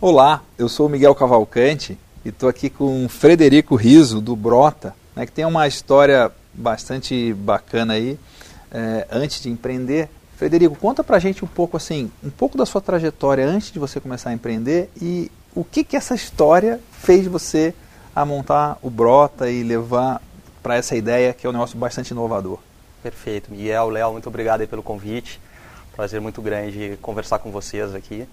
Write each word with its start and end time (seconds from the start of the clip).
Olá, 0.00 0.44
eu 0.56 0.68
sou 0.68 0.86
o 0.86 0.88
Miguel 0.88 1.12
Cavalcante 1.12 1.98
e 2.24 2.28
estou 2.28 2.48
aqui 2.48 2.70
com 2.70 3.04
o 3.04 3.08
Frederico 3.08 3.74
Riso, 3.74 4.20
do 4.20 4.36
Brota, 4.36 4.94
né, 5.16 5.26
que 5.26 5.32
tem 5.32 5.44
uma 5.44 5.66
história 5.66 6.30
bastante 6.54 7.34
bacana 7.34 7.94
aí, 7.94 8.16
é, 8.70 9.08
antes 9.10 9.42
de 9.42 9.50
empreender. 9.50 10.08
Frederico, 10.36 10.76
conta 10.76 11.02
pra 11.02 11.18
gente 11.18 11.44
um 11.44 11.48
pouco 11.48 11.76
assim, 11.76 12.12
um 12.22 12.30
pouco 12.30 12.56
da 12.56 12.64
sua 12.64 12.80
trajetória 12.80 13.44
antes 13.44 13.72
de 13.72 13.80
você 13.80 13.98
começar 13.98 14.30
a 14.30 14.32
empreender 14.32 14.88
e 15.02 15.32
o 15.52 15.64
que 15.64 15.82
que 15.82 15.96
essa 15.96 16.14
história 16.14 16.78
fez 16.92 17.26
você 17.26 17.74
a 18.14 18.24
montar 18.24 18.78
o 18.80 18.88
Brota 18.88 19.50
e 19.50 19.64
levar 19.64 20.22
para 20.62 20.76
essa 20.76 20.94
ideia 20.94 21.34
que 21.34 21.44
é 21.44 21.50
um 21.50 21.52
negócio 21.52 21.76
bastante 21.76 22.12
inovador. 22.12 22.60
Perfeito. 23.02 23.50
Miguel, 23.50 23.88
Léo, 23.88 24.12
muito 24.12 24.28
obrigado 24.28 24.64
pelo 24.68 24.82
convite. 24.82 25.40
Prazer 25.96 26.20
muito 26.20 26.40
grande 26.40 26.96
conversar 27.02 27.40
com 27.40 27.50
vocês 27.50 27.92
aqui. 27.96 28.28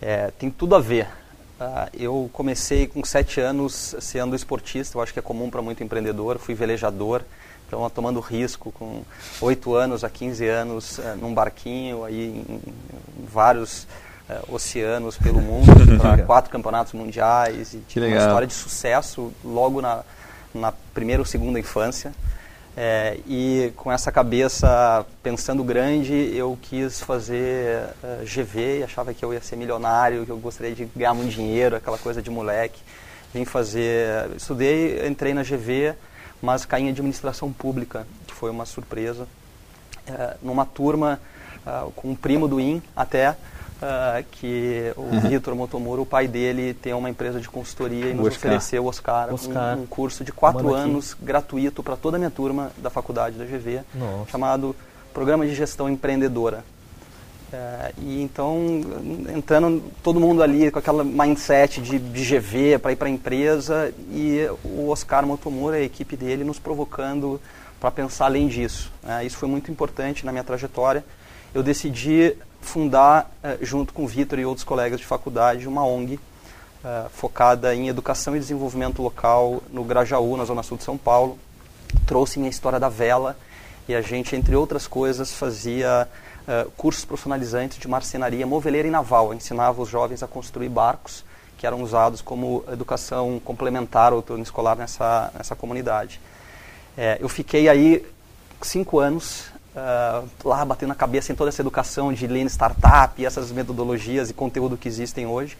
É, 0.00 0.30
tem 0.38 0.50
tudo 0.50 0.74
a 0.74 0.80
ver. 0.80 1.06
Uh, 1.60 1.90
eu 1.92 2.30
comecei 2.32 2.86
com 2.86 3.04
sete 3.04 3.40
anos 3.40 3.96
sendo 4.00 4.36
esportista, 4.36 4.96
eu 4.96 5.02
acho 5.02 5.12
que 5.12 5.18
é 5.18 5.22
comum 5.22 5.50
para 5.50 5.60
muito 5.60 5.82
empreendedor. 5.82 6.38
Fui 6.38 6.54
velejador, 6.54 7.22
então 7.66 7.88
tomando 7.90 8.20
risco 8.20 8.70
com 8.70 9.02
oito 9.40 9.74
anos 9.74 10.04
a 10.04 10.10
15 10.10 10.46
anos 10.46 10.98
uh, 10.98 11.16
num 11.20 11.34
barquinho 11.34 12.04
aí 12.04 12.28
em, 12.28 12.60
em 13.20 13.26
vários 13.26 13.88
uh, 14.30 14.54
oceanos 14.54 15.18
pelo 15.18 15.40
mundo, 15.40 15.66
para 16.00 16.22
quatro 16.22 16.50
campeonatos 16.50 16.92
mundiais 16.92 17.74
e 17.74 17.78
que 17.88 17.98
uma 17.98 18.16
história 18.16 18.46
de 18.46 18.54
sucesso 18.54 19.32
logo 19.44 19.80
na, 19.80 20.04
na 20.54 20.72
primeira 20.94 21.20
ou 21.20 21.26
segunda 21.26 21.58
infância. 21.58 22.12
É, 22.80 23.18
e 23.26 23.72
com 23.74 23.90
essa 23.90 24.12
cabeça 24.12 25.04
pensando 25.20 25.64
grande, 25.64 26.14
eu 26.14 26.56
quis 26.62 27.00
fazer 27.00 27.82
uh, 28.04 28.22
é, 28.22 28.24
GV 28.24 28.84
achava 28.84 29.12
que 29.12 29.24
eu 29.24 29.34
ia 29.34 29.40
ser 29.40 29.56
milionário, 29.56 30.24
que 30.24 30.30
eu 30.30 30.36
gostaria 30.36 30.72
de 30.72 30.84
ganhar 30.84 31.12
muito 31.12 31.32
dinheiro, 31.32 31.74
aquela 31.74 31.98
coisa 31.98 32.22
de 32.22 32.30
moleque. 32.30 32.80
Vim 33.34 33.44
fazer, 33.44 34.30
estudei, 34.36 35.04
entrei 35.08 35.34
na 35.34 35.42
GV, 35.42 35.92
mas 36.40 36.64
caí 36.64 36.84
em 36.84 36.90
administração 36.90 37.52
pública, 37.52 38.06
que 38.28 38.32
foi 38.32 38.48
uma 38.48 38.64
surpresa. 38.64 39.26
É, 40.06 40.36
numa 40.40 40.64
turma 40.64 41.20
uh, 41.66 41.90
com 41.90 42.10
um 42.10 42.14
primo 42.14 42.46
do 42.46 42.60
IN 42.60 42.80
até, 42.94 43.34
uh, 43.82 44.24
que 44.30 44.92
o 44.96 45.02
uhum. 45.02 45.20
Vitor 45.20 45.54
Motomuro, 45.54 46.02
o 46.02 46.06
pai 46.06 46.28
dele, 46.28 46.74
tem 46.74 46.92
uma 46.92 47.10
empresa 47.10 47.40
de 47.40 47.48
consultoria 47.48 48.06
e 48.06 48.14
nos 48.14 48.28
Oscar. 48.28 48.50
ofereceu, 48.50 48.86
Oscar, 48.86 49.32
Oscar. 49.32 49.76
Um, 49.76 49.82
um, 49.82 49.86
curso 49.86 50.24
de 50.24 50.32
quatro 50.32 50.74
anos 50.74 51.16
gratuito 51.20 51.82
para 51.82 51.96
toda 51.96 52.16
a 52.16 52.18
minha 52.18 52.30
turma 52.30 52.70
da 52.78 52.90
faculdade 52.90 53.36
da 53.36 53.44
GV, 53.44 53.80
Nossa. 53.94 54.30
chamado 54.30 54.74
Programa 55.12 55.46
de 55.46 55.54
Gestão 55.54 55.88
Empreendedora. 55.88 56.64
Uh, 57.50 57.94
e 58.02 58.22
então, 58.22 58.82
entrando 59.34 59.82
todo 60.02 60.20
mundo 60.20 60.42
ali 60.42 60.70
com 60.70 60.78
aquela 60.78 61.02
mindset 61.02 61.80
de, 61.80 61.98
de 61.98 62.24
GV 62.24 62.78
para 62.78 62.92
ir 62.92 62.96
para 62.96 63.08
a 63.08 63.10
empresa 63.10 63.92
e 64.10 64.46
o 64.62 64.90
Oscar 64.90 65.26
Motomura, 65.26 65.76
a 65.76 65.80
equipe 65.80 66.14
dele, 66.14 66.44
nos 66.44 66.58
provocando 66.58 67.40
para 67.80 67.90
pensar 67.90 68.26
além 68.26 68.48
disso. 68.48 68.92
Uh, 69.02 69.24
isso 69.24 69.38
foi 69.38 69.48
muito 69.48 69.70
importante 69.70 70.26
na 70.26 70.32
minha 70.32 70.44
trajetória. 70.44 71.02
Eu 71.54 71.62
decidi 71.62 72.36
fundar, 72.60 73.30
eh, 73.42 73.58
junto 73.62 73.92
com 73.92 74.04
o 74.04 74.06
Vitor 74.06 74.38
e 74.38 74.44
outros 74.44 74.64
colegas 74.64 75.00
de 75.00 75.06
faculdade, 75.06 75.66
uma 75.66 75.84
ONG 75.84 76.18
eh, 76.84 77.06
focada 77.12 77.74
em 77.74 77.88
educação 77.88 78.36
e 78.36 78.38
desenvolvimento 78.38 79.02
local 79.02 79.62
no 79.70 79.82
Grajaú, 79.84 80.36
na 80.36 80.44
zona 80.44 80.62
sul 80.62 80.76
de 80.76 80.84
São 80.84 80.96
Paulo. 80.96 81.38
Trouxe 82.06 82.38
minha 82.38 82.50
história 82.50 82.78
da 82.78 82.88
vela 82.88 83.36
e 83.88 83.94
a 83.94 84.00
gente, 84.00 84.36
entre 84.36 84.54
outras 84.54 84.86
coisas, 84.86 85.32
fazia 85.32 86.06
uh, 86.46 86.70
cursos 86.72 87.06
profissionalizantes 87.06 87.78
de 87.78 87.88
marcenaria 87.88 88.46
moveleira 88.46 88.86
e 88.86 88.90
naval. 88.90 89.32
Ensinava 89.32 89.80
os 89.80 89.88
jovens 89.88 90.22
a 90.22 90.26
construir 90.26 90.68
barcos 90.68 91.24
que 91.56 91.66
eram 91.66 91.82
usados 91.82 92.20
como 92.20 92.64
educação 92.70 93.40
complementar 93.44 94.12
ou 94.12 94.22
turno 94.22 94.42
escolar 94.42 94.76
nessa, 94.76 95.32
nessa 95.34 95.56
comunidade. 95.56 96.20
É, 96.96 97.18
eu 97.20 97.28
fiquei 97.28 97.68
aí 97.68 98.06
cinco 98.62 99.00
anos 99.00 99.46
uh, 99.78 100.28
lá 100.44 100.64
batendo 100.64 100.92
a 100.92 100.96
cabeça 100.96 101.32
em 101.32 101.34
toda 101.34 101.48
essa 101.48 101.62
educação 101.62 102.12
de 102.12 102.26
Lean 102.26 102.46
Startup 102.46 103.20
e 103.20 103.24
essas 103.24 103.50
metodologias 103.52 104.30
e 104.30 104.34
conteúdo 104.34 104.76
que 104.76 104.88
existem 104.88 105.26
hoje, 105.26 105.56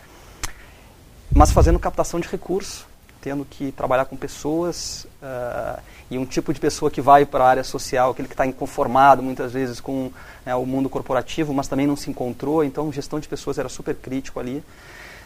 mas 1.32 1.52
fazendo 1.52 1.78
captação 1.78 2.18
de 2.18 2.28
recursos, 2.28 2.86
tendo 3.20 3.44
que 3.44 3.72
trabalhar 3.72 4.04
com 4.06 4.16
pessoas 4.16 5.06
uh, 5.22 5.80
e 6.10 6.18
um 6.18 6.24
tipo 6.24 6.52
de 6.52 6.60
pessoa 6.60 6.90
que 6.90 7.00
vai 7.00 7.26
para 7.26 7.44
a 7.44 7.48
área 7.48 7.64
social, 7.64 8.10
aquele 8.10 8.28
que 8.28 8.34
está 8.34 8.46
inconformado 8.46 9.22
muitas 9.22 9.52
vezes 9.52 9.80
com 9.80 10.10
né, 10.44 10.54
o 10.54 10.64
mundo 10.64 10.88
corporativo, 10.88 11.52
mas 11.52 11.68
também 11.68 11.86
não 11.86 11.96
se 11.96 12.10
encontrou, 12.10 12.64
então 12.64 12.92
gestão 12.92 13.20
de 13.20 13.28
pessoas 13.28 13.58
era 13.58 13.68
super 13.68 13.94
crítico 13.94 14.40
ali. 14.40 14.62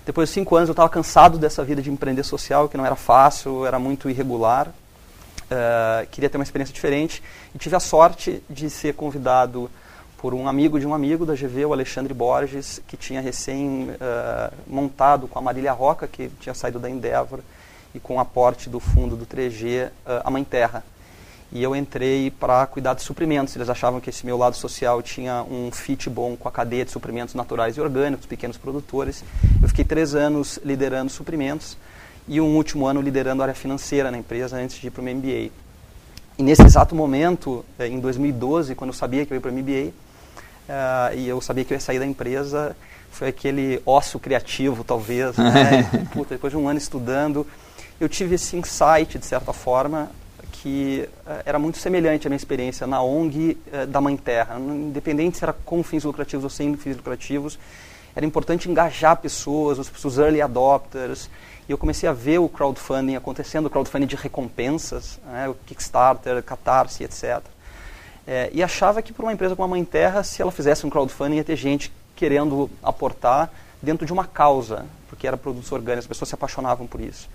Depois 0.04 0.28
de 0.28 0.34
cinco 0.34 0.56
anos 0.56 0.68
eu 0.68 0.72
estava 0.72 0.88
cansado 0.88 1.38
dessa 1.38 1.62
vida 1.62 1.80
de 1.80 1.90
empreender 1.90 2.24
social, 2.24 2.68
que 2.68 2.76
não 2.76 2.84
era 2.84 2.96
fácil, 2.96 3.64
era 3.64 3.78
muito 3.78 4.10
irregular. 4.10 4.72
Uh, 5.52 6.06
queria 6.10 6.30
ter 6.30 6.38
uma 6.38 6.44
experiência 6.44 6.72
diferente 6.72 7.22
e 7.54 7.58
tive 7.58 7.76
a 7.76 7.80
sorte 7.80 8.42
de 8.48 8.70
ser 8.70 8.94
convidado 8.94 9.70
por 10.16 10.32
um 10.32 10.48
amigo 10.48 10.80
de 10.80 10.86
um 10.86 10.94
amigo 10.94 11.26
da 11.26 11.34
GV, 11.34 11.66
o 11.66 11.72
Alexandre 11.74 12.14
Borges, 12.14 12.80
que 12.86 12.96
tinha 12.96 13.20
recém 13.20 13.90
uh, 13.90 14.54
montado 14.66 15.28
com 15.28 15.38
a 15.38 15.42
Marília 15.42 15.72
Roca, 15.72 16.08
que 16.08 16.30
tinha 16.40 16.54
saído 16.54 16.78
da 16.78 16.88
Endeavor, 16.88 17.40
e 17.94 18.00
com 18.00 18.16
o 18.16 18.20
aporte 18.20 18.70
do 18.70 18.80
fundo 18.80 19.14
do 19.14 19.26
3G, 19.26 19.88
uh, 19.88 19.90
a 20.24 20.30
Mãe 20.30 20.42
Terra. 20.42 20.82
E 21.50 21.62
eu 21.62 21.76
entrei 21.76 22.30
para 22.30 22.66
cuidar 22.66 22.94
de 22.94 23.02
suprimentos. 23.02 23.54
Eles 23.54 23.68
achavam 23.68 24.00
que 24.00 24.08
esse 24.08 24.24
meu 24.24 24.38
lado 24.38 24.56
social 24.56 25.02
tinha 25.02 25.42
um 25.42 25.70
fit 25.70 26.08
bom 26.08 26.34
com 26.34 26.48
a 26.48 26.52
cadeia 26.52 26.86
de 26.86 26.90
suprimentos 26.90 27.34
naturais 27.34 27.76
e 27.76 27.80
orgânicos, 27.80 28.24
pequenos 28.24 28.56
produtores. 28.56 29.22
Eu 29.60 29.68
fiquei 29.68 29.84
três 29.84 30.14
anos 30.14 30.58
liderando 30.64 31.10
suprimentos 31.10 31.76
e 32.28 32.40
um 32.40 32.56
último 32.56 32.86
ano 32.86 33.00
liderando 33.00 33.42
a 33.42 33.46
área 33.46 33.54
financeira 33.54 34.10
na 34.10 34.18
empresa 34.18 34.56
antes 34.56 34.80
de 34.80 34.86
ir 34.86 34.90
para 34.90 35.02
o 35.02 35.04
MBA. 35.04 35.50
E 36.38 36.42
nesse 36.42 36.62
exato 36.62 36.94
momento, 36.94 37.64
eh, 37.78 37.88
em 37.88 38.00
2012, 38.00 38.74
quando 38.74 38.90
eu 38.90 38.94
sabia 38.94 39.26
que 39.26 39.32
eu 39.32 39.36
ia 39.36 39.40
para 39.40 39.50
o 39.50 39.54
MBA, 39.54 39.88
uh, 39.88 39.92
eh, 40.68 41.16
e 41.16 41.28
eu 41.28 41.40
sabia 41.40 41.64
que 41.64 41.72
eu 41.72 41.76
ia 41.76 41.80
sair 41.80 41.98
da 41.98 42.06
empresa, 42.06 42.76
foi 43.10 43.28
aquele 43.28 43.82
ócio 43.84 44.18
criativo, 44.18 44.82
talvez. 44.82 45.36
Né? 45.36 45.82
Puta, 46.12 46.34
depois 46.34 46.52
de 46.52 46.56
um 46.56 46.68
ano 46.68 46.78
estudando, 46.78 47.46
eu 48.00 48.08
tive 48.08 48.36
esse 48.36 48.56
insight, 48.56 49.18
de 49.18 49.26
certa 49.26 49.52
forma, 49.52 50.10
que 50.52 51.06
uh, 51.26 51.42
era 51.44 51.58
muito 51.58 51.76
semelhante 51.78 52.26
à 52.26 52.30
minha 52.30 52.36
experiência 52.36 52.86
na 52.86 53.02
ONG 53.02 53.58
uh, 53.66 53.86
da 53.86 54.00
Mãe 54.00 54.16
Terra. 54.16 54.58
Independente 54.58 55.36
se 55.36 55.44
era 55.44 55.52
com 55.52 55.82
fins 55.82 56.04
lucrativos 56.04 56.44
ou 56.44 56.50
sem 56.50 56.74
fins 56.76 56.96
lucrativos, 56.96 57.58
era 58.14 58.24
importante 58.24 58.70
engajar 58.70 59.16
pessoas, 59.16 59.78
os, 59.78 60.04
os 60.04 60.18
early 60.18 60.40
adopters, 60.40 61.28
e 61.72 61.74
eu 61.74 61.78
comecei 61.78 62.06
a 62.06 62.12
ver 62.12 62.38
o 62.38 62.50
crowdfunding 62.50 63.16
acontecendo, 63.16 63.64
o 63.64 63.70
crowdfunding 63.70 64.04
de 64.04 64.14
recompensas, 64.14 65.18
né, 65.24 65.48
o 65.48 65.54
Kickstarter, 65.54 66.42
Catarse, 66.42 67.02
etc. 67.02 67.40
É, 68.26 68.50
e 68.52 68.62
achava 68.62 69.00
que 69.00 69.10
para 69.10 69.24
uma 69.24 69.32
empresa 69.32 69.56
como 69.56 69.64
a 69.64 69.68
Mãe 69.68 69.82
Terra, 69.82 70.22
se 70.22 70.42
ela 70.42 70.52
fizesse 70.52 70.86
um 70.86 70.90
crowdfunding, 70.90 71.36
ia 71.36 71.44
ter 71.44 71.56
gente 71.56 71.90
querendo 72.14 72.70
aportar 72.82 73.50
dentro 73.80 74.04
de 74.04 74.12
uma 74.12 74.26
causa, 74.26 74.84
porque 75.08 75.26
era 75.26 75.38
produtos 75.38 75.72
orgânicos, 75.72 76.04
as 76.04 76.08
pessoas 76.08 76.28
se 76.28 76.34
apaixonavam 76.34 76.86
por 76.86 77.00
isso. 77.00 77.26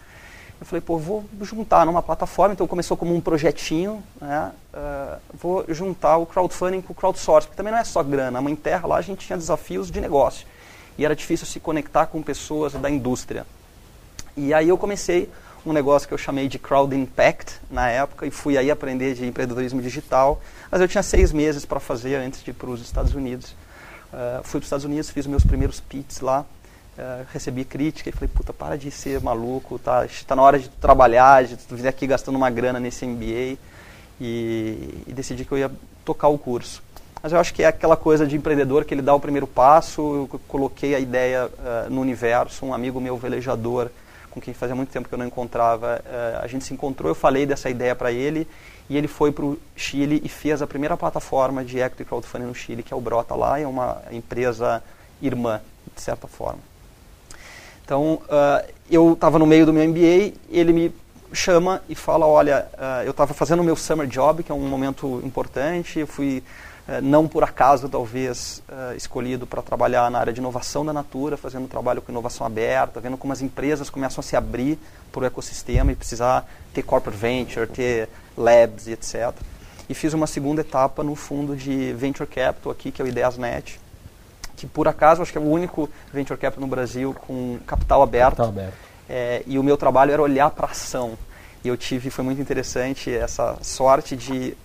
Eu 0.59 0.67
falei, 0.67 0.81
pô, 0.81 0.99
vou 0.99 1.25
juntar 1.41 1.83
numa 1.83 2.03
plataforma, 2.03 2.53
então 2.53 2.67
começou 2.67 2.95
como 2.95 3.15
um 3.15 3.21
projetinho, 3.21 4.03
né? 4.21 4.51
Uh, 4.71 5.19
vou 5.33 5.65
juntar 5.69 6.17
o 6.17 6.27
crowdfunding 6.27 6.81
com 6.81 6.93
o 6.93 6.95
crowdsourcing, 6.95 7.47
porque 7.47 7.57
também 7.57 7.73
não 7.73 7.79
é 7.79 7.83
só 7.83 8.03
grana. 8.03 8.37
A 8.37 8.41
Mãe 8.41 8.55
Terra 8.55 8.87
lá 8.87 8.97
a 8.97 9.01
gente 9.01 9.25
tinha 9.25 9.37
desafios 9.37 9.89
de 9.89 9.99
negócio 9.99 10.45
e 10.95 11.05
era 11.05 11.15
difícil 11.15 11.47
se 11.47 11.59
conectar 11.59 12.05
com 12.05 12.21
pessoas 12.21 12.73
da 12.73 12.89
indústria. 12.89 13.45
E 14.37 14.53
aí 14.53 14.69
eu 14.69 14.77
comecei 14.77 15.27
um 15.65 15.73
negócio 15.73 16.07
que 16.07 16.13
eu 16.13 16.17
chamei 16.17 16.47
de 16.47 16.59
Crowd 16.59 16.95
Impact 16.95 17.55
na 17.71 17.89
época 17.89 18.27
e 18.27 18.29
fui 18.29 18.55
aí 18.55 18.69
aprender 18.69 19.15
de 19.15 19.25
empreendedorismo 19.25 19.81
digital. 19.81 20.39
Mas 20.69 20.79
eu 20.79 20.87
tinha 20.87 21.01
seis 21.01 21.33
meses 21.33 21.65
para 21.65 21.79
fazer 21.79 22.17
antes 22.17 22.43
de 22.43 22.51
ir 22.51 22.53
para 22.53 22.69
os 22.69 22.79
Estados 22.79 23.15
Unidos. 23.15 23.55
Uh, 24.13 24.43
fui 24.43 24.59
para 24.59 24.65
os 24.65 24.67
Estados 24.67 24.85
Unidos, 24.85 25.09
fiz 25.09 25.25
meus 25.25 25.43
primeiros 25.43 25.79
pits 25.79 26.19
lá, 26.21 26.45
uh, 26.99 27.25
recebi 27.33 27.65
crítica 27.65 28.09
e 28.09 28.13
falei, 28.13 28.29
puta, 28.31 28.53
para 28.53 28.77
de 28.77 28.91
ser 28.91 29.19
maluco, 29.21 29.79
tá, 29.79 30.05
está 30.05 30.35
na 30.35 30.43
hora 30.43 30.59
de 30.59 30.69
trabalhar, 30.69 31.43
de 31.43 31.57
vir 31.71 31.87
aqui 31.87 32.05
gastando 32.05 32.35
uma 32.35 32.51
grana 32.51 32.79
nesse 32.79 33.03
MBA 33.03 33.57
e, 34.21 35.03
e 35.07 35.13
decidi 35.13 35.45
que 35.45 35.51
eu 35.51 35.57
ia 35.57 35.71
tocar 36.05 36.27
o 36.27 36.37
curso. 36.37 36.83
Mas 37.23 37.33
eu 37.33 37.39
acho 37.39 37.55
que 37.55 37.63
é 37.63 37.65
aquela 37.65 37.97
coisa 37.97 38.25
de 38.27 38.37
empreendedor 38.37 38.85
que 38.85 38.93
ele 38.93 39.01
dá 39.01 39.15
o 39.15 39.19
primeiro 39.19 39.47
passo, 39.47 39.99
eu 40.31 40.39
coloquei 40.47 40.93
a 40.93 40.99
ideia 40.99 41.47
uh, 41.47 41.89
no 41.89 42.01
universo, 42.01 42.67
um 42.67 42.73
amigo 42.73 43.01
meu 43.01 43.17
velejador 43.17 43.89
com 44.37 44.41
quem 44.41 44.53
fazia 44.53 44.75
muito 44.75 44.89
tempo 44.89 45.09
que 45.09 45.13
eu 45.13 45.17
não 45.17 45.25
encontrava, 45.25 45.99
uh, 46.05 46.43
a 46.43 46.47
gente 46.47 46.63
se 46.63 46.73
encontrou, 46.73 47.09
eu 47.09 47.15
falei 47.15 47.45
dessa 47.45 47.69
ideia 47.69 47.95
para 47.95 48.11
ele 48.11 48.47
e 48.87 48.95
ele 48.95 49.07
foi 49.07 49.31
para 49.31 49.43
o 49.43 49.57
Chile 49.75 50.21
e 50.23 50.29
fez 50.29 50.61
a 50.61 50.67
primeira 50.67 50.95
plataforma 50.95 51.65
de 51.65 51.79
equity 51.79 52.05
crowdfunding 52.05 52.45
no 52.45 52.55
Chile, 52.55 52.83
que 52.83 52.93
é 52.93 52.97
o 52.97 53.01
Brota 53.01 53.35
lá, 53.35 53.59
é 53.59 53.65
uma 53.65 54.01
empresa 54.11 54.83
irmã, 55.21 55.59
de 55.95 56.01
certa 56.01 56.27
forma. 56.27 56.59
Então, 57.83 58.21
uh, 58.25 58.73
eu 58.89 59.13
estava 59.13 59.39
no 59.39 59.45
meio 59.45 59.65
do 59.65 59.73
meu 59.73 59.87
MBA, 59.87 60.33
ele 60.49 60.71
me 60.71 60.93
chama 61.33 61.81
e 61.89 61.95
fala, 61.95 62.25
olha, 62.25 62.67
uh, 62.73 63.03
eu 63.03 63.11
estava 63.11 63.33
fazendo 63.33 63.59
o 63.59 63.63
meu 63.63 63.75
summer 63.75 64.07
job, 64.07 64.43
que 64.43 64.51
é 64.51 64.55
um 64.55 64.67
momento 64.67 65.21
importante, 65.23 65.99
eu 65.99 66.07
fui 66.07 66.43
uh, 66.87 67.01
não 67.01 67.27
por 67.27 67.43
acaso 67.43 67.89
talvez 67.89 68.63
uh, 68.69 68.95
escolhido 68.95 69.45
para 69.45 69.61
trabalhar 69.61 70.09
na 70.09 70.19
área 70.19 70.33
de 70.33 70.39
inovação 70.39 70.85
da 70.85 70.93
Natura, 70.93 71.37
fazendo 71.37 71.67
trabalho 71.67 72.01
com 72.01 72.11
inovação 72.11 72.45
aberta, 72.45 72.99
vendo 72.99 73.17
como 73.17 73.33
as 73.33 73.41
empresas 73.41 73.89
começam 73.89 74.21
a 74.21 74.23
se 74.23 74.35
abrir 74.35 74.79
para 75.11 75.21
o 75.21 75.25
ecossistema 75.25 75.91
e 75.91 75.95
precisar 75.95 76.47
ter 76.73 76.83
corporate 76.83 77.19
venture, 77.19 77.67
ter 77.67 78.09
labs 78.37 78.87
e 78.87 78.91
etc. 78.91 79.33
E 79.89 79.93
fiz 79.93 80.13
uma 80.13 80.27
segunda 80.27 80.61
etapa 80.61 81.03
no 81.03 81.15
fundo 81.15 81.55
de 81.55 81.93
venture 81.93 82.27
capital 82.27 82.71
aqui, 82.71 82.91
que 82.91 83.01
é 83.01 83.05
o 83.05 83.07
Ideasnet, 83.07 83.79
que 84.55 84.67
por 84.67 84.87
acaso 84.87 85.21
acho 85.21 85.31
que 85.31 85.37
é 85.37 85.41
o 85.41 85.49
único 85.49 85.89
venture 86.11 86.39
capital 86.39 86.61
no 86.61 86.67
Brasil 86.67 87.13
com 87.13 87.57
capital 87.65 88.01
aberto. 88.01 88.37
Capital 88.37 88.49
aberto 88.49 88.86
é, 89.09 89.43
e 89.45 89.57
o 89.57 89.63
meu 89.63 89.77
trabalho 89.77 90.11
era 90.11 90.21
olhar 90.21 90.49
para 90.51 90.67
a 90.67 90.71
ação. 90.71 91.17
E 91.63 91.67
eu 91.67 91.77
tive, 91.77 92.09
foi 92.09 92.23
muito 92.23 92.41
interessante 92.41 93.13
essa 93.13 93.57
sorte 93.61 94.15
de 94.15 94.55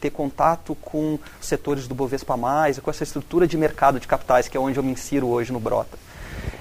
ter 0.00 0.10
contato 0.10 0.74
com 0.76 1.18
setores 1.40 1.86
do 1.86 1.94
Bovespa+, 1.94 2.34
com 2.82 2.90
essa 2.90 3.02
estrutura 3.02 3.46
de 3.46 3.56
mercado 3.56 4.00
de 4.00 4.08
capitais, 4.08 4.48
que 4.48 4.56
é 4.56 4.60
onde 4.60 4.78
eu 4.78 4.82
me 4.82 4.92
insiro 4.92 5.28
hoje 5.28 5.52
no 5.52 5.60
Brota. 5.60 5.98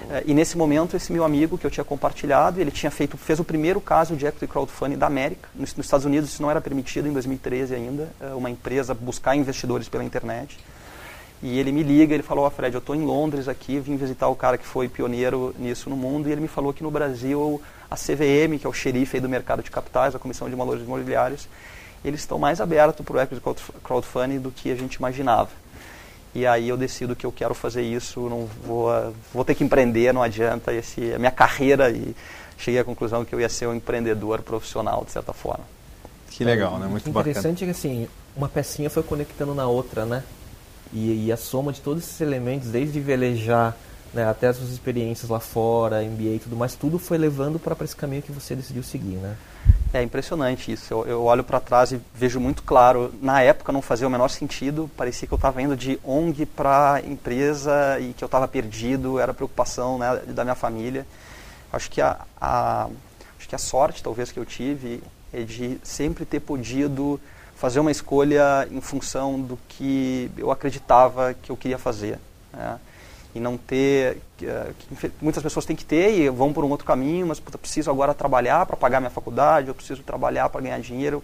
É, 0.09 0.23
e 0.25 0.33
nesse 0.33 0.57
momento, 0.57 0.97
esse 0.97 1.11
meu 1.13 1.23
amigo 1.23 1.57
que 1.57 1.65
eu 1.65 1.71
tinha 1.71 1.83
compartilhado, 1.83 2.59
ele 2.59 2.71
tinha 2.71 2.89
feito, 2.89 3.15
fez 3.15 3.39
o 3.39 3.43
primeiro 3.43 3.79
caso 3.79 4.15
de 4.15 4.25
equity 4.25 4.47
crowdfunding 4.47 4.97
da 4.97 5.05
América. 5.05 5.47
Nos, 5.53 5.75
nos 5.75 5.85
Estados 5.85 6.05
Unidos 6.05 6.31
isso 6.31 6.41
não 6.41 6.49
era 6.49 6.59
permitido 6.59 7.07
em 7.07 7.13
2013 7.13 7.75
ainda, 7.75 8.09
é, 8.19 8.33
uma 8.33 8.49
empresa 8.49 8.93
buscar 8.93 9.35
investidores 9.35 9.87
pela 9.87 10.03
internet. 10.03 10.57
E 11.41 11.57
ele 11.57 11.71
me 11.71 11.83
liga, 11.83 12.13
ele 12.13 12.23
falou, 12.23 12.45
oh, 12.45 12.49
Fred, 12.49 12.73
eu 12.73 12.79
estou 12.79 12.95
em 12.95 13.01
Londres 13.05 13.47
aqui, 13.47 13.79
vim 13.79 13.95
visitar 13.95 14.27
o 14.27 14.35
cara 14.35 14.57
que 14.57 14.65
foi 14.65 14.89
pioneiro 14.89 15.55
nisso 15.57 15.89
no 15.89 15.95
mundo, 15.95 16.27
e 16.27 16.31
ele 16.31 16.41
me 16.41 16.49
falou 16.49 16.73
que 16.73 16.83
no 16.83 16.91
Brasil 16.91 17.61
a 17.89 17.95
CVM, 17.95 18.59
que 18.59 18.67
é 18.67 18.69
o 18.69 18.73
xerife 18.73 19.19
do 19.19 19.29
mercado 19.29 19.63
de 19.63 19.71
capitais, 19.71 20.13
a 20.13 20.19
Comissão 20.19 20.49
de 20.49 20.55
Valores 20.55 20.83
Imobiliários, 20.83 21.47
eles 22.03 22.19
estão 22.19 22.37
mais 22.37 22.59
abertos 22.59 23.05
para 23.05 23.17
o 23.17 23.21
equity 23.21 23.41
crowdfunding 23.83 24.39
do 24.39 24.51
que 24.51 24.71
a 24.71 24.75
gente 24.75 24.95
imaginava. 24.95 25.49
E 26.35 26.45
aí 26.45 26.69
eu 26.69 26.77
decido 26.77 27.15
que 27.15 27.25
eu 27.25 27.31
quero 27.31 27.55
fazer 27.55 27.81
isso, 27.81 28.29
não 28.29 28.47
vou, 28.63 29.13
vou 29.33 29.43
ter 29.43 29.55
que 29.55 29.63
empreender, 29.63 30.13
não 30.13 30.21
adianta, 30.21 30.73
esse 30.73 31.11
é 31.11 31.15
a 31.15 31.19
minha 31.19 31.31
carreira 31.31 31.89
e 31.89 32.15
cheguei 32.57 32.79
à 32.79 32.83
conclusão 32.83 33.25
que 33.25 33.33
eu 33.33 33.39
ia 33.39 33.49
ser 33.49 33.67
um 33.67 33.73
empreendedor 33.73 34.41
profissional, 34.41 35.03
de 35.05 35.11
certa 35.11 35.33
forma. 35.33 35.63
Que 36.29 36.43
legal, 36.43 36.77
né? 36.77 36.87
Muito 36.87 37.09
interessante 37.09 37.13
bacana. 37.13 37.31
Interessante 37.31 37.65
que 37.65 37.71
assim, 37.71 38.07
uma 38.35 38.47
pecinha 38.47 38.89
foi 38.89 39.01
conectando 39.01 39.55
na 39.55 39.67
outra, 39.67 40.05
né? 40.05 40.23
E, 40.91 41.27
e, 41.27 41.31
a 41.31 41.37
soma 41.37 41.71
de 41.71 41.81
todos 41.81 42.03
esses 42.03 42.19
elementos, 42.21 42.69
desde 42.69 42.99
velejar 42.99 43.75
né, 44.13 44.27
até 44.27 44.47
as 44.47 44.57
suas 44.57 44.71
experiências 44.71 45.29
lá 45.29 45.39
fora, 45.39 46.01
MBA 46.01 46.35
e 46.35 46.39
tudo 46.39 46.55
mais, 46.55 46.73
tudo 46.73 46.97
foi 46.97 47.17
levando 47.17 47.59
para 47.59 47.75
esse 47.83 47.95
caminho 47.95 48.21
que 48.21 48.31
você 48.31 48.55
decidiu 48.55 48.81
seguir, 48.81 49.17
né? 49.17 49.35
É 49.91 50.03
impressionante 50.03 50.71
isso. 50.71 50.93
Eu, 50.93 51.05
eu 51.07 51.23
olho 51.23 51.43
para 51.43 51.59
trás 51.59 51.91
e 51.91 51.99
vejo 52.13 52.39
muito 52.39 52.61
claro. 52.61 53.11
Na 53.21 53.41
época 53.41 53.71
não 53.71 53.81
fazia 53.81 54.07
o 54.07 54.09
menor 54.09 54.27
sentido. 54.27 54.89
Parecia 54.95 55.27
que 55.27 55.33
eu 55.33 55.37
estava 55.37 55.61
indo 55.61 55.75
de 55.75 55.99
ONG 56.03 56.45
para 56.45 57.01
empresa 57.05 57.99
e 57.99 58.13
que 58.13 58.23
eu 58.23 58.27
estava 58.27 58.47
perdido. 58.47 59.19
Era 59.19 59.33
preocupação 59.33 59.97
né, 59.97 60.21
da 60.27 60.43
minha 60.43 60.55
família. 60.55 61.07
Acho 61.73 61.89
que 61.89 62.01
a, 62.01 62.19
a, 62.39 62.87
acho 63.37 63.49
que 63.49 63.55
a 63.55 63.59
sorte, 63.59 64.03
talvez, 64.03 64.31
que 64.31 64.39
eu 64.39 64.45
tive 64.45 65.01
é 65.33 65.41
de 65.41 65.79
sempre 65.83 66.23
ter 66.23 66.39
podido 66.39 67.19
fazer 67.59 67.81
uma 67.81 67.91
escolha 67.91 68.65
em 68.71 68.79
função 68.79 69.37
do 69.37 69.59
que 69.67 70.31
eu 70.37 70.49
acreditava 70.49 71.33
que 71.33 71.51
eu 71.51 71.57
queria 71.57 71.77
fazer. 71.77 72.17
Né? 72.53 72.79
E 73.35 73.39
não 73.39 73.57
ter. 73.57 74.21
Eh, 74.41 74.71
muitas 75.21 75.43
pessoas 75.43 75.65
têm 75.65 75.75
que 75.75 75.83
ter 75.83 76.17
e 76.17 76.29
vão 76.29 76.53
por 76.53 76.63
um 76.63 76.69
outro 76.69 76.85
caminho, 76.85 77.27
mas 77.27 77.37
puta, 77.37 77.57
preciso 77.57 77.91
agora 77.91 78.13
trabalhar 78.13 78.65
para 78.65 78.77
pagar 78.77 79.01
minha 79.01 79.09
faculdade, 79.09 79.67
eu 79.67 79.75
preciso 79.75 80.01
trabalhar 80.03 80.47
para 80.49 80.61
ganhar 80.61 80.79
dinheiro. 80.79 81.21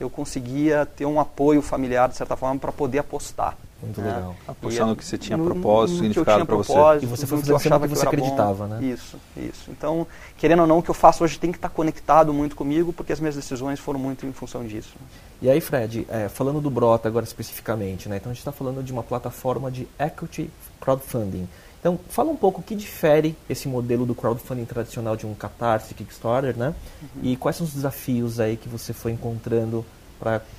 Eu 0.00 0.08
conseguia 0.08 0.86
ter 0.86 1.04
um 1.04 1.20
apoio 1.20 1.60
familiar, 1.60 2.08
de 2.08 2.16
certa 2.16 2.34
forma, 2.34 2.58
para 2.58 2.72
poder 2.72 2.98
apostar. 2.98 3.54
Muito 3.84 4.00
né? 4.00 4.14
legal. 4.14 4.36
Apostar 4.46 4.86
no 4.86 4.96
que 4.96 5.04
você 5.04 5.18
tinha 5.18 5.38
propósito, 5.38 5.98
significado 5.98 6.46
para 6.46 6.56
você. 6.56 6.72
E 7.02 7.06
você 7.06 7.26
foi 7.26 7.38
fazendo 7.38 7.56
achava 7.56 7.88
que 7.88 7.94
você 7.94 8.06
acreditava, 8.06 8.66
bom. 8.66 8.74
né? 8.74 8.84
Isso, 8.84 9.16
isso. 9.36 9.70
Então, 9.70 10.06
querendo 10.36 10.60
ou 10.60 10.66
não, 10.66 10.78
o 10.78 10.82
que 10.82 10.90
eu 10.90 10.94
faço 10.94 11.24
hoje 11.24 11.38
tem 11.38 11.50
que 11.52 11.58
estar 11.58 11.68
conectado 11.68 12.32
muito 12.32 12.56
comigo, 12.56 12.92
porque 12.92 13.12
as 13.12 13.20
minhas 13.20 13.36
decisões 13.36 13.78
foram 13.78 13.98
muito 13.98 14.26
em 14.26 14.32
função 14.32 14.64
disso. 14.64 14.94
E 15.40 15.50
aí, 15.50 15.60
Fred, 15.60 16.06
é, 16.08 16.28
falando 16.28 16.60
do 16.60 16.70
Brota 16.70 17.08
agora 17.08 17.24
especificamente, 17.24 18.08
né? 18.08 18.16
Então 18.16 18.30
a 18.30 18.32
gente 18.32 18.40
está 18.40 18.52
falando 18.52 18.82
de 18.82 18.92
uma 18.92 19.02
plataforma 19.02 19.70
de 19.70 19.86
equity 19.98 20.50
crowdfunding. 20.80 21.48
Então, 21.84 22.00
fala 22.08 22.30
um 22.30 22.36
pouco 22.36 22.62
o 22.62 22.64
que 22.64 22.74
difere 22.74 23.36
esse 23.46 23.68
modelo 23.68 24.06
do 24.06 24.14
crowdfunding 24.14 24.64
tradicional 24.64 25.16
de 25.16 25.26
um 25.26 25.34
Catarse, 25.34 25.92
Kickstarter, 25.92 26.56
né? 26.56 26.74
Uhum. 27.02 27.20
E 27.22 27.36
quais 27.36 27.56
são 27.56 27.66
os 27.66 27.74
desafios 27.74 28.40
aí 28.40 28.56
que 28.56 28.70
você 28.70 28.94
foi 28.94 29.12
encontrando 29.12 29.84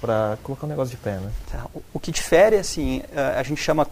para 0.01 0.37
colocar 0.43 0.65
o 0.65 0.67
um 0.67 0.69
negócio 0.69 0.91
de 0.91 0.97
pé, 0.97 1.17
né? 1.17 1.31
Tá. 1.51 1.65
O, 1.93 1.99
que 1.99 2.11
difere, 2.11 2.57
assim, 2.57 3.01
a, 3.15 3.39
a 3.39 3.43
gente 3.43 3.61
chama 3.61 3.87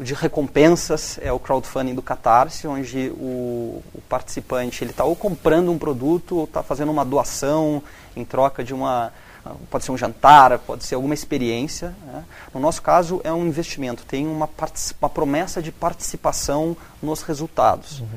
de 0.00 0.14
recompensas, 0.14 1.18
é 1.22 1.32
o 1.32 1.38
crowdfunding 1.38 1.94
do 1.94 2.02
Catarse, 2.02 2.66
onde 2.66 3.10
o, 3.16 3.82
o 3.94 4.02
participante 4.08 4.84
ele 4.84 4.90
está 4.90 5.04
ou 5.04 5.16
comprando 5.16 5.70
um 5.70 5.78
produto 5.78 6.36
ou 6.36 6.44
está 6.44 6.62
fazendo 6.62 6.92
uma 6.92 7.04
doação 7.04 7.82
em 8.14 8.24
troca 8.24 8.62
de 8.62 8.74
uma 8.74 9.12
pode 9.70 9.84
ser 9.84 9.92
um 9.92 9.96
jantar, 9.96 10.58
pode 10.58 10.84
ser 10.84 10.94
alguma 10.94 11.14
experiência. 11.14 11.94
Né? 12.06 12.24
No 12.52 12.60
nosso 12.60 12.82
caso, 12.82 13.20
é 13.24 13.32
um 13.32 13.46
investimento, 13.46 14.04
tem 14.04 14.26
uma, 14.26 14.48
uma 15.00 15.08
promessa 15.08 15.62
de 15.62 15.72
participação 15.72 16.76
nos 17.02 17.22
resultados. 17.22 18.00
Uhum. 18.00 18.08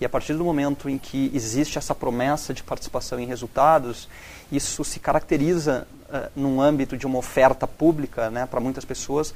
E 0.00 0.04
a 0.04 0.08
partir 0.08 0.34
do 0.34 0.44
momento 0.44 0.88
em 0.88 0.98
que 0.98 1.30
existe 1.34 1.78
essa 1.78 1.94
promessa 1.94 2.52
de 2.52 2.62
participação 2.62 3.18
em 3.18 3.26
resultados, 3.26 4.08
isso 4.50 4.84
se 4.84 4.98
caracteriza 4.98 5.86
uh, 6.08 6.28
num 6.34 6.60
âmbito 6.60 6.96
de 6.96 7.06
uma 7.06 7.18
oferta 7.18 7.66
pública 7.66 8.30
né, 8.30 8.46
para 8.46 8.60
muitas 8.60 8.84
pessoas 8.84 9.34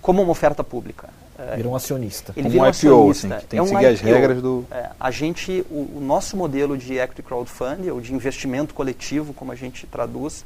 como 0.00 0.22
uma 0.22 0.30
oferta 0.30 0.64
pública. 0.64 1.08
Uh, 1.38 1.56
vira 1.56 1.68
um 1.68 1.76
acionista. 1.76 2.32
Ele 2.36 2.48
vira 2.48 2.64
um, 2.64 2.66
um 2.66 2.70
IPO, 2.70 3.10
acionista. 3.10 3.36
Assim, 3.36 3.46
tem 3.46 3.60
é 3.60 3.62
que 3.62 3.68
seguir 3.68 3.86
as 3.86 4.00
regras 4.00 4.42
do... 4.42 4.64
É, 4.70 4.90
a 4.98 5.10
gente, 5.10 5.64
o, 5.70 5.98
o, 5.98 6.00
nosso 6.00 6.36
modelo 6.36 6.76
de 6.76 6.98
equity 6.98 7.22
crowdfunding, 7.22 7.90
ou 7.90 8.00
de 8.00 8.14
investimento 8.14 8.74
coletivo, 8.74 9.34
como 9.34 9.52
a 9.52 9.54
gente 9.54 9.86
traduz, 9.86 10.40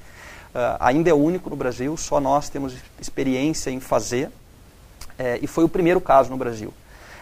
uh, 0.54 0.76
ainda 0.80 1.10
é 1.10 1.14
único 1.14 1.48
no 1.48 1.56
Brasil, 1.56 1.96
só 1.96 2.20
nós 2.20 2.48
temos 2.48 2.74
experiência 3.00 3.70
em 3.70 3.78
fazer, 3.78 4.30
é, 5.18 5.38
e 5.40 5.46
foi 5.46 5.64
o 5.64 5.68
primeiro 5.68 6.00
caso 6.00 6.30
no 6.30 6.36
Brasil. 6.36 6.72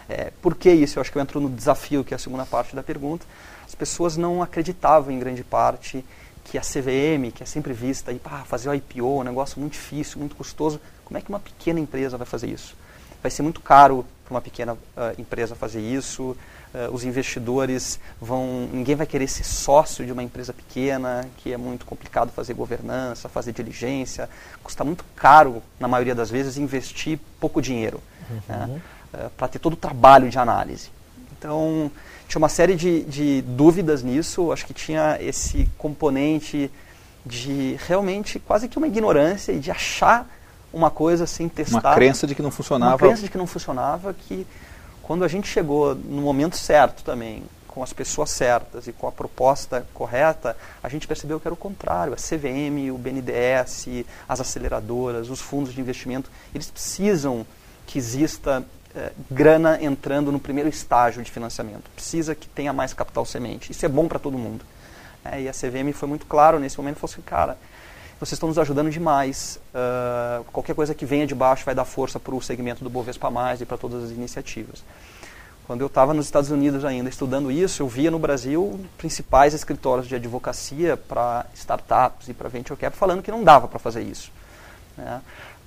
É, 0.09 0.31
por 0.41 0.55
que 0.55 0.71
isso? 0.71 0.97
Eu 0.97 1.01
acho 1.01 1.11
que 1.11 1.17
eu 1.17 1.21
entro 1.21 1.39
no 1.39 1.49
desafio, 1.49 2.03
que 2.03 2.13
é 2.13 2.15
a 2.15 2.19
segunda 2.19 2.45
parte 2.45 2.75
da 2.75 2.83
pergunta. 2.83 3.25
As 3.65 3.75
pessoas 3.75 4.17
não 4.17 4.41
acreditavam, 4.41 5.11
em 5.11 5.19
grande 5.19 5.43
parte, 5.43 6.03
que 6.43 6.57
a 6.57 6.61
CVM, 6.61 7.31
que 7.33 7.43
é 7.43 7.45
sempre 7.45 7.71
vista, 7.73 8.11
aí, 8.11 8.19
pá, 8.19 8.43
fazer 8.45 8.69
o 8.69 8.73
IPO, 8.73 9.19
um 9.19 9.23
negócio 9.23 9.59
muito 9.59 9.73
difícil, 9.73 10.19
muito 10.19 10.35
custoso, 10.35 10.81
como 11.05 11.17
é 11.17 11.21
que 11.21 11.29
uma 11.29 11.39
pequena 11.39 11.79
empresa 11.79 12.17
vai 12.17 12.27
fazer 12.27 12.47
isso? 12.47 12.75
Vai 13.21 13.31
ser 13.31 13.43
muito 13.43 13.61
caro 13.61 14.05
para 14.25 14.33
uma 14.33 14.41
pequena 14.41 14.73
uh, 14.73 14.77
empresa 15.17 15.55
fazer 15.55 15.79
isso, 15.79 16.35
uh, 16.73 16.91
os 16.91 17.03
investidores 17.03 17.99
vão. 18.19 18.67
ninguém 18.73 18.95
vai 18.95 19.05
querer 19.05 19.27
ser 19.27 19.43
sócio 19.43 20.05
de 20.05 20.11
uma 20.11 20.23
empresa 20.23 20.51
pequena, 20.51 21.27
que 21.37 21.53
é 21.53 21.57
muito 21.57 21.85
complicado 21.85 22.31
fazer 22.31 22.53
governança, 22.53 23.29
fazer 23.29 23.51
diligência, 23.51 24.29
custa 24.63 24.83
muito 24.83 25.05
caro, 25.15 25.61
na 25.79 25.87
maioria 25.87 26.15
das 26.15 26.29
vezes, 26.29 26.57
investir 26.57 27.19
pouco 27.39 27.61
dinheiro 27.61 28.01
uhum. 28.29 28.41
né, 28.47 28.81
uh, 29.13 29.29
para 29.37 29.47
ter 29.47 29.59
todo 29.59 29.73
o 29.73 29.77
trabalho 29.77 30.29
de 30.29 30.37
análise. 30.37 30.89
Então, 31.37 31.91
tinha 32.27 32.39
uma 32.39 32.49
série 32.49 32.75
de, 32.75 33.03
de 33.03 33.41
dúvidas 33.41 34.03
nisso, 34.03 34.51
acho 34.51 34.65
que 34.65 34.73
tinha 34.73 35.17
esse 35.19 35.67
componente 35.77 36.71
de 37.25 37.77
realmente 37.87 38.39
quase 38.39 38.67
que 38.67 38.77
uma 38.77 38.87
ignorância 38.87 39.51
e 39.51 39.59
de 39.59 39.69
achar 39.69 40.27
uma 40.73 40.89
coisa 40.89 41.27
sem 41.27 41.49
testar. 41.49 41.79
Uma 41.79 41.95
crença 41.95 42.25
de 42.25 42.33
que 42.33 42.41
não 42.41 42.51
funcionava. 42.51 42.91
Uma 42.93 42.97
crença 42.97 43.23
de 43.23 43.29
que 43.29 43.37
não 43.37 43.47
funcionava, 43.47 44.13
que 44.13 44.47
quando 45.01 45.23
a 45.23 45.27
gente 45.27 45.47
chegou 45.47 45.93
no 45.93 46.21
momento 46.21 46.57
certo 46.57 47.03
também, 47.03 47.43
com 47.67 47.81
as 47.81 47.93
pessoas 47.93 48.29
certas 48.29 48.87
e 48.87 48.93
com 48.93 49.07
a 49.07 49.11
proposta 49.11 49.85
correta, 49.93 50.55
a 50.83 50.89
gente 50.89 51.07
percebeu 51.07 51.39
que 51.39 51.47
era 51.47 51.53
o 51.53 51.57
contrário. 51.57 52.13
A 52.13 52.17
CVM, 52.17 52.91
o 52.93 52.97
BNDES, 52.97 54.05
as 54.27 54.41
aceleradoras, 54.41 55.29
os 55.29 55.39
fundos 55.39 55.73
de 55.73 55.79
investimento, 55.79 56.29
eles 56.53 56.69
precisam 56.69 57.45
que 57.87 57.97
exista 57.97 58.63
eh, 58.95 59.11
grana 59.29 59.81
entrando 59.81 60.31
no 60.31 60.39
primeiro 60.39 60.69
estágio 60.69 61.23
de 61.23 61.31
financiamento. 61.31 61.89
Precisa 61.95 62.35
que 62.35 62.47
tenha 62.47 62.73
mais 62.73 62.93
capital 62.93 63.25
semente. 63.25 63.71
Isso 63.71 63.85
é 63.85 63.89
bom 63.89 64.07
para 64.07 64.19
todo 64.19 64.37
mundo. 64.37 64.65
É, 65.23 65.41
e 65.41 65.49
a 65.49 65.51
CVM 65.51 65.93
foi 65.93 66.09
muito 66.09 66.25
claro 66.25 66.59
nesse 66.59 66.77
momento, 66.77 66.97
falou 66.97 67.13
assim, 67.13 67.21
cara, 67.21 67.57
vocês 68.19 68.33
estão 68.33 68.49
nos 68.49 68.59
ajudando 68.59 68.89
demais. 68.89 69.59
Uh, 69.73 70.43
qualquer 70.51 70.75
coisa 70.75 70.93
que 70.93 71.05
venha 71.05 71.25
de 71.25 71.33
baixo 71.33 71.65
vai 71.65 71.73
dar 71.73 71.85
força 71.85 72.19
para 72.19 72.35
o 72.35 72.41
segmento 72.41 72.83
do 72.83 72.89
Bovespa 72.89 73.31
Mais 73.31 73.61
e 73.61 73.65
para 73.65 73.77
todas 73.77 74.03
as 74.03 74.11
iniciativas. 74.11 74.83
Quando 75.65 75.81
eu 75.81 75.87
estava 75.87 76.13
nos 76.13 76.25
Estados 76.25 76.51
Unidos 76.51 76.83
ainda 76.83 77.09
estudando 77.09 77.51
isso, 77.51 77.81
eu 77.81 77.87
via 77.87 78.11
no 78.11 78.19
Brasil 78.19 78.79
principais 78.97 79.53
escritórios 79.53 80.07
de 80.07 80.15
advocacia 80.15 80.97
para 80.97 81.45
startups 81.55 82.27
e 82.29 82.33
para 82.33 82.49
venture 82.49 82.77
cap 82.79 82.95
falando 82.95 83.23
que 83.23 83.31
não 83.31 83.43
dava 83.43 83.67
para 83.67 83.79
fazer 83.79 84.01
isso. 84.01 84.31
Né? 84.97 85.21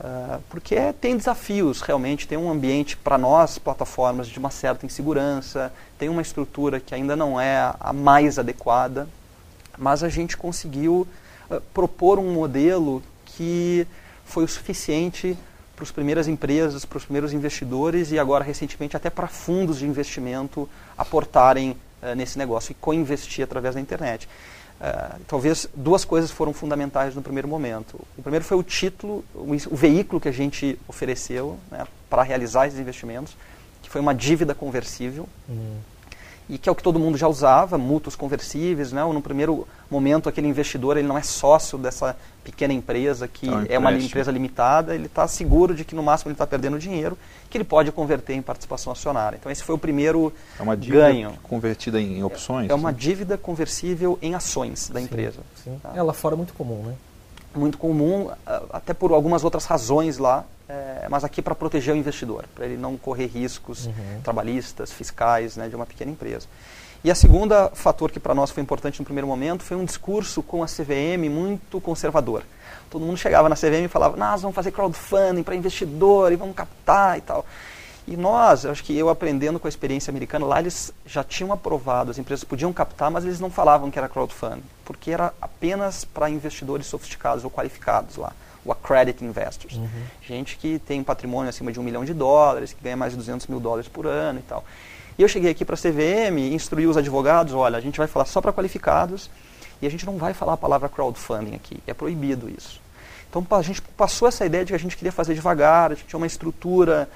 Uh, 0.05 0.43
porque 0.51 0.93
tem 1.01 1.17
desafios, 1.17 1.81
realmente, 1.81 2.29
tem 2.29 2.37
um 2.37 2.51
ambiente 2.51 2.95
para 2.95 3.17
nós, 3.17 3.59
plataformas, 3.59 4.29
de 4.29 4.39
uma 4.39 4.51
certa 4.51 4.85
insegurança, 4.85 5.73
tem 5.99 6.11
uma 6.11 6.21
estrutura 6.21 6.79
que 6.79 6.95
ainda 6.95 7.17
não 7.17 7.41
é 7.41 7.73
a 7.81 7.93
mais 7.93 8.39
adequada 8.39 9.09
mas 9.79 10.03
a 10.03 10.09
gente 10.09 10.37
conseguiu 10.37 11.07
uh, 11.51 11.61
propor 11.73 12.19
um 12.19 12.33
modelo 12.33 13.03
que 13.25 13.87
foi 14.25 14.45
o 14.45 14.49
suficiente 14.49 15.37
para 15.75 15.83
as 15.83 15.91
primeiras 15.91 16.29
empresas, 16.29 16.85
para 16.85 16.99
os 16.99 17.05
primeiros 17.05 17.33
investidores 17.33 18.13
e 18.13 18.19
agora 18.19 18.45
recentemente 18.45 18.97
até 18.97 19.11
para 19.11 19.27
fundos 19.27 19.79
de 19.79 19.87
investimento 19.87 20.69
aportarem 20.97 21.73
uh, 22.03 22.15
nesse 22.17 22.39
negócio 22.39 22.73
e 22.73 22.75
co-investir 22.75 23.45
através 23.45 23.75
da 23.75 23.81
internet. 23.81 24.29
Uh, 24.81 25.21
talvez 25.27 25.69
duas 25.75 26.05
coisas 26.05 26.31
foram 26.31 26.53
fundamentais 26.53 27.15
no 27.15 27.23
primeiro 27.23 27.49
momento. 27.49 27.99
O 28.19 28.23
primeiro 28.23 28.45
foi 28.45 28.59
o 28.59 28.63
título, 28.63 29.25
o, 29.35 29.53
o 29.71 29.77
veículo 29.77 30.21
que 30.21 30.29
a 30.29 30.33
gente 30.33 30.79
ofereceu 30.87 31.59
né, 31.71 31.87
para 32.11 32.23
realizar 32.23 32.67
esses 32.67 32.79
investimentos, 32.79 33.37
que 33.83 33.89
foi 33.89 34.01
uma 34.01 34.15
dívida 34.15 34.55
conversível. 34.55 35.29
Uhum 35.49 35.94
e 36.49 36.59
que 36.59 36.69
é 36.69 36.73
o 36.73 36.75
que 36.75 36.83
todo 36.83 36.99
mundo 36.99 37.17
já 37.17 37.27
usava, 37.27 37.79
mútuos 37.79 38.15
conversíveis, 38.15 38.93
né? 38.93 39.03
no 39.05 39.23
primeiro 39.23 39.67
momento 39.91 40.29
aquele 40.29 40.47
investidor 40.47 40.97
ele 40.97 41.07
não 41.09 41.17
é 41.17 41.23
sócio 41.23 41.79
dessa 41.79 42.17
pequena 42.43 42.75
empresa 42.75 43.27
que 43.27 43.49
é, 43.49 43.53
um 43.53 43.67
é 43.71 43.79
uma 43.79 43.93
empresa 43.93 44.31
limitada, 44.31 44.95
ele 44.95 45.07
está 45.07 45.27
seguro 45.27 45.75
de 45.75 45.85
que 45.85 45.95
no 45.95 46.03
máximo 46.03 46.29
ele 46.29 46.35
está 46.35 46.47
perdendo 46.47 46.79
dinheiro, 46.79 47.17
que 47.49 47.57
ele 47.57 47.65
pode 47.65 47.91
converter 47.93 48.35
em 48.35 48.43
participação 48.43 48.93
acionária. 48.93 49.37
Então 49.37 49.51
esse 49.51 49.63
foi 49.63 49.75
o 49.75 49.79
primeiro 49.79 50.33
é 50.59 50.63
uma 50.63 50.77
dívida 50.77 51.09
ganho. 51.09 51.33
convertida 51.43 52.01
em 52.01 52.23
opções? 52.23 52.69
É, 52.69 52.73
é 52.73 52.75
uma 52.75 52.93
dívida 52.93 53.39
conversível 53.39 54.19
em 54.21 54.35
ações 54.35 54.91
da 54.91 54.99
sim, 55.01 55.07
empresa. 55.07 55.41
Sim. 55.63 55.79
Tá? 55.83 55.93
Ela 55.95 56.13
fora 56.13 56.35
é 56.35 56.37
muito 56.37 56.53
comum, 56.53 56.83
né? 56.83 56.95
Muito 57.55 57.79
comum, 57.79 58.31
até 58.71 58.93
por 58.93 59.13
algumas 59.13 59.45
outras 59.45 59.65
razões 59.65 60.19
lá, 60.19 60.45
é, 60.69 61.07
mas 61.11 61.25
aqui 61.25 61.43
para 61.43 61.55
proteger 61.55 61.95
o 61.95 61.97
investidor, 61.97 62.45
para 62.55 62.65
ele 62.65 62.77
não 62.77 62.97
correr 62.97 63.27
riscos 63.27 63.87
uhum. 63.87 64.21
trabalhistas, 64.23 64.93
fiscais 64.93 65.57
né, 65.57 65.69
de 65.69 65.77
uma 65.77 65.87
pequena 65.87 66.11
empresa. 66.11 66.47
E 67.05 67.11
a 67.11 67.15
segunda 67.15 67.71
fator 67.75 68.11
que 68.11 68.19
para 68.19 68.35
nós 68.35 68.51
foi 68.51 68.63
importante 68.63 68.99
no 68.99 69.05
primeiro 69.05 69.29
momento 69.29 69.63
foi 69.63 69.77
um 69.77 69.85
discurso 69.85 70.43
com 70.43 70.63
a 70.63 70.67
CVM 70.67 71.29
muito 71.29 71.79
conservador. 71.81 72.43
Todo 72.89 73.05
mundo 73.05 73.19
chegava 73.19 73.47
na 73.47 73.57
CVM 73.57 73.85
e 73.85 73.89
falava, 73.89 74.17
nós 74.17 74.41
vamos 74.41 74.55
fazer 74.55 74.71
crowdfunding 74.71 75.43
para 75.43 75.55
investidor 75.55 76.33
e 76.33 76.37
vamos 76.37 76.57
captar 76.57 77.19
e 77.19 77.21
tal. 77.21 77.45
E 78.07 78.17
nós, 78.17 78.67
acho 78.67 78.85
que 78.85 78.97
eu 78.97 79.09
aprendendo 79.09 79.59
com 79.59 79.67
a 79.67 79.71
experiência 79.71 80.11
americana, 80.11 80.45
lá 80.45 80.61
eles 80.61 80.93
já 81.07 81.25
tinham 81.25 81.53
aprovado, 81.53 82.11
as 82.11 82.19
empresas 82.19 82.45
podiam 82.45 82.73
captar, 82.73 83.11
mas 83.11 83.25
eles 83.25 83.41
não 83.41 83.51
falavam 83.51 83.91
que 83.91 83.99
era 83.99 84.09
crowdfunding, 84.09 84.63
porque 84.85 85.11
era 85.11 85.33
apenas 85.41 86.05
para 86.05 86.29
investidores 86.29 86.87
sofisticados 86.87 87.45
ou 87.45 87.51
qualificados 87.51 88.17
lá 88.17 88.33
o 88.65 88.73
accredited 88.73 89.23
investors. 89.25 89.77
Uhum. 89.77 89.89
Gente 90.23 90.57
que 90.57 90.79
tem 90.79 91.03
patrimônio 91.03 91.51
acima 91.51 91.71
de 91.71 91.79
um 91.79 91.83
milhão 91.83 92.05
de 92.05 92.15
dólares, 92.15 92.73
que 92.73 92.83
ganha 92.83 92.97
mais 92.97 93.13
de 93.13 93.19
200 93.19 93.47
mil 93.47 93.61
dólares 93.61 93.89
por 93.89 94.07
ano 94.07 94.39
e 94.39 94.43
tal. 94.43 94.65
E 95.19 95.23
eu 95.23 95.29
cheguei 95.29 95.51
aqui 95.51 95.65
para 95.65 95.75
a 95.75 95.79
CVM 95.79 96.39
e 96.39 96.55
instruí 96.55 96.87
os 96.87 96.97
advogados, 96.97 97.53
olha, 97.53 97.77
a 97.77 97.81
gente 97.81 97.99
vai 97.99 98.07
falar 98.07 98.25
só 98.25 98.41
para 98.41 98.53
qualificados 98.53 99.31
e 99.81 99.87
a 99.87 99.91
gente 99.91 100.07
não 100.07 100.17
vai 100.17 100.33
falar 100.33 100.55
a 100.55 100.57
palavra 100.57 100.89
crowdfunding 100.89 101.55
aqui, 101.55 101.79
é 101.87 101.95
proibido 101.95 102.49
isso. 102.49 102.81
Então 103.29 103.47
a 103.51 103.63
gente 103.63 103.83
passou 103.83 104.27
essa 104.27 104.47
ideia 104.47 104.65
de 104.65 104.73
que 104.73 104.77
a 104.77 104.79
gente 104.79 104.97
queria 104.97 105.13
fazer 105.13 105.35
devagar, 105.35 105.93
a 105.93 105.95
gente 105.95 106.07
tinha 106.07 106.19
uma 106.19 106.27
estrutura 106.27 107.09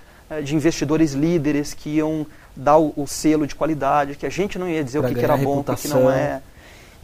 de 0.43 0.55
investidores 0.55 1.13
líderes 1.13 1.75
que 1.75 1.91
iam 1.91 2.27
dar 2.55 2.77
o, 2.77 2.93
o, 2.97 3.07
selo 3.07 3.47
de 3.47 3.55
qualidade, 3.55 4.17
que 4.17 4.27
a 4.27 4.31
gente 4.31 4.59
não 4.59 4.69
ia 4.69 4.83
dizer 4.83 5.01
pra 5.01 5.11
o 5.11 5.13
que, 5.13 5.19
que 5.19 5.25
era 5.25 5.37
bom, 5.37 5.61
o 5.61 5.77
que 5.77 5.89
não 5.89 6.11
é. 6.11 6.43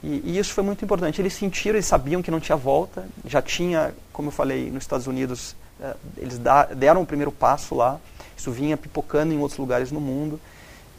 E, 0.02 0.22
e, 0.24 0.38
isso 0.38 0.52
foi 0.52 0.62
muito 0.62 0.84
importante. 0.84 1.20
Eles 1.20 1.32
sentiram, 1.32 1.76
eles 1.76 1.86
sabiam 1.86 2.20
que 2.20 2.30
não 2.30 2.40
tinha 2.40 2.56
volta. 2.56 3.06
Já 3.26 3.40
tinha, 3.40 3.94
como 4.12 4.28
eu 4.28 4.32
falei, 4.32 4.70
nos 4.70 4.82
Estados 4.82 5.06
Unidos, 5.06 5.56
uh, 5.80 5.96
eles 6.18 6.38
da, 6.38 6.66
deram 6.66 7.02
o 7.02 7.06
primeiro 7.06 7.32
passo 7.32 7.74
lá. 7.74 7.98
Isso 8.36 8.50
vinha 8.50 8.76
pipocando 8.76 9.32
em 9.32 9.38
outros 9.38 9.58
lugares 9.58 9.90
no 9.90 10.00
mundo. 10.00 10.38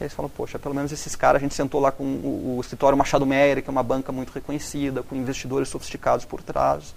E 0.00 0.02
eles 0.02 0.12
falaram, 0.12 0.32
poxa, 0.36 0.58
pelo 0.58 0.74
menos 0.74 0.90
esses 0.90 1.14
caras, 1.14 1.40
a 1.40 1.44
gente 1.44 1.54
sentou 1.54 1.80
lá 1.80 1.92
com 1.92 2.02
o, 2.02 2.56
o 2.56 2.60
escritório 2.60 2.98
Machado 2.98 3.24
Meyer, 3.24 3.62
que 3.62 3.70
é 3.70 3.72
uma 3.72 3.82
banca 3.82 4.10
muito 4.10 4.32
reconhecida, 4.32 5.02
com 5.02 5.14
investidores 5.14 5.68
sofisticados 5.68 6.24
por 6.24 6.42
trás. 6.42 6.94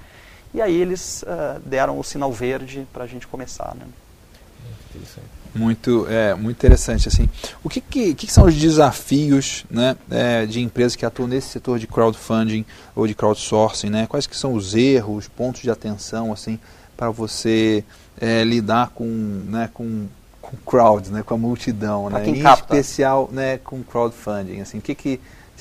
E 0.52 0.62
aí 0.62 0.82
eles 0.82 1.22
uh, 1.24 1.60
deram 1.64 2.00
o 2.00 2.04
sinal 2.04 2.32
verde 2.32 2.88
para 2.92 3.04
a 3.04 3.08
gente 3.08 3.28
começar. 3.28 3.76
Né? 3.76 3.86
Muito 4.90 4.98
interessante. 4.98 5.40
Muito, 5.56 6.08
é, 6.10 6.34
muito 6.36 6.58
interessante. 6.58 7.08
Assim. 7.08 7.30
O 7.64 7.70
que, 7.70 7.82
que, 7.82 8.14
que 8.14 8.32
são 8.32 8.46
os 8.46 8.56
desafios 8.56 9.66
né, 9.70 9.96
é, 10.10 10.46
de 10.46 10.62
empresas 10.62 10.96
que 10.96 11.06
atuam 11.06 11.28
nesse 11.28 11.50
setor 11.50 11.80
de 11.80 11.88
crowdfunding 11.88 12.66
ou 12.96 13.08
de 13.08 13.16
crowdsourcing? 13.16 13.90
Né? 13.90 14.08
Quais 14.08 14.28
que 14.28 14.36
são 14.36 14.54
os 14.54 14.76
erros, 14.76 15.28
pontos 15.28 15.62
de 15.62 15.72
atenção 15.72 16.32
assim, 16.32 16.60
para 16.96 17.10
você 17.10 17.84
é, 18.20 18.44
lidar 18.44 18.90
com, 18.90 19.06
né, 19.06 19.70
com, 19.74 20.08
com 20.42 20.58
crowds, 20.66 21.10
né, 21.10 21.24
com 21.24 21.34
a 21.34 21.38
multidão, 21.38 22.10
né? 22.10 22.28
em 22.28 22.42
capta. 22.42 22.76
especial 22.76 23.30
né, 23.32 23.58
com 23.58 23.82
crowdfunding? 23.82 24.62
Assim, 24.62 24.78
o 24.78 24.82
que, 24.82 24.94
que 24.94 25.20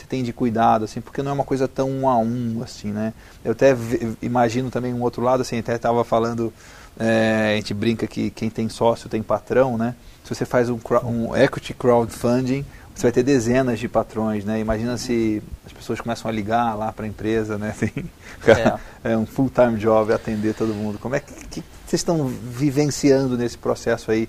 tem 0.09 0.23
de 0.23 0.33
cuidado, 0.33 0.85
assim, 0.85 1.01
porque 1.01 1.23
não 1.23 1.31
é 1.31 1.35
uma 1.35 1.45
coisa 1.45 1.69
tão 1.69 1.91
um 1.91 2.09
a 2.09 2.17
um, 2.19 2.61
assim, 2.63 2.93
né? 2.93 3.13
Eu 3.45 3.53
até 3.53 3.77
imagino 4.23 4.71
também 4.71 4.95
um 4.95 5.03
outro 5.03 5.23
lado, 5.23 5.43
assim, 5.43 5.59
até 5.59 5.75
estava 5.75 6.03
falando 6.05 6.53
é, 6.99 7.53
a 7.53 7.57
gente 7.57 7.73
brinca 7.73 8.07
que 8.07 8.31
quem 8.31 8.51
tem 8.51 8.69
sócio 8.69 9.09
tem 9.09 9.23
patrão, 9.23 9.79
né? 9.79 9.95
Se 10.25 10.35
você 10.35 10.45
faz 10.45 10.69
um, 10.69 10.79
um 11.05 11.37
equity 11.37 11.73
crowdfunding, 11.73 12.65
você 12.95 13.03
vai 13.03 13.13
ter 13.13 13.23
dezenas 13.23 13.79
de 13.79 13.89
patrões, 13.89 14.45
né? 14.45 14.59
Imagina 14.59 14.99
se 14.99 15.41
as 15.65 15.73
pessoas 15.73 16.01
começam 16.01 16.29
a 16.29 16.35
ligar 16.35 16.77
lá 16.77 16.93
para 16.93 17.05
a 17.05 17.09
empresa, 17.09 17.57
né? 17.57 17.73
Tem, 17.79 17.93
é. 19.05 19.13
é. 19.13 19.17
um 19.17 19.25
full-time 19.25 19.77
job 19.77 20.13
atender 20.13 20.55
todo 20.55 20.75
mundo. 20.75 20.99
Como 20.99 21.15
é 21.15 21.21
que, 21.21 21.33
que, 21.47 21.65
vocês 21.87 22.01
estão 22.01 22.27
vivenciando 22.27 23.39
nesse 23.39 23.57
processo 23.57 24.11
aí 24.11 24.29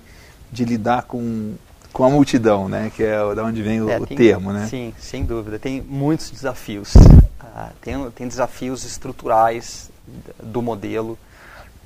de 0.52 0.64
lidar 0.64 1.02
com, 1.02 1.54
com 1.92 2.04
a 2.04 2.10
multidão, 2.10 2.68
né? 2.68 2.90
Que 2.94 3.02
é 3.02 3.34
da 3.34 3.44
onde 3.44 3.62
vem 3.62 3.82
o, 3.82 3.90
é, 3.90 4.00
tem, 4.00 4.02
o 4.02 4.06
termo, 4.16 4.52
né? 4.52 4.66
Sim, 4.68 4.94
sem 4.98 5.24
dúvida. 5.24 5.58
Tem 5.58 5.80
muitos 5.80 6.30
desafios. 6.30 6.94
Ah, 7.40 7.70
tem, 7.80 8.10
tem 8.12 8.28
desafios 8.28 8.84
estruturais 8.84 9.90
do 10.42 10.62
modelo 10.62 11.18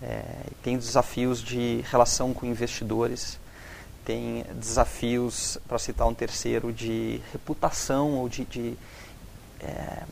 é, 0.04 0.22
tem 0.62 0.76
desafios 0.76 1.42
de 1.42 1.82
relação 1.90 2.34
com 2.34 2.44
investidores, 2.44 3.38
tem 4.04 4.44
desafios, 4.54 5.56
para 5.66 5.78
citar 5.78 6.06
um 6.06 6.14
terceiro, 6.14 6.70
de 6.72 7.22
reputação 7.32 8.12
ou 8.12 8.28
de, 8.28 8.44
de, 8.44 8.76
é, 9.60 9.66
é 9.66 10.04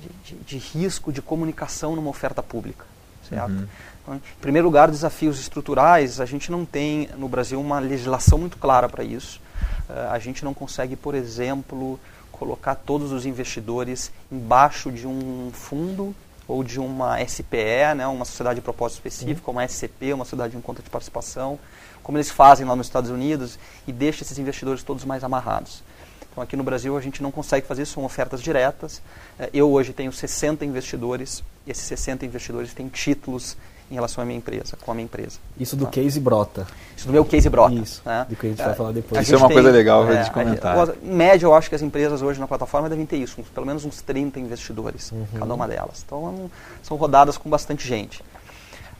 de, 0.00 0.36
de, 0.36 0.44
de 0.44 0.58
risco 0.58 1.12
de 1.12 1.20
comunicação 1.20 1.96
numa 1.96 2.10
oferta 2.10 2.42
pública. 2.42 2.86
Certo? 3.28 3.50
Uhum. 3.50 3.66
Em 4.08 4.40
primeiro 4.40 4.66
lugar, 4.66 4.90
desafios 4.90 5.40
estruturais. 5.40 6.20
A 6.20 6.26
gente 6.26 6.50
não 6.50 6.64
tem 6.64 7.08
no 7.16 7.28
Brasil 7.28 7.60
uma 7.60 7.78
legislação 7.78 8.38
muito 8.38 8.56
clara 8.56 8.88
para 8.88 9.02
isso. 9.02 9.40
Uh, 9.88 10.10
a 10.10 10.18
gente 10.18 10.44
não 10.44 10.54
consegue, 10.54 10.94
por 10.94 11.14
exemplo, 11.14 11.98
colocar 12.30 12.74
todos 12.74 13.12
os 13.12 13.26
investidores 13.26 14.12
embaixo 14.30 14.92
de 14.92 15.06
um 15.06 15.50
fundo 15.52 16.14
ou 16.46 16.62
de 16.62 16.78
uma 16.78 17.18
SPE, 17.26 17.94
né, 17.96 18.06
uma 18.06 18.24
sociedade 18.24 18.56
de 18.56 18.62
propósito 18.62 18.98
específico, 18.98 19.50
uhum. 19.50 19.56
uma 19.56 19.64
SCP, 19.66 20.12
uma 20.12 20.24
sociedade 20.24 20.54
de 20.54 20.62
conta 20.62 20.82
de 20.82 20.88
participação, 20.88 21.58
como 22.02 22.18
eles 22.18 22.30
fazem 22.30 22.64
lá 22.64 22.76
nos 22.76 22.86
Estados 22.86 23.10
Unidos, 23.10 23.58
e 23.86 23.92
deixa 23.92 24.22
esses 24.22 24.38
investidores 24.38 24.84
todos 24.84 25.04
mais 25.04 25.24
amarrados. 25.24 25.82
Então 26.30 26.42
aqui 26.44 26.54
no 26.54 26.62
Brasil 26.62 26.96
a 26.96 27.00
gente 27.00 27.22
não 27.22 27.32
consegue 27.32 27.66
fazer 27.66 27.82
isso, 27.82 27.94
são 27.94 28.04
ofertas 28.04 28.40
diretas. 28.42 29.02
É, 29.38 29.50
eu 29.52 29.70
hoje 29.72 29.92
tenho 29.92 30.12
60 30.12 30.64
investidores, 30.64 31.42
esses 31.66 31.84
60 31.84 32.24
investidores 32.26 32.72
têm 32.72 32.88
títulos 32.88 33.56
em 33.90 33.94
relação 33.94 34.22
à 34.22 34.26
minha 34.26 34.36
empresa, 34.36 34.76
com 34.84 34.90
a 34.90 34.94
minha 34.94 35.04
empresa. 35.04 35.38
Isso 35.58 35.76
do 35.76 35.84
tá? 35.84 35.92
case 35.92 36.18
brota. 36.18 36.66
Isso 36.96 37.06
do 37.06 37.12
meu 37.12 37.24
case 37.24 37.48
brota. 37.48 37.74
Isso, 37.74 38.02
né? 38.04 38.26
do 38.28 38.34
que 38.34 38.46
a 38.46 38.50
gente 38.50 38.60
é, 38.60 38.64
vai 38.64 38.74
falar 38.74 38.92
depois. 38.92 39.22
Isso 39.22 39.34
é 39.34 39.38
uma 39.38 39.46
tem, 39.46 39.56
coisa 39.56 39.70
legal 39.70 40.10
é, 40.10 40.22
de 40.24 40.30
comentar. 40.30 40.76
em 41.02 41.14
média, 41.14 41.46
eu 41.46 41.54
acho 41.54 41.68
que 41.68 41.74
as 41.74 41.82
empresas 41.82 42.20
hoje 42.20 42.40
na 42.40 42.48
plataforma 42.48 42.88
devem 42.88 43.06
ter 43.06 43.16
isso, 43.16 43.40
uns, 43.40 43.48
pelo 43.48 43.64
menos 43.64 43.84
uns 43.84 44.00
30 44.02 44.40
investidores, 44.40 45.12
uhum. 45.12 45.26
cada 45.38 45.54
uma 45.54 45.68
delas. 45.68 46.02
Então, 46.04 46.50
são 46.82 46.96
rodadas 46.96 47.38
com 47.38 47.48
bastante 47.48 47.86
gente. 47.86 48.24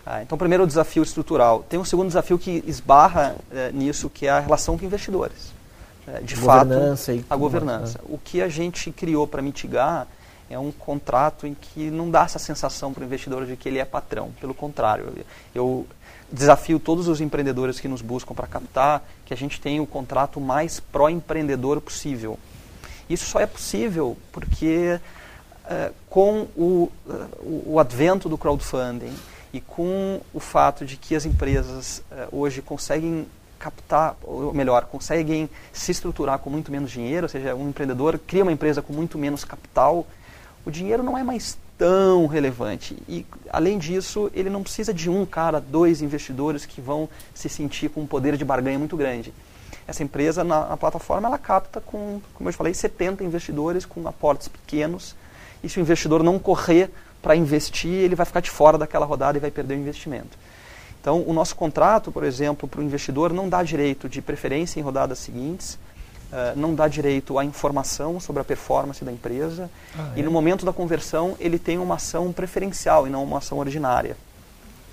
Ah, 0.04 0.22
então, 0.22 0.38
primeiro 0.38 0.62
o 0.62 0.66
desafio 0.68 1.02
estrutural. 1.02 1.64
Tem 1.68 1.80
um 1.80 1.84
segundo 1.84 2.06
desafio 2.06 2.38
que 2.38 2.62
esbarra 2.64 3.34
é, 3.50 3.72
nisso, 3.72 4.08
que 4.08 4.28
é 4.28 4.30
a 4.30 4.38
relação 4.38 4.78
com 4.78 4.84
investidores. 4.84 5.52
É, 6.06 6.20
de 6.20 6.36
governança 6.36 7.12
fato, 7.12 7.24
a 7.28 7.34
governança. 7.34 8.00
O 8.04 8.16
que 8.16 8.40
a 8.40 8.48
gente 8.48 8.92
criou 8.92 9.26
para 9.26 9.42
mitigar 9.42 10.06
é 10.48 10.58
um 10.58 10.70
contrato 10.70 11.46
em 11.46 11.54
que 11.54 11.90
não 11.90 12.10
dá 12.10 12.22
essa 12.22 12.38
sensação 12.38 12.92
para 12.92 13.02
o 13.02 13.06
investidor 13.06 13.46
de 13.46 13.56
que 13.56 13.68
ele 13.68 13.78
é 13.78 13.84
patrão. 13.84 14.30
Pelo 14.40 14.54
contrário, 14.54 15.12
eu 15.54 15.86
desafio 16.30 16.78
todos 16.78 17.08
os 17.08 17.20
empreendedores 17.20 17.80
que 17.80 17.88
nos 17.88 18.02
buscam 18.02 18.34
para 18.34 18.46
captar 18.46 19.02
que 19.24 19.34
a 19.34 19.36
gente 19.36 19.60
tenha 19.60 19.82
o 19.82 19.86
contrato 19.86 20.40
mais 20.40 20.80
pró-empreendedor 20.80 21.80
possível. 21.80 22.38
Isso 23.08 23.26
só 23.26 23.40
é 23.40 23.46
possível 23.46 24.16
porque 24.32 25.00
uh, 25.64 25.94
com 26.08 26.48
o, 26.56 26.90
uh, 27.06 27.62
o 27.66 27.78
advento 27.78 28.28
do 28.28 28.36
crowdfunding 28.36 29.14
e 29.52 29.60
com 29.60 30.20
o 30.34 30.40
fato 30.40 30.84
de 30.84 30.96
que 30.96 31.14
as 31.14 31.24
empresas 31.24 32.02
uh, 32.10 32.36
hoje 32.36 32.60
conseguem 32.60 33.26
captar, 33.58 34.16
ou 34.22 34.52
melhor, 34.52 34.84
conseguem 34.84 35.48
se 35.72 35.90
estruturar 35.90 36.38
com 36.38 36.50
muito 36.50 36.70
menos 36.70 36.90
dinheiro, 36.90 37.24
ou 37.24 37.28
seja, 37.28 37.54
um 37.54 37.68
empreendedor 37.70 38.18
cria 38.18 38.42
uma 38.42 38.52
empresa 38.52 38.82
com 38.82 38.92
muito 38.92 39.16
menos 39.16 39.44
capital 39.44 40.06
o 40.66 40.70
dinheiro 40.70 41.02
não 41.02 41.16
é 41.16 41.22
mais 41.22 41.56
tão 41.78 42.26
relevante. 42.26 42.96
E, 43.08 43.24
além 43.50 43.78
disso, 43.78 44.30
ele 44.34 44.50
não 44.50 44.62
precisa 44.62 44.92
de 44.92 45.08
um 45.08 45.24
cara, 45.24 45.60
dois 45.60 46.02
investidores 46.02 46.66
que 46.66 46.80
vão 46.80 47.08
se 47.32 47.48
sentir 47.48 47.88
com 47.88 48.02
um 48.02 48.06
poder 48.06 48.36
de 48.36 48.44
barganha 48.44 48.78
muito 48.78 48.96
grande. 48.96 49.32
Essa 49.86 50.02
empresa, 50.02 50.42
na, 50.42 50.66
na 50.66 50.76
plataforma, 50.76 51.28
ela 51.28 51.38
capta 51.38 51.80
com, 51.80 52.20
como 52.34 52.48
eu 52.48 52.52
falei, 52.52 52.74
70 52.74 53.22
investidores 53.22 53.86
com 53.86 54.06
aportes 54.08 54.48
pequenos 54.48 55.14
e 55.62 55.68
se 55.68 55.78
o 55.78 55.80
investidor 55.80 56.22
não 56.24 56.38
correr 56.38 56.90
para 57.22 57.36
investir, 57.36 57.92
ele 57.92 58.16
vai 58.16 58.26
ficar 58.26 58.40
de 58.40 58.50
fora 58.50 58.76
daquela 58.76 59.06
rodada 59.06 59.38
e 59.38 59.40
vai 59.40 59.50
perder 59.50 59.74
o 59.74 59.78
investimento. 59.78 60.36
Então, 61.00 61.22
o 61.24 61.32
nosso 61.32 61.54
contrato, 61.54 62.10
por 62.10 62.24
exemplo, 62.24 62.68
para 62.68 62.80
o 62.80 62.82
investidor 62.82 63.32
não 63.32 63.48
dá 63.48 63.62
direito 63.62 64.08
de 64.08 64.20
preferência 64.20 64.80
em 64.80 64.82
rodadas 64.82 65.20
seguintes, 65.20 65.78
uh, 66.32 66.58
não 66.58 66.74
dá 66.74 66.88
direito 66.88 67.38
à 67.38 67.44
informação 67.44 68.18
sobre 68.20 68.42
a 68.42 68.44
performance 68.44 69.04
da 69.04 69.12
empresa, 69.12 69.70
ah, 69.96 70.12
é? 70.16 70.20
e 70.20 70.22
no 70.22 70.30
momento 70.30 70.64
da 70.64 70.72
conversão 70.72 71.36
ele 71.38 71.58
tem 71.58 71.78
uma 71.78 71.96
ação 71.96 72.32
preferencial 72.32 73.06
e 73.06 73.10
não 73.10 73.24
uma 73.24 73.38
ação 73.38 73.58
ordinária. 73.58 74.16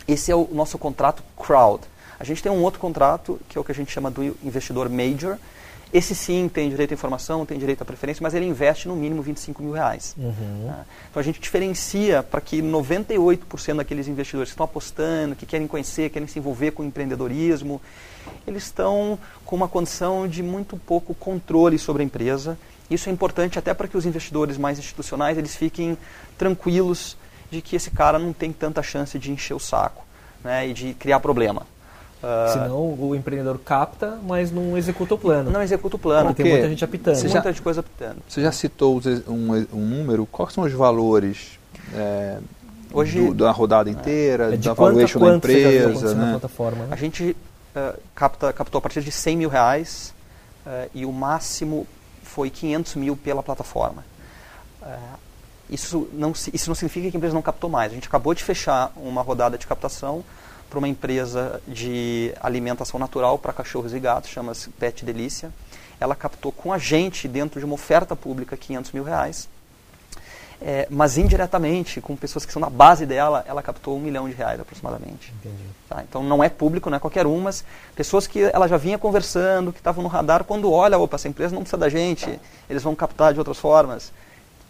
Esse 0.08 0.32
é 0.32 0.36
o 0.36 0.48
nosso 0.52 0.78
contrato 0.78 1.24
crowd. 1.38 1.84
A 2.20 2.24
gente 2.24 2.44
tem 2.44 2.52
um 2.52 2.62
outro 2.62 2.80
contrato, 2.80 3.40
que 3.50 3.58
é 3.58 3.62
o 3.62 3.64
que 3.64 3.72
a 3.72 3.76
gente 3.76 3.92
chama 3.92 4.12
do 4.12 4.24
investidor 4.44 4.90
major, 4.90 5.38
esse 5.94 6.16
sim 6.16 6.50
tem 6.50 6.70
direito 6.70 6.92
à 6.92 6.96
informação, 6.96 7.46
tem 7.46 7.60
direito 7.60 7.84
à 7.84 7.86
preferência, 7.86 8.24
mas 8.24 8.34
ele 8.34 8.48
investe 8.48 8.88
no 8.88 8.96
mínimo 8.96 9.22
25 9.22 9.62
mil 9.62 9.74
reais. 9.74 10.16
Uhum. 10.18 10.66
Né? 10.66 10.86
Então 11.12 11.20
a 11.20 11.24
gente 11.24 11.40
diferencia 11.40 12.24
para 12.24 12.42
que 12.42 12.64
98% 12.64 13.76
daqueles 13.76 14.08
investidores 14.08 14.50
que 14.50 14.54
estão 14.54 14.64
apostando, 14.64 15.36
que 15.36 15.46
querem 15.46 15.68
conhecer, 15.68 16.10
querem 16.10 16.28
se 16.28 16.40
envolver 16.40 16.72
com 16.72 16.82
o 16.82 16.86
empreendedorismo, 16.86 17.80
eles 18.48 18.64
estão 18.64 19.20
com 19.46 19.56
uma 19.56 19.68
condição 19.68 20.28
de 20.28 20.42
muito 20.42 20.78
pouco 20.78 21.14
controle 21.14 21.78
sobre 21.78 22.02
a 22.02 22.06
empresa. 22.06 22.58
Isso 22.90 23.08
é 23.08 23.12
importante 23.12 23.60
até 23.60 23.72
para 23.72 23.88
que 23.88 23.96
os 23.96 24.06
investidores 24.06 24.58
mais 24.58 24.80
institucionais 24.80 25.38
eles 25.38 25.56
fiquem 25.56 25.96
tranquilos 26.40 27.16
de 27.52 27.62
que 27.62 27.76
esse 27.76 27.92
cara 27.92 28.18
não 28.18 28.34
tem 28.34 28.52
tanta 28.52 28.82
chance 28.82 29.20
de 29.20 29.32
encher 29.32 29.54
o 29.54 29.60
saco 29.60 30.04
né, 30.44 30.68
e 30.68 30.74
de 30.74 30.96
criar 30.96 31.20
problema. 31.20 31.68
Uh, 32.24 32.54
Senão 32.54 32.98
o 32.98 33.14
empreendedor 33.14 33.60
capta, 33.60 34.18
mas 34.26 34.50
não 34.50 34.78
executa 34.78 35.14
o 35.14 35.18
plano. 35.18 35.52
Não 35.52 35.62
executa 35.62 35.98
o 35.98 36.00
plano. 36.00 36.28
Porque 36.28 36.44
tem 36.44 36.54
muita 36.54 36.70
gente 36.70 36.86
apitando. 36.86 37.16
Você 37.16 37.28
muita 37.28 37.52
já, 37.52 37.62
coisa 37.62 37.82
apitando. 37.82 38.18
Você 38.26 38.42
já 38.42 38.52
citou 38.54 39.02
um, 39.28 39.68
um 39.74 39.86
número. 39.86 40.26
Quais 40.26 40.54
são 40.54 40.64
os 40.64 40.72
valores 40.72 41.60
é, 41.94 42.38
Hoje, 42.94 43.20
do, 43.20 43.34
da 43.34 43.52
rodada 43.52 43.90
inteira, 43.90 44.54
é 44.54 44.58
da 44.58 44.74
valuation 44.74 45.20
da 45.20 45.36
empresa? 45.36 46.16
Né? 46.16 46.32
Plataforma, 46.32 46.86
né? 46.86 46.90
A 46.92 46.96
gente 46.96 47.36
uh, 47.76 48.00
capta, 48.16 48.54
captou 48.54 48.80
a 48.80 48.82
partir 48.82 49.02
de 49.02 49.12
100 49.12 49.36
mil 49.36 49.50
reais 49.50 50.14
uh, 50.66 50.90
e 50.94 51.06
o 51.06 51.12
máximo 51.12 51.86
foi 52.24 52.50
500 52.50 52.96
mil 52.96 53.18
pela 53.18 53.44
plataforma. 53.44 54.06
isso, 55.70 56.08
não, 56.14 56.32
isso 56.32 56.70
não 56.70 56.76
significa 56.76 57.12
que 57.12 57.18
a 57.18 57.20
empresa 57.20 57.36
não 57.36 57.42
captou 57.42 57.70
mais. 57.70 57.92
A 57.92 57.96
gente 57.96 58.08
acabou 58.08 58.34
de 58.34 58.46
fechar 58.46 58.94
uma 58.96 59.22
rodada 59.22 59.58
de 59.58 59.68
captação 59.68 60.24
para 60.74 60.80
uma 60.80 60.88
empresa 60.88 61.62
de 61.68 62.34
alimentação 62.42 63.00
natural 63.00 63.38
para 63.38 63.54
cachorros 63.54 63.94
e 63.94 64.00
gatos, 64.00 64.32
chama-se 64.32 64.72
Pet 64.72 65.06
Delícia. 65.06 65.52
Ela 66.00 66.16
captou 66.16 66.52
com 66.52 66.74
a 66.74 66.80
gente, 66.80 67.28
dentro 67.28 67.60
de 67.60 67.66
uma 67.66 67.76
oferta 67.76 68.16
pública, 68.16 68.58
500 68.58 68.92
mil 68.92 69.04
reais. 69.04 69.48
É, 70.60 70.88
mas 70.90 71.16
indiretamente, 71.16 72.02
com 72.02 72.16
pessoas 72.16 72.44
que 72.44 72.52
são 72.52 72.60
na 72.60 72.72
base 72.72 73.06
dela, 73.06 73.46
ela 73.48 73.62
captou 73.62 73.96
um 73.96 74.00
milhão 74.00 74.28
de 74.28 74.34
reais 74.34 74.60
aproximadamente. 74.60 75.32
Tá? 75.88 76.02
Então 76.02 76.24
não 76.24 76.44
é 76.44 76.50
público, 76.50 76.90
não 76.90 76.98
é 76.98 77.00
qualquer 77.00 77.28
um, 77.28 77.42
mas 77.42 77.64
pessoas 77.96 78.26
que 78.26 78.42
ela 78.42 78.68
já 78.68 78.78
vinha 78.78 78.98
conversando, 78.98 79.72
que 79.72 79.80
estavam 79.80 80.02
no 80.02 80.10
radar, 80.10 80.44
quando 80.44 80.72
olha, 80.72 80.98
opa, 80.98 81.18
essa 81.18 81.28
empresa 81.28 81.54
não 81.54 81.62
precisa 81.62 81.78
da 81.78 81.90
gente, 81.90 82.40
eles 82.68 82.82
vão 82.82 82.96
captar 82.96 83.32
de 83.32 83.38
outras 83.38 83.60
formas. 83.60 84.12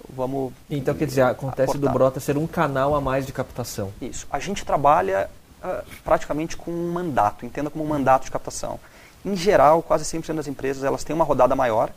Vamos. 0.09 0.51
Então 0.69 0.93
quer 0.93 1.05
dizer, 1.05 1.21
acontece 1.21 1.71
aportar. 1.71 1.89
do 1.89 1.93
Brota 1.93 2.19
ser 2.19 2.37
um 2.37 2.45
canal 2.45 2.93
a 2.93 2.99
mais 2.99 3.25
de 3.25 3.31
captação. 3.31 3.93
Isso. 4.01 4.27
A 4.29 4.37
gente 4.37 4.65
trabalha 4.65 5.29
uh, 5.63 5.83
praticamente 6.03 6.57
com 6.57 6.71
um 6.71 6.91
mandato, 6.91 7.45
entenda 7.45 7.69
como 7.69 7.83
um 7.83 7.87
mandato 7.87 8.25
de 8.25 8.31
captação. 8.31 8.79
Em 9.25 9.35
geral, 9.35 9.81
quase 9.81 10.03
100% 10.03 10.35
das 10.35 10.47
empresas 10.47 10.83
elas 10.83 11.03
têm 11.03 11.15
uma 11.15 11.23
rodada 11.23 11.55
maior 11.55 11.91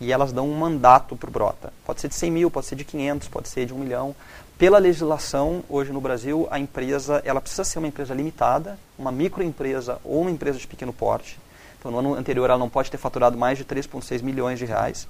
e 0.00 0.12
elas 0.12 0.32
dão 0.32 0.48
um 0.48 0.56
mandato 0.56 1.14
para 1.16 1.28
o 1.28 1.32
Brota. 1.32 1.72
Pode 1.84 2.00
ser 2.00 2.08
de 2.08 2.14
100 2.14 2.30
mil, 2.30 2.50
pode 2.50 2.66
ser 2.66 2.76
de 2.76 2.84
500, 2.84 3.28
pode 3.28 3.48
ser 3.48 3.66
de 3.66 3.74
1 3.74 3.78
milhão. 3.78 4.14
Pela 4.56 4.78
legislação, 4.78 5.62
hoje 5.68 5.92
no 5.92 6.00
Brasil, 6.00 6.48
a 6.50 6.58
empresa 6.58 7.20
ela 7.24 7.40
precisa 7.40 7.64
ser 7.64 7.78
uma 7.78 7.88
empresa 7.88 8.14
limitada, 8.14 8.78
uma 8.98 9.12
microempresa 9.12 9.98
ou 10.04 10.22
uma 10.22 10.30
empresa 10.30 10.58
de 10.58 10.66
pequeno 10.66 10.92
porte. 10.92 11.38
Então, 11.78 11.90
no 11.90 11.98
ano 11.98 12.14
anterior, 12.14 12.48
ela 12.48 12.58
não 12.58 12.68
pode 12.68 12.90
ter 12.90 12.96
faturado 12.96 13.36
mais 13.36 13.58
de 13.58 13.64
3,6 13.64 14.22
milhões 14.22 14.58
de 14.58 14.64
reais. 14.64 15.06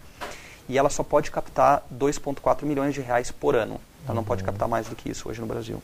E 0.68 0.76
ela 0.76 0.90
só 0.90 1.04
pode 1.04 1.30
captar 1.30 1.84
2,4 1.94 2.64
milhões 2.64 2.94
de 2.94 3.00
reais 3.00 3.30
por 3.30 3.54
ano. 3.54 3.80
Ela 4.06 4.14
não 4.14 4.24
pode 4.24 4.42
uhum. 4.42 4.46
captar 4.46 4.68
mais 4.68 4.88
do 4.88 4.96
que 4.96 5.08
isso 5.08 5.28
hoje 5.28 5.40
no 5.40 5.46
Brasil. 5.46 5.80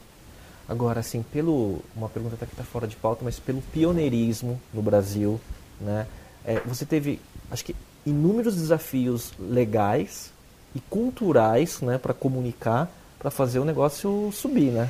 Agora, 0.71 1.01
assim, 1.01 1.21
pelo 1.21 1.81
uma 1.97 2.09
pergunta 2.09 2.37
até 2.37 2.47
que 2.47 2.53
está 2.53 2.63
fora 2.63 2.87
de 2.87 2.95
pauta, 2.95 3.25
mas 3.25 3.41
pelo 3.41 3.61
pioneirismo 3.61 4.61
no 4.73 4.81
Brasil, 4.81 5.41
né? 5.81 6.07
É, 6.45 6.61
você 6.61 6.87
teve, 6.87 7.21
acho 7.51 7.65
que, 7.65 7.75
inúmeros 8.07 8.55
desafios 8.55 9.33
legais 9.37 10.31
e 10.73 10.79
culturais, 10.79 11.81
né, 11.81 11.99
para 11.99 12.15
comunicar, 12.15 12.89
para 13.19 13.33
fazer 13.33 13.59
o 13.59 13.65
negócio 13.65 14.31
subir, 14.33 14.71
né? 14.71 14.89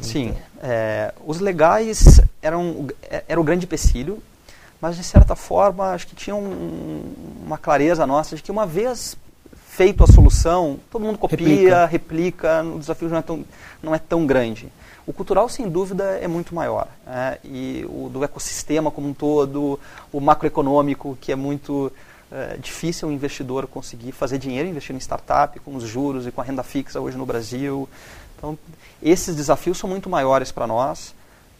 Sim, 0.00 0.32
é, 0.62 1.12
os 1.26 1.40
legais 1.40 2.20
eram 2.40 2.86
é, 3.02 3.24
era 3.26 3.40
o 3.40 3.42
grande 3.42 3.64
empecilho, 3.66 4.22
mas 4.80 4.96
de 4.96 5.02
certa 5.02 5.34
forma 5.34 5.90
acho 5.90 6.06
que 6.06 6.14
tinha 6.14 6.36
um, 6.36 7.12
uma 7.44 7.58
clareza 7.58 8.06
nossa 8.06 8.36
de 8.36 8.42
que 8.42 8.50
uma 8.52 8.64
vez 8.64 9.16
feito 9.74 10.04
a 10.04 10.06
solução, 10.06 10.78
todo 10.88 11.04
mundo 11.04 11.18
copia, 11.18 11.84
replica, 11.84 11.86
replica 11.86 12.62
o 12.62 12.78
desafio 12.78 13.08
não 13.08 13.18
é 13.18 13.22
tão, 13.22 13.44
não 13.82 13.94
é 13.94 13.98
tão 13.98 14.24
grande. 14.24 14.68
O 15.04 15.12
cultural, 15.12 15.48
sem 15.48 15.68
dúvida, 15.68 16.04
é 16.22 16.28
muito 16.28 16.54
maior. 16.54 16.86
Né? 17.04 17.38
E 17.44 17.84
o 17.88 18.08
do 18.08 18.22
ecossistema 18.22 18.90
como 18.90 19.08
um 19.08 19.12
todo, 19.12 19.78
o 20.12 20.20
macroeconômico, 20.20 21.18
que 21.20 21.32
é 21.32 21.34
muito 21.34 21.92
é, 22.30 22.56
difícil 22.56 23.08
o 23.08 23.12
investidor 23.12 23.66
conseguir 23.66 24.12
fazer 24.12 24.38
dinheiro 24.38 24.68
investindo 24.68 24.96
em 24.96 25.00
startup, 25.00 25.58
com 25.58 25.74
os 25.74 25.82
juros 25.82 26.24
e 26.24 26.30
com 26.30 26.40
a 26.40 26.44
renda 26.44 26.62
fixa 26.62 27.00
hoje 27.00 27.18
no 27.18 27.26
Brasil. 27.26 27.88
Então, 28.38 28.56
esses 29.02 29.34
desafios 29.34 29.76
são 29.76 29.90
muito 29.90 30.08
maiores 30.08 30.52
para 30.52 30.68
nós 30.68 31.12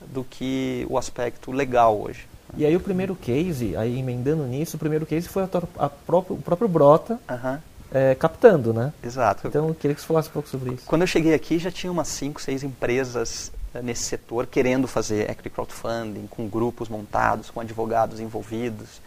do 0.06 0.22
que 0.22 0.86
o 0.88 0.96
aspecto 0.96 1.50
legal 1.50 2.00
hoje. 2.00 2.28
E 2.56 2.64
aí 2.64 2.76
o 2.76 2.80
primeiro 2.80 3.16
case, 3.16 3.76
aí 3.76 3.98
emendando 3.98 4.44
nisso, 4.44 4.76
o 4.76 4.78
primeiro 4.78 5.04
case 5.04 5.26
foi 5.26 5.42
a, 5.42 5.48
a 5.78 5.88
próprio, 5.88 6.36
o 6.36 6.42
próprio 6.42 6.68
Brota, 6.68 7.18
uhum 7.28 7.58
é, 7.92 8.14
captando, 8.14 8.72
né? 8.72 8.92
Exato. 9.02 9.46
Então, 9.46 9.68
eu 9.68 9.74
queria 9.74 9.94
que 9.94 10.00
você 10.00 10.06
falasse 10.06 10.28
um 10.28 10.32
pouco 10.32 10.48
sobre 10.48 10.74
isso. 10.74 10.84
Quando 10.86 11.02
eu 11.02 11.06
cheguei 11.06 11.34
aqui, 11.34 11.58
já 11.58 11.70
tinha 11.70 11.92
umas 11.92 12.08
5, 12.08 12.40
6 12.40 12.64
empresas 12.64 13.52
eh, 13.74 13.82
nesse 13.82 14.02
setor 14.02 14.46
querendo 14.46 14.88
fazer 14.88 15.30
equity 15.30 15.50
crowdfunding, 15.50 16.26
com 16.28 16.48
grupos 16.48 16.88
montados, 16.88 17.50
com 17.50 17.60
advogados 17.60 18.20
envolvidos. 18.20 19.02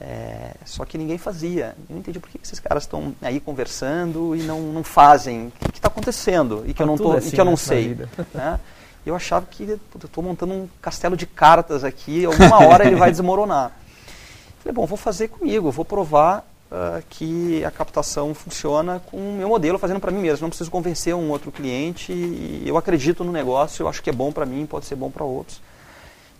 É, 0.00 0.52
só 0.64 0.84
que 0.84 0.98
ninguém 0.98 1.16
fazia. 1.16 1.74
Eu 1.88 1.94
não 1.94 1.98
entendi 1.98 2.18
por 2.18 2.28
que 2.28 2.38
esses 2.42 2.60
caras 2.60 2.82
estão 2.82 3.14
aí 3.22 3.40
conversando 3.40 4.36
e 4.36 4.42
não, 4.42 4.60
não 4.60 4.84
fazem. 4.84 5.52
O 5.60 5.72
que 5.72 5.78
está 5.78 5.88
acontecendo 5.88 6.64
e 6.66 6.74
que, 6.74 6.82
eu 6.82 6.86
não, 6.86 6.96
tô, 6.96 7.12
assim, 7.12 7.28
e 7.28 7.32
que 7.32 7.40
eu 7.40 7.44
não 7.44 7.56
sei. 7.56 7.96
Né? 8.34 8.60
Eu 9.04 9.14
achava 9.14 9.46
que 9.46 9.62
eu 9.64 9.80
estou 10.04 10.22
montando 10.22 10.52
um 10.52 10.68
castelo 10.82 11.16
de 11.16 11.26
cartas 11.26 11.84
aqui, 11.84 12.24
alguma 12.24 12.66
hora 12.66 12.86
ele 12.86 12.96
vai 12.96 13.08
desmoronar. 13.12 13.72
Falei, 14.60 14.74
bom, 14.74 14.84
vou 14.84 14.98
fazer 14.98 15.28
comigo, 15.28 15.70
vou 15.70 15.84
provar 15.84 16.44
uh, 16.70 17.02
que 17.08 17.64
a 17.64 17.70
captação 17.70 18.34
funciona 18.34 19.00
com 19.06 19.16
o 19.16 19.32
meu 19.32 19.48
modelo, 19.48 19.78
fazendo 19.78 20.00
para 20.00 20.10
mim 20.10 20.20
mesmo. 20.20 20.44
Não 20.44 20.48
preciso 20.50 20.70
convencer 20.70 21.14
um 21.14 21.30
outro 21.30 21.50
cliente. 21.52 22.12
Eu 22.64 22.76
acredito 22.76 23.24
no 23.24 23.32
negócio, 23.32 23.82
eu 23.82 23.88
acho 23.88 24.02
que 24.02 24.10
é 24.10 24.12
bom 24.12 24.32
para 24.32 24.46
mim, 24.46 24.66
pode 24.66 24.86
ser 24.86 24.96
bom 24.96 25.10
para 25.10 25.24
outros. 25.24 25.60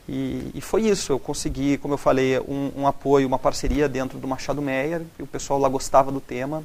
E, 0.09 0.53
e, 0.55 0.61
foi 0.61 0.83
isso. 0.83 1.13
Eu 1.13 1.19
consegui, 1.19 1.79
como 1.79 1.95
eu 1.95 1.99
falei, 1.99 2.39
um, 2.41 2.73
um, 2.77 2.87
apoio, 2.87 3.27
uma 3.27 3.39
parceria 3.39 3.89
dentro 3.89 4.19
do 4.19 4.29
Machado 4.29 4.63
Meyer. 4.63 5.03
E 5.19 5.23
o 5.23 5.27
pessoal 5.27 5.59
lá 5.59 5.69
gostava 5.69 6.13
do 6.13 6.21
tema. 6.21 6.63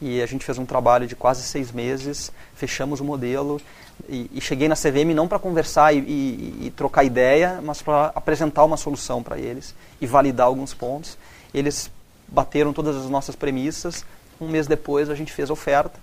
E 0.00 0.22
a 0.22 0.26
gente 0.26 0.44
fez 0.44 0.58
um 0.58 0.66
trabalho 0.66 1.06
de 1.06 1.16
quase 1.16 1.42
seis 1.42 1.72
meses, 1.72 2.30
fechamos 2.54 3.00
o 3.00 3.04
modelo. 3.04 3.60
E, 4.08 4.30
e 4.32 4.40
cheguei 4.40 4.68
na 4.68 4.76
CVM 4.76 5.12
não 5.14 5.26
para 5.26 5.38
conversar 5.38 5.92
e, 5.92 5.98
e, 5.98 6.72
trocar 6.76 7.02
ideia, 7.02 7.60
mas 7.62 7.82
para 7.82 8.12
apresentar 8.14 8.64
uma 8.64 8.76
solução 8.76 9.22
para 9.22 9.38
eles 9.38 9.74
e 10.00 10.06
validar 10.06 10.46
alguns 10.46 10.72
pontos. 10.72 11.18
Eles 11.52 11.90
bateram 12.28 12.72
todas 12.72 12.96
as 12.96 13.08
nossas 13.08 13.34
premissas. 13.34 14.04
Um 14.40 14.48
mês 14.48 14.66
depois 14.66 15.10
a 15.10 15.14
gente 15.14 15.32
fez 15.32 15.50
a 15.50 15.52
oferta. 15.52 15.98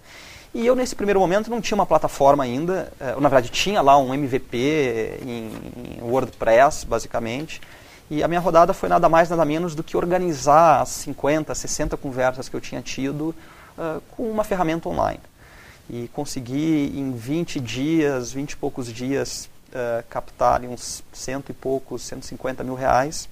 E 0.54 0.66
eu, 0.66 0.76
nesse 0.76 0.96
primeiro 0.96 1.20
momento, 1.20 1.50
não 1.50 1.60
tinha 1.60 1.76
uma 1.76 1.86
plataforma 1.86 2.44
ainda. 2.44 2.92
Eh, 3.00 3.16
na 3.20 3.28
verdade, 3.28 3.50
tinha 3.50 3.82
lá 3.82 3.98
um 3.98 4.14
MVP 4.14 5.20
em, 5.22 5.52
em 5.98 6.02
WordPress, 6.02 6.86
basicamente. 6.86 7.62
E 8.10 8.24
a 8.24 8.28
minha 8.28 8.40
rodada 8.40 8.74
foi 8.74 8.88
nada 8.88 9.10
mais, 9.10 9.30
nada 9.30 9.44
menos 9.44 9.76
do 9.76 9.84
que 9.84 9.98
organizar 9.98 10.82
as 10.82 10.90
50, 10.90 11.54
60 11.54 11.98
conversas 11.98 12.48
que 12.48 12.56
eu 12.56 12.62
tinha 12.62 12.82
tido 12.82 13.36
uh, 13.78 14.02
com 14.12 14.30
uma 14.32 14.46
ferramenta 14.46 14.88
online. 14.88 15.20
E 15.90 16.10
consegui, 16.14 16.94
em 16.96 17.12
20 17.12 17.60
dias, 17.60 18.32
20 18.32 18.52
e 18.52 18.56
poucos 18.56 18.88
dias, 18.88 19.50
uh, 19.72 20.06
captar 20.10 20.62
uns 20.62 21.04
cento 21.12 21.50
e 21.50 21.54
poucos, 21.54 22.04
150 22.04 22.64
mil 22.64 22.76
reais 22.76 23.28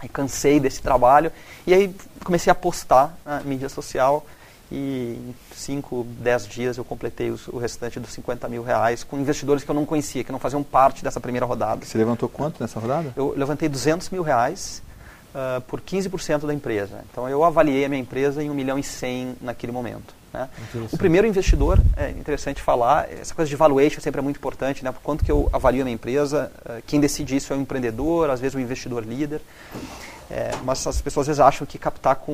Aí 0.00 0.08
cansei 0.08 0.58
desse 0.58 0.80
trabalho 0.80 1.30
e 1.66 1.74
aí 1.74 1.94
comecei 2.24 2.50
a 2.50 2.54
postar 2.54 3.16
na 3.24 3.40
mídia 3.40 3.68
social 3.68 4.24
e 4.70 5.18
em 5.18 5.34
5, 5.54 6.06
10 6.20 6.46
dias 6.46 6.78
eu 6.78 6.84
completei 6.84 7.30
os, 7.30 7.48
o 7.48 7.58
restante 7.58 7.98
dos 7.98 8.12
50 8.12 8.48
mil 8.48 8.62
reais 8.62 9.02
com 9.02 9.18
investidores 9.18 9.64
que 9.64 9.70
eu 9.70 9.74
não 9.74 9.84
conhecia, 9.84 10.22
que 10.22 10.30
não 10.30 10.38
faziam 10.38 10.62
parte 10.62 11.02
dessa 11.02 11.20
primeira 11.20 11.44
rodada. 11.44 11.84
Você 11.84 11.98
levantou 11.98 12.28
quanto 12.28 12.62
nessa 12.62 12.78
rodada? 12.78 13.12
Eu 13.16 13.34
levantei 13.36 13.68
200 13.68 14.08
mil 14.10 14.22
reais 14.22 14.80
uh, 15.34 15.60
por 15.62 15.80
15% 15.80 16.46
da 16.46 16.54
empresa. 16.54 17.04
Então 17.10 17.28
eu 17.28 17.42
avaliei 17.42 17.84
a 17.84 17.88
minha 17.88 18.00
empresa 18.00 18.42
em 18.42 18.48
1 18.48 18.54
milhão 18.54 18.78
e 18.78 18.82
100 18.82 19.36
naquele 19.40 19.72
momento. 19.72 20.19
Né? 20.32 20.48
O 20.92 20.96
primeiro 20.96 21.26
investidor, 21.26 21.80
é 21.96 22.10
interessante 22.10 22.62
falar, 22.62 23.10
essa 23.10 23.34
coisa 23.34 23.48
de 23.48 23.56
valuation 23.56 24.00
sempre 24.00 24.20
é 24.20 24.22
muito 24.22 24.36
importante, 24.36 24.84
né? 24.84 24.92
por 24.92 25.00
quanto 25.02 25.24
que 25.24 25.30
eu 25.30 25.48
avalio 25.52 25.82
a 25.82 25.84
minha 25.84 25.94
empresa, 25.94 26.52
uh, 26.64 26.82
quem 26.86 27.00
decide 27.00 27.36
isso 27.36 27.52
é 27.52 27.56
o 27.56 27.60
empreendedor, 27.60 28.30
às 28.30 28.40
vezes 28.40 28.54
o 28.54 28.60
investidor 28.60 29.04
líder, 29.04 29.40
é, 30.30 30.52
mas 30.64 30.86
as 30.86 31.00
pessoas 31.00 31.24
às 31.24 31.36
vezes 31.36 31.40
acham 31.40 31.66
que 31.66 31.76
captar 31.76 32.14
com 32.16 32.32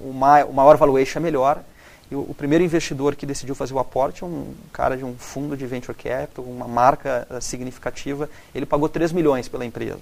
o 0.00 0.12
maior 0.12 0.76
valuation 0.76 1.18
é 1.18 1.22
melhor, 1.22 1.62
e 2.10 2.14
o, 2.14 2.20
o, 2.20 2.34
primeiro 2.34 2.64
investidor 2.64 3.14
que 3.16 3.26
decidiu 3.26 3.54
fazer 3.54 3.74
o 3.74 3.78
aporte, 3.78 4.24
um 4.24 4.54
cara 4.72 4.96
de 4.96 5.04
um 5.04 5.14
fundo 5.16 5.56
de 5.56 5.66
venture 5.66 5.96
capital, 5.96 6.44
uma 6.44 6.68
marca 6.68 7.26
uh, 7.30 7.40
significativa, 7.40 8.28
ele 8.54 8.66
pagou 8.66 8.88
3 8.88 9.12
milhões 9.12 9.48
pela 9.48 9.64
empresa. 9.64 10.00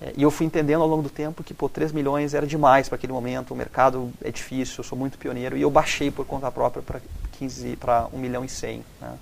É, 0.00 0.12
e 0.16 0.22
eu 0.22 0.30
fui 0.30 0.46
entendendo 0.46 0.80
ao 0.80 0.88
longo 0.88 1.02
do 1.02 1.10
tempo 1.10 1.44
que 1.44 1.52
pô, 1.52 1.68
3 1.68 1.92
milhões 1.92 2.32
era 2.32 2.46
demais 2.46 2.88
para 2.88 2.96
aquele 2.96 3.12
momento, 3.12 3.52
o 3.52 3.56
mercado 3.56 4.10
é 4.24 4.30
difícil, 4.30 4.76
eu 4.78 4.84
sou 4.84 4.96
muito 4.96 5.18
pioneiro, 5.18 5.56
e 5.56 5.62
eu 5.62 5.70
baixei 5.70 6.10
por 6.10 6.24
conta 6.26 6.50
própria 6.50 6.82
para 6.82 7.00
15 7.32 7.76
para 7.76 8.06
1 8.12 8.18
milhão 8.18 8.44
e 8.44 8.48
100. 8.48 8.84
Né? 9.00 9.18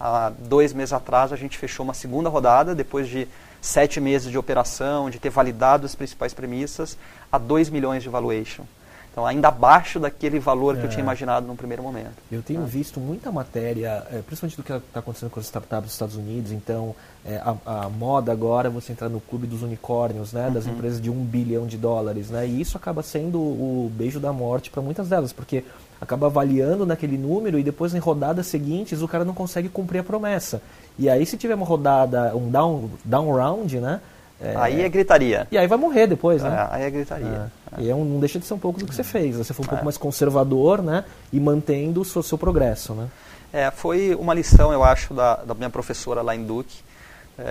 Há 0.00 0.32
dois 0.38 0.72
meses 0.72 0.92
atrás 0.92 1.32
a 1.32 1.36
gente 1.36 1.58
fechou 1.58 1.84
uma 1.84 1.94
segunda 1.94 2.28
rodada, 2.28 2.74
depois 2.74 3.08
de 3.08 3.28
sete 3.60 4.00
meses 4.00 4.30
de 4.30 4.38
operação, 4.38 5.10
de 5.10 5.18
ter 5.18 5.30
validado 5.30 5.84
as 5.84 5.94
principais 5.94 6.32
premissas, 6.32 6.96
a 7.30 7.36
2 7.36 7.68
milhões 7.68 8.02
de 8.02 8.08
valuation. 8.08 8.64
Então, 9.12 9.26
ainda 9.26 9.48
abaixo 9.48 9.98
daquele 9.98 10.38
valor 10.38 10.76
é. 10.76 10.80
que 10.80 10.86
eu 10.86 10.90
tinha 10.90 11.00
é. 11.00 11.02
imaginado 11.02 11.46
no 11.46 11.56
primeiro 11.56 11.82
momento. 11.82 12.12
Eu 12.30 12.42
tenho 12.42 12.60
né? 12.60 12.66
visto 12.66 13.00
muita 13.00 13.32
matéria, 13.32 14.06
é, 14.12 14.22
principalmente 14.22 14.56
do 14.56 14.62
que 14.62 14.72
está 14.72 15.00
acontecendo 15.00 15.30
com 15.30 15.40
as 15.40 15.46
startups 15.46 15.84
dos 15.84 15.92
Estados 15.92 16.16
Unidos. 16.16 16.52
Então, 16.52 16.94
é, 17.24 17.36
a, 17.36 17.84
a, 17.84 17.88
moda 17.88 18.30
agora 18.30 18.68
é 18.68 18.70
você 18.70 18.92
entrar 18.92 19.08
no 19.08 19.20
clube 19.20 19.46
dos 19.46 19.62
unicórnios, 19.62 20.32
né, 20.32 20.50
das 20.50 20.66
uhum. 20.66 20.72
empresas 20.72 21.00
de 21.00 21.10
um 21.10 21.24
bilhão 21.24 21.66
de 21.66 21.76
dólares. 21.76 22.30
Né, 22.30 22.46
e 22.46 22.60
isso 22.60 22.76
acaba 22.76 23.02
sendo 23.02 23.38
o 23.38 23.90
beijo 23.94 24.20
da 24.20 24.32
morte 24.32 24.70
para 24.70 24.82
muitas 24.82 25.08
delas, 25.08 25.32
porque 25.32 25.64
acaba 26.00 26.26
avaliando 26.26 26.86
naquele 26.86 27.18
número 27.18 27.58
e 27.58 27.64
depois 27.64 27.94
em 27.94 27.98
rodadas 27.98 28.46
seguintes 28.46 29.02
o 29.02 29.08
cara 29.08 29.24
não 29.24 29.34
consegue 29.34 29.68
cumprir 29.68 29.98
a 29.98 30.04
promessa. 30.04 30.62
E 30.98 31.08
aí, 31.08 31.24
se 31.26 31.36
tiver 31.36 31.54
uma 31.54 31.66
rodada, 31.66 32.36
um 32.36 32.50
down, 32.50 32.90
down 33.04 33.32
round, 33.32 33.80
né? 33.80 34.00
É... 34.40 34.54
Aí 34.56 34.82
é 34.82 34.88
gritaria. 34.88 35.48
E 35.50 35.58
aí 35.58 35.66
vai 35.66 35.78
morrer 35.78 36.06
depois, 36.06 36.42
né? 36.42 36.50
É, 36.50 36.76
aí 36.76 36.82
é 36.84 36.90
gritaria. 36.90 37.50
É. 37.76 37.82
E 37.82 37.90
é 37.90 37.94
um, 37.94 38.04
não 38.04 38.20
deixa 38.20 38.38
de 38.38 38.46
ser 38.46 38.54
um 38.54 38.58
pouco 38.58 38.78
do 38.78 38.86
que 38.86 38.94
você 38.94 39.02
fez. 39.02 39.36
Você 39.36 39.52
foi 39.52 39.64
um 39.64 39.68
pouco 39.68 39.82
é. 39.82 39.84
mais 39.84 39.96
conservador, 39.96 40.80
né? 40.80 41.04
E 41.32 41.40
mantendo 41.40 42.00
o 42.00 42.04
seu, 42.04 42.22
seu, 42.22 42.38
progresso, 42.38 42.94
né? 42.94 43.08
É, 43.52 43.70
foi 43.70 44.14
uma 44.14 44.34
lição, 44.34 44.72
eu 44.72 44.84
acho, 44.84 45.12
da, 45.12 45.36
da 45.36 45.54
minha 45.54 45.70
professora 45.70 46.22
lá 46.22 46.36
em 46.36 46.44
Duke, 46.44 46.76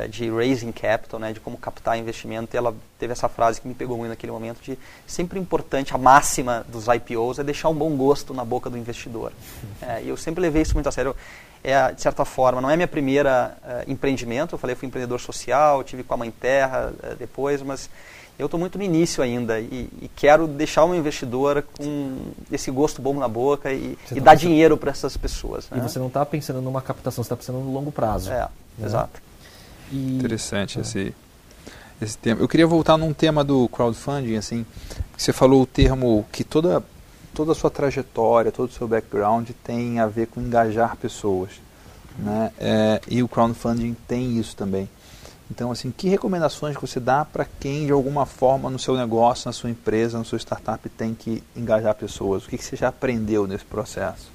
de 0.09 0.29
raising 0.29 0.71
capital, 0.71 1.19
né? 1.19 1.33
De 1.33 1.39
como 1.39 1.57
captar 1.57 1.97
investimento. 1.97 2.55
E 2.55 2.57
ela 2.57 2.75
teve 2.99 3.13
essa 3.13 3.29
frase 3.29 3.61
que 3.61 3.67
me 3.67 3.73
pegou 3.73 3.97
muito 3.97 4.09
naquele 4.09 4.31
momento, 4.31 4.61
de 4.61 4.77
sempre 5.05 5.39
importante, 5.39 5.93
a 5.93 5.97
máxima 5.97 6.65
dos 6.67 6.87
IPOs 6.87 7.39
é 7.39 7.43
deixar 7.43 7.69
um 7.69 7.75
bom 7.75 7.95
gosto 7.95 8.33
na 8.33 8.43
boca 8.43 8.69
do 8.69 8.77
investidor. 8.77 9.31
É, 9.81 10.01
e 10.03 10.09
eu 10.09 10.17
sempre 10.17 10.41
levei 10.41 10.61
isso 10.61 10.73
muito 10.73 10.89
a 10.89 10.91
sério 10.91 11.15
é, 11.63 11.91
de 11.91 12.01
certa 12.01 12.23
forma, 12.23 12.61
não 12.61 12.69
é 12.69 12.75
minha 12.75 12.87
primeira 12.87 13.57
uh, 13.63 13.91
empreendimento. 13.91 14.55
Eu 14.55 14.59
falei, 14.59 14.73
eu 14.73 14.77
fui 14.77 14.87
empreendedor 14.87 15.19
social, 15.19 15.83
tive 15.83 16.03
com 16.03 16.13
a 16.13 16.17
Mãe 16.17 16.31
Terra 16.31 16.93
uh, 16.93 17.15
depois, 17.15 17.61
mas 17.61 17.89
eu 18.37 18.45
estou 18.45 18.59
muito 18.59 18.77
no 18.77 18.83
início 18.83 19.23
ainda 19.23 19.59
e, 19.59 19.89
e, 19.99 20.09
quero 20.15 20.47
deixar 20.47 20.83
o 20.83 20.89
meu 20.89 20.97
investidor 20.97 21.63
com 21.75 22.17
esse 22.51 22.69
gosto 22.69 23.01
bom 23.01 23.15
na 23.15 23.27
boca 23.27 23.73
e, 23.73 23.75
e 23.75 23.95
tá 23.95 24.15
dar 24.15 24.31
pensando... 24.31 24.37
dinheiro 24.37 24.77
para 24.77 24.91
essas 24.91 25.17
pessoas. 25.17 25.67
Né? 25.69 25.79
E 25.79 25.81
você 25.81 25.97
não 25.97 26.07
está 26.07 26.23
pensando 26.25 26.61
numa 26.61 26.81
captação, 26.81 27.23
você 27.23 27.27
está 27.27 27.35
pensando 27.35 27.59
no 27.59 27.73
longo 27.73 27.91
prazo. 27.91 28.31
É, 28.31 28.41
né? 28.41 28.49
exato. 28.85 29.26
E... 29.91 30.17
Interessante 30.17 30.77
é. 30.77 30.81
esse, 30.81 31.15
esse 32.01 32.17
tema. 32.17 32.41
Eu 32.41 32.47
queria 32.47 32.67
voltar 32.67 32.97
num 32.97 33.13
tema 33.13 33.43
do 33.43 33.67
crowdfunding, 33.69 34.35
assim, 34.35 34.65
você 35.17 35.33
falou 35.33 35.61
o 35.61 35.65
termo 35.65 36.25
que 36.31 36.43
toda 36.43 36.83
toda 37.33 37.51
a 37.51 37.55
sua 37.55 37.69
trajetória, 37.69 38.51
todo 38.51 38.67
o 38.67 38.73
seu 38.73 38.87
background 38.87 39.47
tem 39.63 39.99
a 39.99 40.07
ver 40.07 40.25
com 40.25 40.41
engajar 40.41 40.97
pessoas. 40.97 41.51
Né? 42.17 42.51
É, 42.57 43.01
e 43.07 43.21
o 43.21 43.27
crowdfunding 43.27 43.95
tem 44.07 44.39
isso 44.39 44.55
também. 44.55 44.89
Então, 45.49 45.71
assim, 45.71 45.91
que 45.91 46.09
recomendações 46.09 46.75
você 46.75 46.99
dá 46.99 47.23
para 47.23 47.45
quem, 47.45 47.85
de 47.85 47.91
alguma 47.91 48.25
forma, 48.25 48.69
no 48.69 48.79
seu 48.79 48.97
negócio, 48.97 49.47
na 49.47 49.53
sua 49.53 49.69
empresa, 49.69 50.17
na 50.17 50.23
sua 50.23 50.39
startup, 50.39 50.89
tem 50.89 51.13
que 51.13 51.43
engajar 51.55 51.93
pessoas? 51.95 52.45
O 52.45 52.49
que, 52.49 52.57
que 52.57 52.63
você 52.63 52.75
já 52.75 52.89
aprendeu 52.89 53.47
nesse 53.47 53.63
processo? 53.63 54.29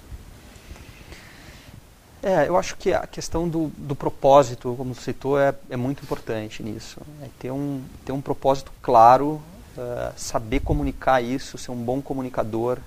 É, 2.22 2.48
eu 2.48 2.56
acho 2.56 2.76
que 2.76 2.92
a 2.92 3.06
questão 3.06 3.48
do, 3.48 3.72
do 3.76 3.96
propósito, 3.96 4.74
como 4.76 4.94
você 4.94 5.12
citou, 5.12 5.38
é, 5.38 5.52
é 5.68 5.76
muito 5.76 6.02
importante 6.04 6.62
nisso. 6.62 7.00
É 7.20 7.26
ter, 7.38 7.50
um, 7.50 7.82
ter 8.04 8.12
um 8.12 8.20
propósito 8.20 8.70
claro, 8.80 9.42
uh, 9.76 10.12
saber 10.16 10.61
comunicar 10.61 11.20
isso, 11.20 11.58
ser 11.58 11.72
um 11.72 11.76
bom 11.76 12.00
comunicador, 12.00 12.78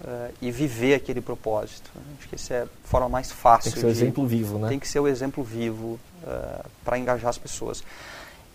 uh, 0.00 0.32
e 0.40 0.50
viver 0.52 0.94
aquele 0.94 1.20
propósito. 1.20 1.90
Acho 2.18 2.28
que 2.28 2.36
essa 2.36 2.54
é 2.54 2.62
a 2.62 2.66
forma 2.84 3.08
mais 3.08 3.32
fácil. 3.32 3.72
Tem 3.72 3.72
que 3.72 3.80
ser 3.80 3.86
o 3.86 3.90
exemplo 3.90 4.26
vivo, 4.26 4.58
né? 4.58 4.68
Tem 4.68 4.78
que 4.78 4.88
ser 4.88 5.00
o 5.00 5.08
exemplo 5.08 5.42
vivo 5.42 5.98
uh, 6.22 6.64
para 6.84 6.96
engajar 6.96 7.30
as 7.30 7.38
pessoas. 7.38 7.82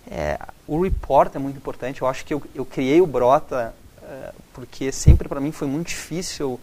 É, 0.09 0.39
o 0.65 0.81
report 0.81 1.35
é 1.35 1.39
muito 1.39 1.57
importante. 1.57 2.01
Eu 2.01 2.07
acho 2.07 2.25
que 2.25 2.33
eu, 2.33 2.41
eu 2.55 2.65
criei 2.65 3.01
o 3.01 3.05
Brota 3.05 3.73
porque 4.53 4.91
sempre 4.91 5.29
para 5.29 5.39
mim 5.39 5.51
foi 5.51 5.67
muito 5.67 5.89
difícil 5.89 6.59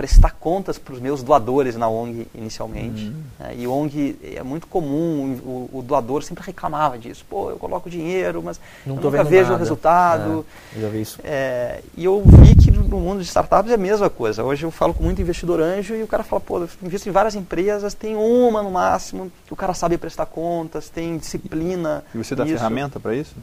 prestar 0.00 0.30
contas 0.30 0.78
para 0.78 0.94
os 0.94 0.98
meus 0.98 1.22
doadores 1.22 1.76
na 1.76 1.86
ONG 1.86 2.26
inicialmente. 2.34 3.04
Uhum. 3.04 3.22
Né? 3.38 3.54
E 3.58 3.66
ONG 3.66 4.16
é 4.34 4.42
muito 4.42 4.66
comum, 4.66 5.38
o, 5.44 5.78
o, 5.78 5.82
doador 5.82 6.22
sempre 6.22 6.42
reclamava 6.42 6.96
disso. 6.96 7.22
Pô, 7.28 7.50
eu 7.50 7.58
coloco 7.58 7.90
dinheiro, 7.90 8.42
mas 8.42 8.58
Não 8.86 8.96
eu 8.96 9.02
nunca 9.02 9.22
vejo 9.22 9.42
nada. 9.42 9.56
o 9.56 9.58
resultado. 9.58 10.46
É, 10.74 10.78
eu 10.78 10.80
já 10.80 10.88
vi 10.88 11.02
isso. 11.02 11.18
É, 11.22 11.82
e 11.98 12.06
eu 12.06 12.22
vi 12.24 12.54
que 12.54 12.70
no 12.70 12.98
mundo 12.98 13.20
de 13.20 13.26
startups 13.26 13.70
é 13.70 13.74
a 13.74 13.76
mesma 13.76 14.08
coisa. 14.08 14.42
Hoje 14.42 14.64
eu 14.64 14.70
falo 14.70 14.94
com 14.94 15.04
muito 15.04 15.20
investidor 15.20 15.60
anjo 15.60 15.94
e 15.94 16.02
o 16.02 16.06
cara 16.06 16.24
fala, 16.24 16.40
pô, 16.40 16.60
eu 16.60 16.68
invisto 16.82 17.06
em 17.06 17.12
várias 17.12 17.34
empresas, 17.34 17.92
tem 17.92 18.16
uma 18.16 18.62
no 18.62 18.70
máximo, 18.70 19.30
que 19.46 19.52
o 19.52 19.56
cara 19.56 19.74
sabe 19.74 19.98
prestar 19.98 20.24
contas, 20.24 20.88
tem 20.88 21.18
disciplina. 21.18 22.02
E 22.14 22.16
você 22.16 22.34
dá 22.34 22.44
isso. 22.44 22.54
ferramenta 22.54 22.98
para 22.98 23.14
isso? 23.14 23.34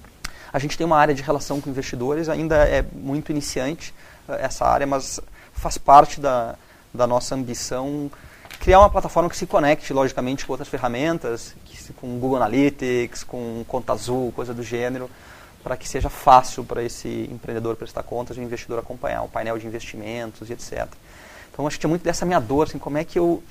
A 0.52 0.58
gente 0.58 0.76
tem 0.76 0.88
uma 0.88 0.98
área 0.98 1.14
de 1.14 1.22
relação 1.22 1.62
com 1.62 1.70
investidores, 1.70 2.28
ainda 2.30 2.56
é 2.56 2.84
muito 2.94 3.32
iniciante 3.32 3.94
eh, 4.28 4.40
essa 4.42 4.66
área, 4.66 4.88
mas 4.88 5.22
faz 5.58 5.78
parte 5.78 6.20
da, 6.20 6.56
da 6.94 7.06
nossa 7.06 7.36
ambição 7.36 8.10
criar 8.60 8.80
uma 8.80 8.90
plataforma 8.90 9.30
que 9.30 9.38
se 9.38 9.46
conecte, 9.46 9.94
logicamente, 9.94 10.46
com 10.46 10.52
outras 10.52 10.68
ferramentas, 10.68 11.56
que, 11.66 11.94
com 11.94 12.20
Google 12.20 12.38
Analytics, 12.38 13.24
com 13.24 13.64
Conta 13.68 13.94
Azul, 13.94 14.32
coisa 14.34 14.54
do 14.54 14.64
gênero, 14.64 15.10
para 15.64 15.78
que 15.78 15.88
seja 15.88 16.10
fácil 16.10 16.64
para 16.64 16.84
esse 16.84 17.30
empreendedor 17.32 17.76
prestar 17.76 18.04
contas 18.04 18.38
e 18.38 18.40
o 18.40 18.44
investidor 18.44 18.80
acompanhar, 18.80 19.22
o 19.24 19.30
painel 19.30 19.58
de 19.58 19.68
investimentos 19.68 20.50
e 20.50 20.54
etc. 20.54 20.88
Então, 21.52 21.66
acho 21.66 21.78
que 21.78 21.82
tinha 21.82 21.90
muito 21.90 22.04
dessa 22.04 22.26
minha 22.26 22.40
dor, 22.40 22.68
assim, 22.68 22.78
como 22.78 22.98
é 22.98 23.04
que 23.04 23.18
eu, 23.18 23.44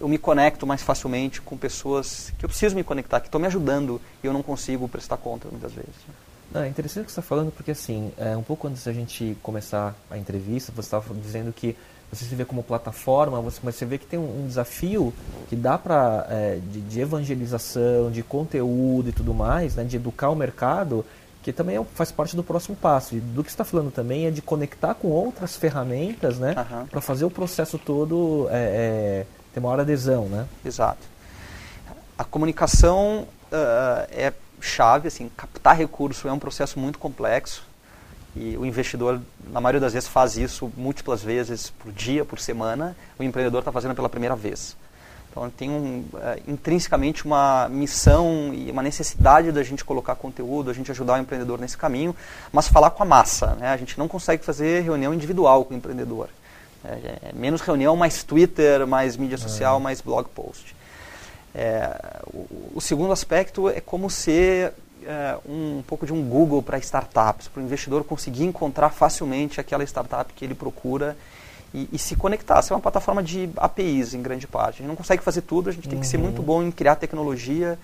eu 0.00 0.08
me 0.08 0.18
conecto 0.18 0.66
mais 0.66 0.82
facilmente 0.82 1.40
com 1.40 1.56
pessoas 1.56 2.32
que 2.38 2.44
eu 2.44 2.48
preciso 2.48 2.76
me 2.76 2.84
conectar, 2.84 3.20
que 3.20 3.28
estão 3.28 3.40
me 3.40 3.46
ajudando 3.46 4.00
e 4.22 4.26
eu 4.26 4.32
não 4.32 4.42
consigo 4.42 4.88
prestar 4.88 5.16
conta 5.16 5.48
muitas 5.50 5.72
vezes. 5.72 5.94
Não, 6.52 6.62
é 6.62 6.68
interessante 6.68 7.02
o 7.02 7.06
que 7.06 7.12
você 7.12 7.20
está 7.20 7.28
falando, 7.28 7.52
porque 7.52 7.70
assim, 7.70 8.12
é, 8.18 8.36
um 8.36 8.42
pouco 8.42 8.66
antes 8.66 8.84
da 8.84 8.92
gente 8.92 9.36
começar 9.42 9.94
a 10.10 10.18
entrevista, 10.18 10.72
você 10.74 10.86
estava 10.86 11.14
dizendo 11.14 11.52
que 11.52 11.76
você 12.12 12.24
se 12.24 12.34
vê 12.34 12.44
como 12.44 12.62
plataforma, 12.62 13.40
você, 13.40 13.60
mas 13.62 13.76
você 13.76 13.84
vê 13.84 13.96
que 13.96 14.06
tem 14.06 14.18
um, 14.18 14.42
um 14.42 14.46
desafio 14.46 15.14
que 15.48 15.54
dá 15.54 15.78
para 15.78 16.26
é, 16.28 16.58
de, 16.60 16.80
de, 16.80 17.00
evangelização, 17.00 18.10
de 18.10 18.22
conteúdo 18.22 19.08
e 19.08 19.12
tudo 19.12 19.32
mais, 19.32 19.76
né, 19.76 19.84
de 19.84 19.96
educar 19.96 20.28
o 20.30 20.34
mercado, 20.34 21.06
que 21.40 21.52
também 21.52 21.76
é, 21.76 21.84
faz 21.94 22.10
parte 22.10 22.34
do 22.34 22.42
próximo 22.42 22.76
passo. 22.76 23.14
E 23.14 23.20
do 23.20 23.44
que 23.44 23.50
você 23.50 23.54
está 23.54 23.64
falando 23.64 23.92
também 23.92 24.26
é 24.26 24.30
de 24.32 24.42
conectar 24.42 24.94
com 24.94 25.08
outras 25.08 25.54
ferramentas, 25.54 26.38
né, 26.38 26.56
uhum. 26.58 26.86
para 26.86 27.00
fazer 27.00 27.24
o 27.24 27.30
processo 27.30 27.78
todo 27.78 28.48
é, 28.50 29.24
é, 29.24 29.26
ter 29.54 29.60
maior 29.60 29.78
adesão, 29.78 30.26
né? 30.26 30.46
Exato. 30.64 31.06
A 32.18 32.24
comunicação 32.24 33.26
uh, 33.52 34.06
é 34.10 34.32
chave, 34.60 35.08
assim, 35.08 35.30
captar 35.36 35.76
recurso 35.76 36.28
é 36.28 36.32
um 36.32 36.38
processo 36.38 36.78
muito 36.78 36.98
complexo 36.98 37.62
e 38.34 38.56
o 38.56 38.64
investidor, 38.64 39.20
na 39.50 39.60
maioria 39.60 39.80
das 39.80 39.92
vezes, 39.92 40.08
faz 40.08 40.36
isso 40.36 40.70
múltiplas 40.76 41.22
vezes 41.22 41.70
por 41.70 41.92
dia, 41.92 42.24
por 42.24 42.38
semana. 42.38 42.96
O 43.18 43.22
empreendedor 43.22 43.60
está 43.60 43.72
fazendo 43.72 43.94
pela 43.94 44.08
primeira 44.08 44.36
vez. 44.36 44.76
Então, 45.30 45.48
tem 45.50 45.70
um, 45.70 46.04
uh, 46.12 46.42
intrinsecamente 46.46 47.24
uma 47.24 47.68
missão 47.68 48.52
e 48.52 48.70
uma 48.70 48.82
necessidade 48.82 49.52
da 49.52 49.62
gente 49.62 49.84
colocar 49.84 50.14
conteúdo, 50.16 50.70
a 50.70 50.74
gente 50.74 50.90
ajudar 50.90 51.14
o 51.14 51.18
empreendedor 51.18 51.60
nesse 51.60 51.76
caminho, 51.76 52.14
mas 52.52 52.68
falar 52.68 52.90
com 52.90 53.02
a 53.02 53.06
massa. 53.06 53.54
Né? 53.56 53.68
A 53.68 53.76
gente 53.76 53.98
não 53.98 54.08
consegue 54.08 54.44
fazer 54.44 54.82
reunião 54.82 55.14
individual 55.14 55.64
com 55.64 55.74
o 55.74 55.76
empreendedor. 55.76 56.28
É, 56.84 57.18
é 57.30 57.32
menos 57.32 57.60
reunião, 57.60 57.96
mais 57.96 58.24
Twitter, 58.24 58.86
mais 58.86 59.16
mídia 59.16 59.38
social, 59.38 59.78
é. 59.78 59.82
mais 59.82 60.00
blog 60.00 60.28
post. 60.34 60.74
É, 61.54 62.20
o, 62.32 62.72
o, 62.76 62.80
segundo 62.80 63.12
aspecto 63.12 63.68
é 63.68 63.80
como 63.80 64.08
ser 64.08 64.72
é, 65.04 65.36
um, 65.48 65.78
um, 65.78 65.82
pouco 65.82 66.06
de 66.06 66.12
um 66.12 66.22
Google 66.22 66.62
para 66.62 66.78
startups, 66.78 67.48
para 67.48 67.60
o 67.60 67.64
investidor 67.64 68.04
conseguir 68.04 68.44
encontrar 68.44 68.90
facilmente 68.90 69.60
aquela 69.60 69.82
startup 69.82 70.32
que 70.32 70.44
ele 70.44 70.54
procura 70.54 71.16
e, 71.74 71.88
e, 71.92 71.98
se 71.98 72.14
conectar. 72.14 72.62
Ser 72.62 72.72
é 72.72 72.76
uma 72.76 72.82
plataforma 72.82 73.22
de 73.22 73.50
APIs 73.56 74.14
em 74.14 74.22
grande 74.22 74.46
parte. 74.46 74.76
A 74.76 74.78
gente 74.78 74.88
não 74.88 74.96
consegue 74.96 75.22
fazer 75.22 75.42
tudo, 75.42 75.70
a 75.70 75.72
gente 75.72 75.88
tem 75.88 75.98
que 75.98 76.06
ser 76.06 76.18
uhum. 76.18 76.24
muito 76.24 76.42
bom 76.42 76.62
em 76.62 76.70
criar 76.70 76.96
tecnologia 76.96 77.78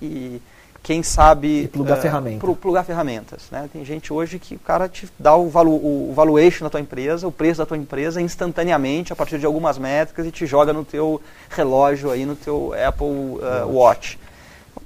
e 0.00 0.40
quem 0.86 1.02
sabe 1.02 1.64
e 1.64 1.66
plugar 1.66 1.98
uh, 1.98 2.00
ferramentas. 2.00 2.56
Plugar 2.60 2.84
ferramentas, 2.84 3.50
né? 3.50 3.68
Tem 3.72 3.84
gente 3.84 4.12
hoje 4.12 4.38
que 4.38 4.54
o 4.54 4.58
cara 4.60 4.88
te 4.88 5.08
dá 5.18 5.34
o, 5.34 5.48
valu, 5.48 5.74
o 5.74 6.12
valuation 6.14 6.64
da 6.64 6.70
tua 6.70 6.78
empresa, 6.78 7.26
o 7.26 7.32
preço 7.32 7.58
da 7.58 7.66
tua 7.66 7.76
empresa 7.76 8.22
instantaneamente 8.22 9.12
a 9.12 9.16
partir 9.16 9.40
de 9.40 9.44
algumas 9.44 9.78
métricas 9.78 10.24
e 10.24 10.30
te 10.30 10.46
joga 10.46 10.72
no 10.72 10.84
teu 10.84 11.20
relógio 11.50 12.12
aí 12.12 12.24
no 12.24 12.36
teu 12.36 12.72
Apple 12.72 13.04
uh, 13.04 13.66
Watch. 13.66 14.16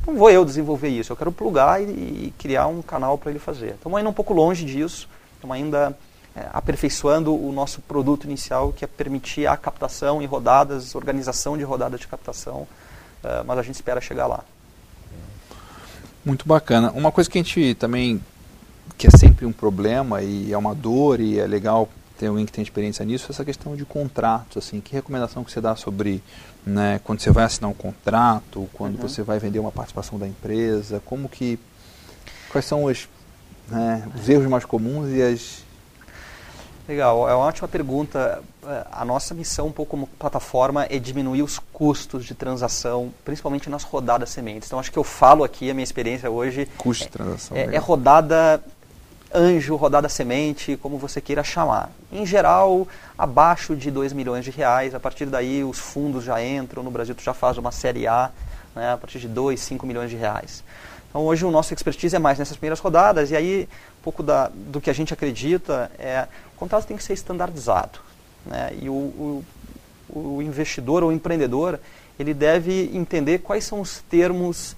Não 0.06 0.16
vou 0.16 0.30
eu 0.30 0.42
desenvolver 0.42 0.88
isso, 0.88 1.12
eu 1.12 1.16
quero 1.18 1.30
plugar 1.30 1.82
e, 1.82 1.84
e 1.84 2.34
criar 2.38 2.66
um 2.66 2.80
canal 2.80 3.18
para 3.18 3.28
ele 3.28 3.38
fazer. 3.38 3.74
Estamos 3.74 3.98
ainda 3.98 4.08
um 4.08 4.14
pouco 4.14 4.32
longe 4.32 4.64
disso, 4.64 5.06
estamos 5.34 5.54
ainda 5.54 5.94
é, 6.34 6.46
aperfeiçoando 6.50 7.34
o 7.34 7.52
nosso 7.52 7.82
produto 7.82 8.24
inicial, 8.24 8.72
que 8.72 8.86
é 8.86 8.88
permitir 8.88 9.46
a 9.46 9.54
captação 9.54 10.22
em 10.22 10.24
rodadas, 10.24 10.94
organização 10.94 11.58
de 11.58 11.62
rodadas 11.62 12.00
de 12.00 12.08
captação, 12.08 12.66
uh, 13.22 13.44
mas 13.46 13.58
a 13.58 13.62
gente 13.62 13.74
espera 13.74 14.00
chegar 14.00 14.26
lá. 14.26 14.42
Muito 16.24 16.46
bacana. 16.46 16.90
Uma 16.92 17.10
coisa 17.10 17.28
que 17.30 17.38
a 17.38 17.42
gente 17.42 17.74
também, 17.74 18.20
que 18.98 19.06
é 19.06 19.10
sempre 19.10 19.46
um 19.46 19.52
problema 19.52 20.22
e 20.22 20.52
é 20.52 20.58
uma 20.58 20.74
dor 20.74 21.20
e 21.20 21.38
é 21.38 21.46
legal 21.46 21.88
ter 22.18 22.26
alguém 22.26 22.44
que 22.44 22.52
tem 22.52 22.62
experiência 22.62 23.02
nisso, 23.04 23.26
é 23.28 23.32
essa 23.32 23.44
questão 23.44 23.74
de 23.74 23.84
contratos, 23.86 24.58
assim, 24.58 24.78
que 24.78 24.92
recomendação 24.92 25.42
que 25.42 25.50
você 25.50 25.60
dá 25.60 25.74
sobre 25.74 26.22
né, 26.66 27.00
quando 27.02 27.20
você 27.20 27.30
vai 27.30 27.44
assinar 27.44 27.70
um 27.70 27.74
contrato, 27.74 28.68
quando 28.74 28.96
uhum. 28.96 29.08
você 29.08 29.22
vai 29.22 29.38
vender 29.38 29.58
uma 29.58 29.72
participação 29.72 30.18
da 30.18 30.28
empresa, 30.28 31.00
como 31.06 31.30
que, 31.30 31.58
quais 32.50 32.66
são 32.66 32.84
os, 32.84 33.08
né, 33.68 34.06
os 34.14 34.28
erros 34.28 34.46
mais 34.46 34.66
comuns 34.66 35.10
e 35.10 35.22
as 35.22 35.64
Legal, 36.90 37.28
é 37.28 37.32
uma 37.32 37.46
ótima 37.46 37.68
pergunta. 37.68 38.42
É, 38.66 38.84
a 38.90 39.04
nossa 39.04 39.32
missão, 39.32 39.68
um 39.68 39.72
pouco 39.72 39.92
como 39.92 40.08
plataforma, 40.08 40.86
é 40.90 40.98
diminuir 40.98 41.40
os 41.40 41.56
custos 41.72 42.24
de 42.24 42.34
transação, 42.34 43.14
principalmente 43.24 43.70
nas 43.70 43.84
rodadas 43.84 44.28
sementes. 44.30 44.66
Então, 44.66 44.80
acho 44.80 44.90
que 44.90 44.98
eu 44.98 45.04
falo 45.04 45.44
aqui, 45.44 45.70
a 45.70 45.74
minha 45.74 45.84
experiência 45.84 46.28
hoje. 46.28 46.66
Custo 46.76 47.04
de 47.04 47.10
transação. 47.12 47.56
É, 47.56 47.66
é, 47.66 47.74
é 47.76 47.78
rodada 47.78 48.60
anjo, 49.32 49.76
rodada 49.76 50.08
semente, 50.08 50.76
como 50.78 50.98
você 50.98 51.20
queira 51.20 51.44
chamar. 51.44 51.92
Em 52.10 52.26
geral, 52.26 52.88
abaixo 53.16 53.76
de 53.76 53.88
2 53.88 54.12
milhões 54.12 54.44
de 54.44 54.50
reais. 54.50 54.92
A 54.92 54.98
partir 54.98 55.26
daí, 55.26 55.62
os 55.62 55.78
fundos 55.78 56.24
já 56.24 56.42
entram. 56.44 56.82
No 56.82 56.90
Brasil, 56.90 57.14
tu 57.14 57.22
já 57.22 57.32
faz 57.32 57.56
uma 57.56 57.70
série 57.70 58.08
A, 58.08 58.32
né, 58.74 58.94
a 58.94 58.96
partir 58.96 59.20
de 59.20 59.28
2, 59.28 59.60
5 59.60 59.86
milhões 59.86 60.10
de 60.10 60.16
reais. 60.16 60.64
Então, 61.08 61.22
hoje, 61.22 61.44
o 61.44 61.52
nosso 61.52 61.72
expertise 61.72 62.16
é 62.16 62.18
mais 62.18 62.36
nessas 62.36 62.56
primeiras 62.56 62.80
rodadas. 62.80 63.30
E 63.30 63.36
aí, 63.36 63.68
um 64.00 64.02
pouco 64.02 64.24
da, 64.24 64.50
do 64.52 64.80
que 64.80 64.90
a 64.90 64.92
gente 64.92 65.14
acredita 65.14 65.88
é 65.96 66.26
contrato 66.60 66.86
tem 66.86 66.96
que 66.96 67.02
ser 67.02 67.14
estandardizado. 67.14 67.98
Né? 68.44 68.70
E 68.80 68.88
o, 68.88 68.92
o, 68.92 69.44
o 70.08 70.42
investidor 70.42 71.02
ou 71.02 71.10
empreendedor, 71.10 71.80
ele 72.18 72.34
deve 72.34 72.90
entender 72.94 73.38
quais 73.38 73.64
são 73.64 73.80
os 73.80 74.00
termos 74.10 74.76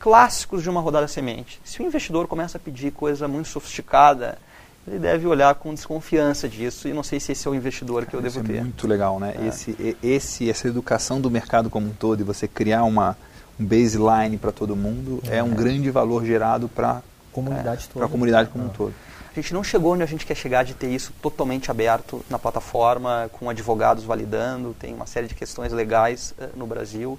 clássicos 0.00 0.62
de 0.62 0.70
uma 0.70 0.80
rodada 0.80 1.06
semente. 1.06 1.60
Se 1.64 1.80
o 1.80 1.86
investidor 1.86 2.26
começa 2.26 2.58
a 2.58 2.60
pedir 2.60 2.90
coisa 2.90 3.28
muito 3.28 3.48
sofisticada, 3.48 4.38
ele 4.86 4.98
deve 4.98 5.26
olhar 5.26 5.54
com 5.54 5.72
desconfiança 5.72 6.48
disso 6.48 6.88
e 6.88 6.92
não 6.92 7.02
sei 7.02 7.18
se 7.20 7.32
esse 7.32 7.46
é 7.46 7.50
o 7.50 7.54
investidor 7.54 8.04
que 8.04 8.14
eu 8.14 8.20
devo 8.20 8.40
Isso 8.40 8.46
ter. 8.46 8.56
É 8.56 8.60
muito 8.60 8.86
legal, 8.86 9.18
né? 9.18 9.34
É. 9.38 9.46
Esse, 9.46 9.96
esse, 10.02 10.50
essa 10.50 10.68
educação 10.68 11.20
do 11.20 11.30
mercado 11.30 11.70
como 11.70 11.86
um 11.86 11.92
todo 11.92 12.20
e 12.20 12.22
você 12.22 12.46
criar 12.46 12.84
uma, 12.84 13.16
um 13.58 13.64
baseline 13.64 14.36
para 14.36 14.52
todo 14.52 14.76
mundo 14.76 15.22
é, 15.26 15.38
é 15.38 15.42
um 15.42 15.50
grande 15.50 15.90
valor 15.90 16.24
gerado 16.24 16.68
para 16.68 17.02
comunidade 17.34 17.84
é, 17.84 17.86
toda. 17.88 17.98
Para 17.98 18.06
a 18.06 18.08
comunidade 18.08 18.50
como 18.50 18.64
um 18.64 18.68
ah. 18.68 18.74
todo. 18.76 18.94
A 19.36 19.40
gente 19.40 19.52
não 19.52 19.64
chegou 19.64 19.94
onde 19.94 20.02
a 20.04 20.06
gente 20.06 20.24
quer 20.24 20.36
chegar 20.36 20.64
de 20.64 20.74
ter 20.74 20.88
isso 20.88 21.12
totalmente 21.20 21.68
aberto 21.68 22.24
na 22.30 22.38
plataforma, 22.38 23.28
com 23.32 23.50
advogados 23.50 24.04
validando, 24.04 24.76
tem 24.78 24.94
uma 24.94 25.06
série 25.06 25.26
de 25.26 25.34
questões 25.34 25.72
legais 25.72 26.32
uh, 26.38 26.56
no 26.56 26.68
Brasil. 26.68 27.18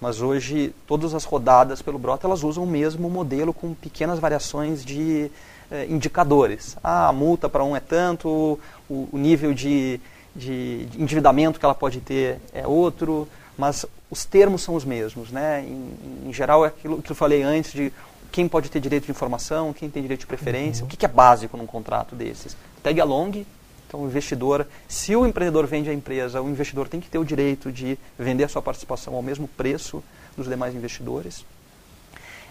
Mas 0.00 0.20
hoje, 0.20 0.72
todas 0.86 1.12
as 1.12 1.24
rodadas 1.24 1.82
pelo 1.82 1.98
Brota, 1.98 2.26
elas 2.26 2.44
usam 2.44 2.62
o 2.62 2.66
mesmo 2.66 3.10
modelo 3.10 3.52
com 3.52 3.74
pequenas 3.74 4.20
variações 4.20 4.84
de 4.84 5.28
uh, 5.68 5.92
indicadores. 5.92 6.76
Ah, 6.84 7.08
a 7.08 7.12
multa 7.12 7.48
para 7.48 7.64
um 7.64 7.74
é 7.74 7.80
tanto, 7.80 8.60
o, 8.88 9.08
o 9.10 9.18
nível 9.18 9.52
de, 9.52 10.00
de, 10.36 10.86
de, 10.86 11.02
endividamento 11.02 11.58
que 11.58 11.64
ela 11.64 11.74
pode 11.74 12.00
ter 12.00 12.38
é 12.52 12.64
outro, 12.64 13.26
mas 13.58 13.84
os 14.08 14.24
termos 14.24 14.62
são 14.62 14.76
os 14.76 14.84
mesmos. 14.84 15.32
Né? 15.32 15.64
Em, 15.66 16.28
em 16.28 16.32
geral, 16.32 16.64
é 16.64 16.68
aquilo 16.68 17.02
que 17.02 17.10
eu 17.10 17.16
falei 17.16 17.42
antes 17.42 17.72
de 17.72 17.92
quem 18.32 18.48
pode 18.48 18.70
ter 18.70 18.80
direito 18.80 19.04
de 19.04 19.10
informação, 19.10 19.72
quem 19.72 19.88
tem 19.88 20.02
direito 20.02 20.20
de 20.20 20.26
preferência, 20.26 20.82
uhum. 20.82 20.86
o 20.86 20.90
que, 20.90 20.96
que 20.96 21.04
é 21.04 21.08
básico 21.08 21.56
num 21.56 21.66
contrato 21.66 22.14
desses. 22.14 22.56
Tag 22.82 23.00
along, 23.00 23.46
então 23.86 24.02
o 24.02 24.06
investidor, 24.06 24.66
se 24.88 25.14
o 25.14 25.26
empreendedor 25.26 25.66
vende 25.66 25.88
a 25.88 25.94
empresa, 25.94 26.42
o 26.42 26.48
investidor 26.48 26.88
tem 26.88 27.00
que 27.00 27.08
ter 27.08 27.18
o 27.18 27.24
direito 27.24 27.70
de 27.70 27.98
vender 28.18 28.44
a 28.44 28.48
sua 28.48 28.62
participação 28.62 29.14
ao 29.14 29.22
mesmo 29.22 29.46
preço 29.48 30.02
dos 30.36 30.48
demais 30.48 30.74
investidores. 30.74 31.44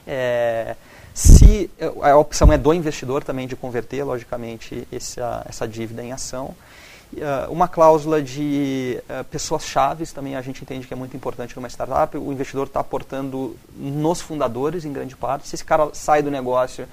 É, 0.08 0.76
se 1.14 1.70
a 2.02 2.18
opção 2.18 2.52
é 2.52 2.58
do 2.58 2.74
investidor 2.74 3.24
também 3.24 3.48
de 3.48 3.56
converter, 3.56 4.04
logicamente, 4.04 4.88
essa, 4.92 5.46
essa 5.48 5.68
dívida 5.68 6.04
em 6.04 6.12
ação. 6.12 6.56
Uh, 7.16 7.52
uma 7.52 7.68
cláusula 7.68 8.22
de 8.22 9.02
uh, 9.10 9.24
pessoas-chave 9.26 10.06
também 10.08 10.36
a 10.36 10.42
gente 10.42 10.62
entende 10.62 10.86
que 10.86 10.94
é 10.94 10.98
muito 10.98 11.16
importante 11.16 11.56
numa 11.56 11.70
startup. 11.70 12.18
O 12.18 12.32
investidor 12.32 12.68
está 12.68 12.82
aportando 12.82 13.56
nos 13.78 14.20
fundadores, 14.20 14.84
em 14.84 14.92
grande 14.92 15.16
parte. 15.16 15.48
Se 15.48 15.56
esse 15.56 15.64
cara 15.64 15.90
sai 15.94 16.22
do 16.22 16.30
negócio, 16.30 16.86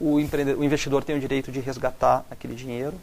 o, 0.00 0.14
o 0.14 0.64
investidor 0.64 1.04
tem 1.04 1.16
o 1.16 1.20
direito 1.20 1.52
de 1.52 1.60
resgatar 1.60 2.24
aquele 2.30 2.54
dinheiro. 2.54 2.94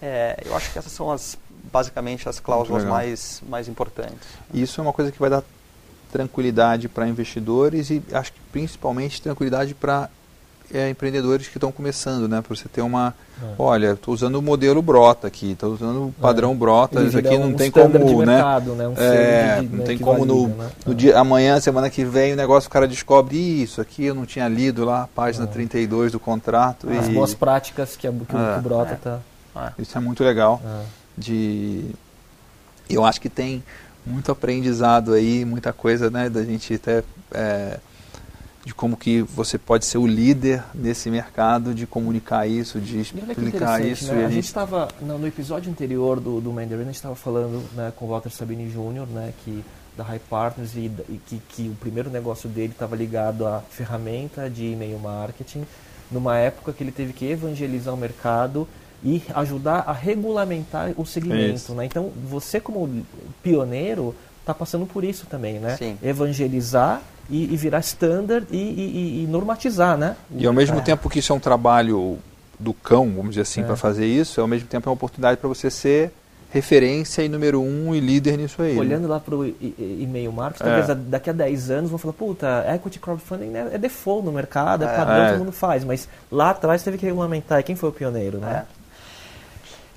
É, 0.00 0.42
eu 0.44 0.56
acho 0.56 0.72
que 0.72 0.78
essas 0.78 0.92
são 0.92 1.10
as, 1.10 1.36
basicamente 1.72 2.28
as 2.28 2.38
cláusulas 2.40 2.84
mais, 2.84 3.42
mais 3.48 3.68
importantes. 3.68 4.28
Isso 4.52 4.80
é 4.80 4.82
uma 4.82 4.92
coisa 4.92 5.10
que 5.10 5.18
vai 5.18 5.30
dar 5.30 5.42
tranquilidade 6.12 6.88
para 6.88 7.08
investidores 7.08 7.90
e 7.90 8.02
acho 8.12 8.32
que 8.32 8.40
principalmente 8.52 9.22
tranquilidade 9.22 9.74
para 9.74 10.10
é, 10.72 10.88
empreendedores 10.88 11.48
que 11.48 11.56
estão 11.56 11.70
começando, 11.70 12.28
né? 12.28 12.40
Para 12.40 12.56
você 12.56 12.68
ter 12.68 12.80
uma, 12.80 13.14
é. 13.42 13.46
olha, 13.58 13.92
estou 13.92 14.14
usando 14.14 14.36
o 14.36 14.42
modelo 14.42 14.80
Brota 14.80 15.26
aqui, 15.26 15.52
estou 15.52 15.74
usando 15.74 16.08
o 16.08 16.14
padrão 16.20 16.52
é. 16.52 16.54
Brota, 16.54 17.02
isso 17.02 17.18
aqui 17.18 17.36
não 17.36 17.48
um 17.48 17.54
tem 17.54 17.70
como, 17.70 18.24
né? 18.24 18.34
Mercado, 18.34 18.74
né? 18.74 18.88
Um 18.88 18.94
é, 18.96 19.60
de, 19.60 19.68
não 19.68 19.78
né, 19.78 19.84
tem 19.84 19.98
como 19.98 20.26
valida, 20.26 20.34
no, 20.34 20.48
né? 20.48 20.70
no 20.86 20.94
dia 20.94 21.18
amanhã, 21.18 21.60
semana 21.60 21.90
que 21.90 22.04
vem, 22.04 22.32
o 22.32 22.36
negócio 22.36 22.68
o 22.68 22.70
cara 22.70 22.88
descobre 22.88 23.36
isso 23.36 23.80
aqui 23.80 24.04
eu 24.04 24.14
não 24.14 24.24
tinha 24.24 24.48
lido 24.48 24.84
lá, 24.84 25.08
página 25.14 25.44
é. 25.44 25.48
32 25.48 26.12
do 26.12 26.20
contrato. 26.20 26.88
As 26.90 27.08
e... 27.08 27.12
boas 27.12 27.34
práticas 27.34 27.96
que, 27.96 28.06
a, 28.06 28.12
que, 28.12 28.36
é. 28.36 28.58
o 28.58 28.62
Brota 28.62 28.94
está. 28.94 29.20
É. 29.54 29.82
Isso 29.82 29.96
é 29.96 30.00
muito 30.00 30.24
legal. 30.24 30.60
De, 31.16 31.90
eu 32.88 33.04
acho 33.04 33.20
que 33.20 33.28
tem 33.28 33.62
muito 34.04 34.32
aprendizado 34.32 35.12
aí, 35.12 35.44
muita 35.44 35.72
coisa, 35.72 36.10
né, 36.10 36.28
da 36.28 36.42
gente 36.42 36.74
até 36.74 37.04
é, 37.32 37.78
de 38.64 38.72
como 38.72 38.96
que 38.96 39.22
você 39.22 39.58
pode 39.58 39.84
ser 39.84 39.98
o 39.98 40.06
líder 40.06 40.62
nesse 40.72 41.10
mercado, 41.10 41.74
de 41.74 41.86
comunicar 41.86 42.46
isso, 42.46 42.80
de 42.80 43.00
explicar 43.00 43.84
isso. 43.84 44.12
Né? 44.12 44.26
A, 44.26 44.30
gente 44.30 44.44
estava, 44.44 44.88
no, 45.00 45.26
episódio 45.26 45.70
anterior 45.70 46.20
do, 46.20 46.40
do 46.40 46.52
Mandarin, 46.52 46.82
a 46.82 46.84
gente 46.86 46.94
estava 46.94 47.16
falando 47.16 47.62
né, 47.74 47.92
com 47.96 48.04
o 48.04 48.08
Walter 48.08 48.30
Sabini 48.30 48.68
Jr., 48.70 49.06
né, 49.10 49.32
que, 49.44 49.64
da 49.96 50.04
High 50.04 50.20
Partners, 50.30 50.76
e, 50.76 50.90
e 51.08 51.20
que, 51.26 51.42
que 51.48 51.68
o 51.68 51.74
primeiro 51.74 52.08
negócio 52.08 52.48
dele 52.48 52.72
estava 52.72 52.94
ligado 52.94 53.46
à 53.46 53.60
ferramenta 53.68 54.48
de 54.48 54.66
e-mail 54.66 54.98
marketing, 54.98 55.64
numa 56.08 56.38
época 56.38 56.72
que 56.72 56.84
ele 56.84 56.92
teve 56.92 57.12
que 57.12 57.24
evangelizar 57.24 57.92
o 57.92 57.96
mercado 57.96 58.68
e 59.02 59.22
ajudar 59.34 59.80
a 59.80 59.92
regulamentar 59.92 60.92
o 60.96 61.04
segmento. 61.04 61.74
Né? 61.74 61.86
Então, 61.86 62.12
você 62.28 62.60
como 62.60 63.04
pioneiro 63.42 64.14
está 64.40 64.54
passando 64.54 64.86
por 64.86 65.02
isso 65.02 65.26
também, 65.26 65.58
né? 65.58 65.76
Sim. 65.76 65.98
Evangelizar 66.02 67.02
e, 67.30 67.52
e 67.52 67.56
virar 67.56 67.80
standard 67.80 68.46
e, 68.50 68.56
e, 68.56 69.22
e, 69.22 69.26
normatizar, 69.26 69.96
né? 69.96 70.16
E 70.36 70.46
ao 70.46 70.52
mesmo 70.52 70.78
é. 70.78 70.82
tempo 70.82 71.08
que 71.08 71.18
isso 71.18 71.32
é 71.32 71.36
um 71.36 71.40
trabalho 71.40 72.18
do 72.58 72.72
cão, 72.72 73.10
vamos 73.10 73.30
dizer 73.30 73.42
assim, 73.42 73.60
é. 73.62 73.64
para 73.64 73.76
fazer 73.76 74.06
isso, 74.06 74.40
ao 74.40 74.46
mesmo 74.46 74.68
tempo 74.68 74.88
é 74.88 74.90
uma 74.90 74.94
oportunidade 74.94 75.38
para 75.38 75.48
você 75.48 75.70
ser 75.70 76.12
referência 76.52 77.22
e 77.22 77.28
número 77.30 77.62
um 77.62 77.94
e 77.94 78.00
líder 78.00 78.36
nisso 78.36 78.60
aí. 78.60 78.74
Né? 78.74 78.80
Olhando 78.80 79.08
lá 79.08 79.18
para 79.18 79.34
o 79.34 79.46
e-mail 79.46 80.30
marketing, 80.30 80.64
é. 80.64 80.66
talvez 80.66 81.08
daqui 81.08 81.30
a 81.30 81.32
10 81.32 81.70
anos 81.70 81.90
vão 81.90 81.98
falar, 81.98 82.12
puta, 82.12 82.66
equity 82.74 82.98
crowdfunding 82.98 83.46
né, 83.46 83.70
é 83.72 83.78
default 83.78 84.24
no 84.26 84.32
mercado, 84.32 84.84
é, 84.84 84.86
é 84.86 84.96
padrão, 84.96 85.28
todo 85.30 85.38
mundo 85.38 85.52
faz, 85.52 85.82
mas 85.82 86.06
lá 86.30 86.50
atrás 86.50 86.82
teve 86.82 86.98
que 86.98 87.06
regulamentar, 87.06 87.58
e 87.60 87.62
quem 87.62 87.74
foi 87.74 87.88
o 87.88 87.92
pioneiro, 87.92 88.36
né? 88.36 88.66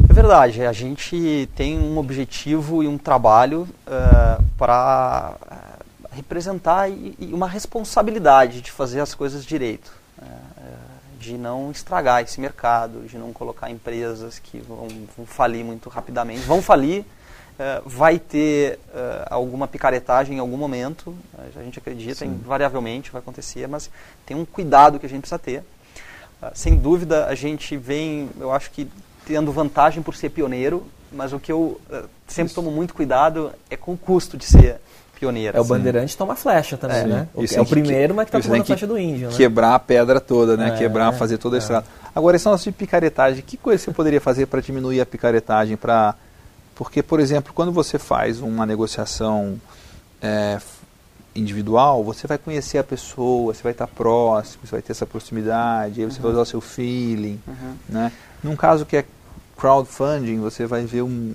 É. 0.02 0.06
é 0.10 0.14
verdade, 0.14 0.66
a 0.66 0.72
gente 0.72 1.50
tem 1.56 1.78
um 1.78 1.98
objetivo 1.98 2.82
e 2.82 2.88
um 2.88 2.98
trabalho 2.98 3.68
uh, 3.86 4.42
para 4.58 5.34
representar 6.16 6.90
e, 6.90 7.16
e 7.20 7.34
uma 7.34 7.48
responsabilidade 7.48 8.62
de 8.62 8.72
fazer 8.72 9.02
as 9.02 9.14
coisas 9.14 9.46
direito, 9.46 9.92
né? 10.22 10.40
É, 10.58 10.96
de 11.26 11.38
não 11.38 11.72
estragar 11.72 12.22
esse 12.22 12.40
mercado, 12.40 13.08
de 13.08 13.18
não 13.18 13.34
colocar 13.34 13.70
empresas 13.70 14.38
que 14.38 14.60
vão, 14.60 14.88
vão 15.18 15.26
falir 15.26 15.66
muito 15.66 15.90
rapidamente. 15.90 16.42
Vão 16.42 16.62
falir, 16.62 17.02
uh, 17.02 17.90
vai 17.90 18.20
ter 18.20 18.80
uh, 18.90 19.26
alguma 19.30 19.68
picaretagem 19.68 20.38
em 20.38 20.40
algum 20.40 20.58
momento, 20.58 21.16
a 21.56 21.64
gente 21.64 21.80
acredita, 21.80 22.26
invariavelmente 22.26 23.12
vai 23.12 23.20
acontecer, 23.20 23.68
mas 23.68 23.90
tem 24.26 24.38
um 24.38 24.46
cuidado 24.46 25.00
que 25.00 25.06
a 25.06 25.10
gente 25.10 25.22
precisa 25.22 25.40
ter. 25.40 25.60
Uh, 26.42 26.52
sem 26.54 26.76
dúvida, 26.78 27.26
a 27.26 27.34
gente 27.34 27.76
vem, 27.76 28.30
eu 28.40 28.52
acho 28.52 28.70
que 28.70 28.88
tendo 29.26 29.52
vantagem 29.52 30.04
por 30.04 30.16
ser 30.16 30.30
pioneiro, 30.30 30.86
mas 31.12 31.34
o 31.34 31.40
que 31.40 31.52
eu 31.52 31.82
sempre 32.28 32.52
Isso. 32.52 32.56
tomo 32.56 32.70
muito 32.70 32.94
cuidado 32.94 33.52
é 33.70 33.76
com 33.76 33.94
o 33.94 33.98
custo 33.98 34.38
de 34.38 34.46
ser 34.46 34.80
pioneiras. 35.16 35.56
É 35.58 35.62
o 35.62 35.66
bandeirante 35.66 36.16
toma 36.18 36.36
flecha 36.36 36.78
também, 36.78 36.98
É. 36.98 37.08
né? 37.08 37.28
O- 37.34 37.44
Isso 37.44 37.56
é 37.58 37.62
o 37.62 37.66
tem 37.66 37.74
que- 37.76 37.82
primeiro, 37.82 38.14
mas 38.14 38.26
que 38.26 38.32
tá 38.34 38.40
tomando 38.42 38.62
a 38.62 38.66
flecha 38.66 38.86
do 38.88 38.98
índio, 38.98 39.30
né? 39.30 39.36
Quebrar 39.36 39.74
a 39.76 39.80
pedra 39.80 40.20
toda, 40.20 40.56
né? 40.58 40.70
É, 40.70 40.78
Quebrar, 40.78 41.12
fazer 41.14 41.38
toda 41.38 41.56
a 41.56 41.58
é. 41.58 41.60
estrada. 41.60 41.86
Agora, 42.16 42.36
esse 42.36 42.46
negócio 42.46 42.72
de 42.72 42.78
picaretagem, 42.78 43.44
que 43.46 43.58
coisa 43.58 43.84
você 43.84 43.92
poderia 43.92 44.22
fazer 44.22 44.46
para 44.46 44.62
diminuir 44.62 45.02
a 45.02 45.06
picaretagem? 45.06 45.76
Pra... 45.78 46.16
Porque, 46.76 47.02
por 47.02 47.20
exemplo, 47.20 47.54
quando 47.54 47.72
você 47.72 47.98
faz 47.98 48.40
uma 48.42 48.66
negociação 48.66 49.60
é, 50.22 50.58
individual, 51.36 52.04
você 52.04 52.26
vai 52.28 52.38
conhecer 52.38 52.78
a 52.78 52.84
pessoa, 52.84 53.54
você 53.54 53.62
vai 53.64 53.72
estar 53.74 53.88
próximo, 53.88 54.66
você 54.66 54.72
vai 54.72 54.82
ter 54.82 54.92
essa 54.94 55.06
proximidade, 55.06 56.02
aí 56.02 56.06
você 56.10 56.20
vai 56.22 56.32
usar 56.32 56.42
o 56.42 56.46
seu 56.46 56.62
feeling. 56.62 57.40
Uhum. 57.48 57.74
Né? 57.90 58.12
Num 58.44 58.56
caso 58.56 58.86
que 58.86 58.96
é 58.98 59.06
crowdfunding, 59.58 60.40
você 60.40 60.66
vai 60.66 60.86
ver 60.86 61.02
um, 61.02 61.34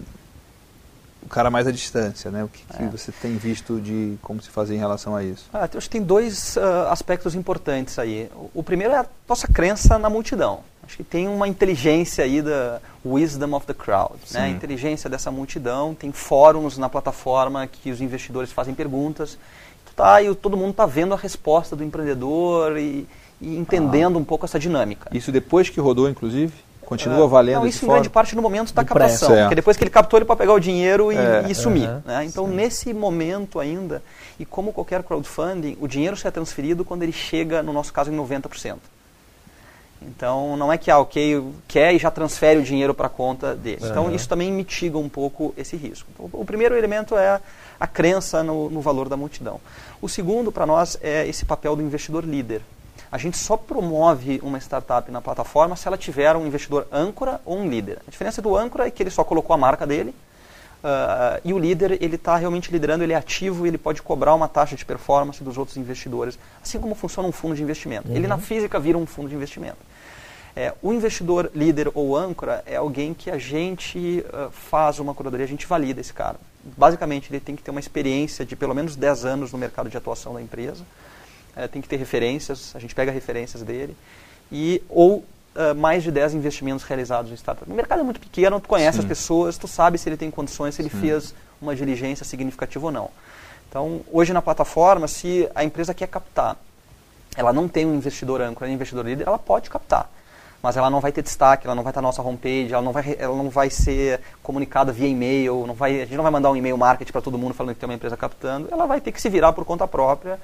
cara 1.31 1.51
mais 1.51 1.67
à 1.67 1.71
distância, 1.73 2.31
né? 2.31 2.45
O 2.45 2.49
que, 2.49 2.63
que 2.65 2.83
É. 2.83 2.87
você 2.89 3.11
tem 3.13 3.37
visto 3.37 3.81
de 3.81 4.17
como 4.23 4.43
se 4.43 4.51
fazer 4.51 4.75
em 4.75 4.79
relação 4.79 5.15
a 5.17 5.23
isso? 5.25 5.47
Ah, 5.53 5.69
eu 5.73 5.79
acho 5.79 5.89
que 5.89 5.97
tem 5.97 6.03
dois 6.03 6.59
ah, 6.59 6.89
aspectos 6.93 7.35
importantes 7.35 7.99
aí. 7.99 8.29
O, 8.35 8.51
o 8.61 8.63
primeiro 8.63 8.93
é 8.95 8.99
a 8.99 9.07
nossa 9.29 9.47
crença 9.49 9.99
na 9.99 10.11
multidão. 10.11 10.61
Acho 10.83 10.97
que 10.97 11.05
tem 11.05 11.29
uma 11.29 11.47
inteligência 11.47 12.25
aí 12.25 12.43
da 12.43 12.81
wisdom 13.05 13.55
of 13.55 13.65
the 13.65 13.73
crowd, 13.75 14.15
né? 14.33 14.41
A 14.41 14.45
Sim. 14.47 14.51
inteligência 14.51 15.09
dessa 15.09 15.31
multidão. 15.31 15.95
Tem 15.95 16.11
fóruns 16.11 16.77
na 16.77 16.89
plataforma 16.89 17.67
que 17.67 17.91
os 17.93 18.01
investidores 18.01 18.51
fazem 18.51 18.75
perguntas. 18.75 19.39
Tu 19.87 19.93
tá, 19.95 20.21
e 20.21 20.35
todo 20.35 20.57
mundo 20.57 20.73
está 20.73 20.87
vendo 20.87 21.15
a 21.15 21.17
resposta 21.17 21.77
do 21.77 21.85
empreendedor 21.85 22.77
e, 22.77 23.07
e 23.41 23.57
entendendo 23.57 24.19
um 24.19 24.25
pouco 24.25 24.45
essa 24.45 24.59
dinâmica. 24.59 25.09
Isso 25.17 25.31
depois 25.31 25.69
que 25.71 25.79
rodou, 25.81 26.09
inclusive? 26.09 26.53
Continua 26.91 27.25
Ah, 27.25 27.29
valendo 27.29 27.61
Não, 27.61 27.67
isso 27.69 27.85
em 27.85 27.89
grande 27.89 28.11
parte 28.11 28.35
no 28.35 28.43
momento 28.43 28.75
da 28.75 28.83
Do 28.83 28.87
pré. 28.93 28.99
captação. 29.05 29.29
Certo. 29.29 29.43
Porque 29.43 29.55
depois 29.55 29.77
que 29.77 29.85
ele 29.85 29.91
captou, 29.91 30.19
ele 30.19 30.25
pode 30.25 30.39
pegar 30.39 30.53
o 30.53 30.59
dinheiro 30.59 31.13
e, 31.13 31.17
É, 31.17 31.45
e 31.49 31.55
sumir. 31.55 31.89
aham, 31.89 32.03
né? 32.05 32.25
Então, 32.25 32.49
nesse 32.49 32.93
momento 32.93 33.61
ainda, 33.61 34.03
e 34.41 34.45
como 34.45 34.73
qualquer 34.73 35.05
crowdfunding, 35.05 35.79
o 35.81 35.87
dinheiro 35.87 36.17
só 36.17 36.27
é 36.27 36.31
transferido 36.33 36.85
quando 36.85 37.05
ele 37.05 37.13
chega, 37.13 37.63
no 37.63 37.73
nosso 37.73 37.93
caso, 37.93 38.11
em 38.11 38.17
90%. 38.17 38.79
Então, 40.03 40.57
não 40.57 40.73
é 40.73 40.79
que, 40.79 40.91
ah, 40.91 40.99
ok, 40.99 41.45
quer 41.69 41.95
e 41.95 41.99
já 41.99 42.11
transfere 42.11 42.59
o 42.59 42.63
dinheiro 42.65 42.93
para 42.93 43.07
a 43.07 43.11
conta 43.11 43.55
dele. 43.55 43.83
Então, 43.85 44.11
isso 44.13 44.29
também 44.29 44.51
mitiga 44.51 44.99
um 44.99 45.09
pouco 45.09 45.55
esse 45.57 45.77
risco. 45.77 46.09
Então, 46.13 46.29
o 46.33 46.45
primeiro 46.45 46.75
elemento 46.77 47.17
é 47.17 47.29
a, 47.29 47.41
a 47.79 47.87
crença 47.87 48.43
no, 48.43 48.69
no 48.71 48.81
valor 48.81 49.09
da 49.09 49.17
multidão. 49.17 49.61
O 50.03 50.09
segundo, 50.09 50.51
para 50.51 50.65
nós, 50.67 50.99
é 51.03 51.27
esse 51.29 51.45
papel 51.45 51.77
do 51.77 51.83
investidor 51.83 52.25
líder. 52.25 52.63
A 53.13 53.19
gente 53.19 53.37
só 53.37 53.57
promove 53.57 54.41
uma 54.43 54.59
startup 54.59 55.11
na 55.11 55.21
plataforma 55.21 55.75
se 55.75 55.89
ela 55.89 55.99
tiver 55.99 56.37
um 56.37 56.47
investidor 56.47 56.87
âncora 56.93 57.41
ou 57.45 57.59
um 57.59 57.69
líder. 57.69 57.99
A 58.07 58.11
diferença 58.11 58.41
do 58.41 58.57
âncora 58.57 58.87
é 58.87 58.91
que 58.91 59.03
ele 59.03 59.11
só 59.11 59.25
colocou 59.25 59.53
a 59.53 59.57
marca 59.57 59.87
dele, 59.87 60.15
ah, 60.83 61.41
e 61.45 61.53
o 61.53 61.59
líder, 61.59 61.99
ele 62.01 62.17
está 62.17 62.37
realmente 62.37 62.71
liderando, 62.71 63.05
ele 63.05 63.13
é 63.13 63.17
ativo, 63.17 63.67
ele 63.67 63.77
pode 63.77 64.01
cobrar 64.01 64.35
uma 64.35 64.49
taxa 64.49 64.77
de 64.77 64.85
performance 64.85 65.43
dos 65.43 65.59
outros 65.59 65.77
investidores, 65.77 66.39
assim 66.63 66.79
como 66.79 66.95
funciona 66.95 67.29
um 67.29 67.33
fundo 67.33 67.55
de 67.55 67.63
investimento. 67.63 68.11
Ele 68.11 68.27
na 68.27 68.39
física 68.39 68.79
vira 68.79 68.97
um 68.97 69.07
fundo 69.07 69.29
de 69.29 69.35
investimento. 69.35 69.79
É, 70.57 70.75
o 70.83 70.93
investidor 70.93 71.51
líder 71.55 71.91
ou 71.95 72.17
âncora 72.17 72.63
é 72.67 72.77
alguém 72.77 73.15
que 73.15 73.31
a 73.31 73.39
gente 73.39 74.25
ah, 74.33 74.49
faz 74.51 74.99
uma 74.99 75.15
curadoria, 75.15 75.45
a 75.45 75.49
gente 75.49 75.67
valida 75.67 76.01
esse 76.01 76.13
cara. 76.13 76.37
Basicamente, 76.77 77.31
ele 77.31 77.41
tem 77.41 77.57
que 77.57 77.63
ter 77.63 77.71
uma 77.71 77.81
experiência 77.81 78.45
de 78.45 78.57
pelo 78.57 78.75
menos 78.75 78.97
10 78.97 79.25
anos 79.25 79.53
no 79.53 79.59
mercado 79.59 79.89
de 79.89 79.97
atuação 79.97 80.35
da 80.35 80.43
empresa, 80.43 80.85
eh, 81.57 81.69
tem 81.69 81.83
que 81.83 81.89
ter 81.89 81.97
referências, 81.97 82.73
a 82.75 82.79
gente 82.79 82.95
pega 82.95 83.11
referências 83.11 83.63
dele, 83.63 83.97
e 84.51 84.83
ou 84.89 85.25
ah, 85.55 85.75
mais 85.75 86.03
de 86.03 86.11
10 86.11 86.35
investimentos 86.35 86.85
realizados 86.85 87.31
em 87.31 87.35
startup. 87.35 87.71
O 87.71 87.75
mercado 87.75 88.01
é 88.01 88.03
muito 88.03 88.21
pequeno, 88.21 88.61
tu 88.61 88.69
conhece 88.69 88.99
Sim. 88.99 89.03
as 89.03 89.09
pessoas, 89.09 89.59
tu 89.59 89.67
sabe 89.67 89.99
se 89.99 90.09
ele 90.09 90.17
tem 90.17 90.31
condições, 90.31 90.75
se 90.75 90.83
ele 90.83 90.89
fez 90.89 91.35
uma 91.61 91.75
diligência 91.75 92.25
significativa 92.25 92.87
ou 92.87 92.93
não. 92.93 93.11
Então, 93.69 94.01
hoje 94.11 94.33
na 94.33 94.41
plataforma, 94.41 95.07
se 95.07 95.49
a 95.55 95.65
empresa 95.65 95.93
quer 95.93 96.07
captar, 96.09 96.57
ela 97.37 97.53
não 97.53 97.69
tem 97.69 97.87
um 97.87 97.95
investidor 97.95 98.41
âncora, 98.41 98.67
nem 98.67 98.75
investidor 98.75 99.05
líder, 99.05 99.27
ela 99.27 99.39
pode 99.39 99.69
captar. 99.71 100.11
Mas 100.63 100.77
ela 100.77 100.91
não 100.91 101.01
vai 101.01 101.11
ter 101.11 101.23
destaque, 101.23 101.67
ela 101.67 101.75
não 101.75 101.83
vai 101.83 101.91
estar 101.91 102.03
na 102.03 102.09
nossa 102.09 102.23
homepage, 102.23 102.73
ela 102.73 102.83
não 102.83 102.93
vai, 102.93 103.17
ela 103.19 103.35
não 103.35 103.49
vai 103.49 103.71
ser 103.71 104.21
comunicada 104.43 104.93
via 104.93 105.09
e-mail, 105.09 105.67
não 105.67 105.75
vai, 105.75 106.03
a 106.03 106.05
gente 106.05 106.17
não 106.17 106.23
vai 106.23 106.33
mandar 106.33 106.51
um 106.51 106.57
e-mail 106.57 106.77
marketing 106.77 107.13
para 107.13 107.21
todo 107.21 107.39
mundo 107.39 107.55
falando 107.55 107.75
que 107.75 107.81
tem 107.81 107.89
uma 107.89 107.95
empresa 107.95 108.17
captando, 108.17 108.69
ela 108.71 108.87
vai 108.87 109.01
ter 109.01 109.11
que 109.11 109.21
se 109.21 109.29
virar 109.29 109.53
por 109.53 109.65
conta 109.65 109.89
própria, 109.89 110.39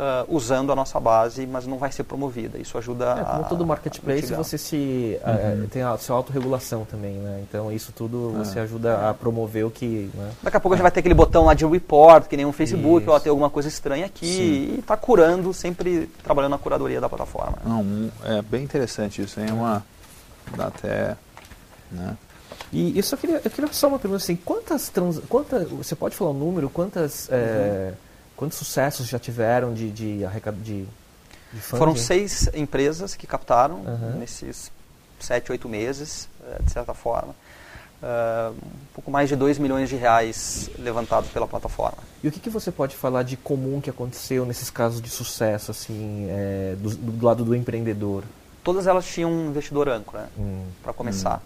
ah, 0.00 0.24
usando 0.28 0.70
a 0.70 0.76
nossa 0.76 1.00
base, 1.00 1.44
mas 1.44 1.66
não 1.66 1.76
vai 1.76 1.90
ser 1.90 2.04
promovida. 2.04 2.56
Isso 2.56 2.78
ajuda 2.78 3.04
É, 3.06 3.20
a. 3.20 3.24
como 3.24 3.48
todo 3.48 3.64
a 3.64 3.66
marketplace, 3.66 4.20
mitigar. 4.22 4.44
você 4.44 4.56
se 4.56 5.18
eh, 5.24 5.56
tem 5.72 5.82
a 5.82 5.98
sua 5.98 6.14
autorregulação 6.16 6.84
também, 6.84 7.14
né? 7.14 7.40
Então 7.42 7.72
isso 7.72 7.90
tudo 7.90 8.30
você 8.38 8.60
ajuda 8.60 9.10
a 9.10 9.12
promover 9.14 9.66
o 9.66 9.70
que, 9.72 10.08
né? 10.14 10.30
Daqui 10.40 10.56
a 10.56 10.60
pouco 10.60 10.74
a 10.74 10.76
gente 10.76 10.82
vai 10.82 10.92
ter 10.92 11.00
aquele 11.00 11.14
botão 11.16 11.44
lá 11.46 11.52
de 11.52 11.66
report, 11.66 12.28
que 12.28 12.36
nem 12.36 12.46
um 12.46 12.52
Facebook, 12.52 13.02
Isso. 13.02 13.10
ó, 13.10 13.18
tem 13.18 13.30
alguma 13.30 13.50
coisa 13.50 13.68
estranha 13.68 14.06
aqui, 14.06 14.26
Sim. 14.26 14.74
e 14.76 14.78
está 14.78 14.96
curando, 14.96 15.52
sempre 15.52 16.08
trabalhando 16.22 16.52
na 16.52 16.58
curadoria 16.58 17.00
da 17.00 17.08
plataforma. 17.08 17.58
Não, 17.64 18.08
é 18.24 18.40
bem 18.40 18.62
interessante 18.62 19.20
isso, 19.22 19.40
hein? 19.40 19.46
É 19.50 19.52
uma. 19.52 19.84
Dá 20.56 20.68
até. 20.68 21.16
Né? 21.90 22.16
E 22.72 22.96
eu 22.96 23.02
só 23.02 23.16
queria, 23.16 23.40
eu 23.44 23.50
queria 23.50 23.72
só 23.72 23.88
uma 23.88 23.98
pergunta 23.98 24.22
assim, 24.22 24.36
quantas 24.36 24.88
trans, 24.90 25.18
quanta, 25.28 25.64
você 25.64 25.96
pode 25.96 26.14
falar 26.14 26.30
um 26.30 26.34
número, 26.34 26.68
quantas, 26.70 27.28
eh, 27.32 27.92
quantos 28.38 28.56
sucessos 28.56 29.06
já 29.06 29.18
tiveram 29.18 29.74
de 29.74 29.90
de 29.90 30.18
de, 30.62 30.86
de? 31.54 31.60
Foram 31.60 31.94
seis 31.96 32.48
empresas 32.54 33.14
que 33.14 33.26
captaram 33.26 33.82
Aham. 33.86 34.16
nesses 34.18 34.70
sete, 35.20 35.50
oito 35.52 35.68
meses, 35.68 36.28
eh, 36.46 36.62
de 36.62 36.70
certa 36.72 36.94
forma. 36.94 37.34
Ah, 38.02 38.52
um 38.54 38.94
pouco 38.94 39.10
mais 39.10 39.28
de 39.28 39.34
2 39.34 39.58
milhões 39.58 39.88
de 39.88 39.96
reais 39.96 40.70
levantados 40.78 41.30
pela 41.30 41.48
plataforma. 41.48 41.98
E 42.22 42.28
o 42.28 42.32
que, 42.32 42.38
que 42.38 42.48
você 42.50 42.70
pode 42.70 42.94
falar 42.94 43.24
de 43.24 43.36
comum 43.36 43.80
que 43.80 43.90
aconteceu 43.90 44.46
nesses 44.46 44.70
casos 44.70 45.02
de 45.02 45.10
sucesso, 45.10 45.72
assim, 45.72 46.26
eh, 46.30 46.76
do, 46.78 46.90
do 46.90 47.26
lado 47.26 47.44
do 47.44 47.56
empreendedor? 47.56 48.22
Todas 48.62 48.86
elas 48.86 49.04
tinham 49.06 49.32
um 49.32 49.48
investidor 49.48 49.88
âncora 49.88 50.28
Hum. 50.38 50.64
para 50.82 50.92
começar. 50.92 51.42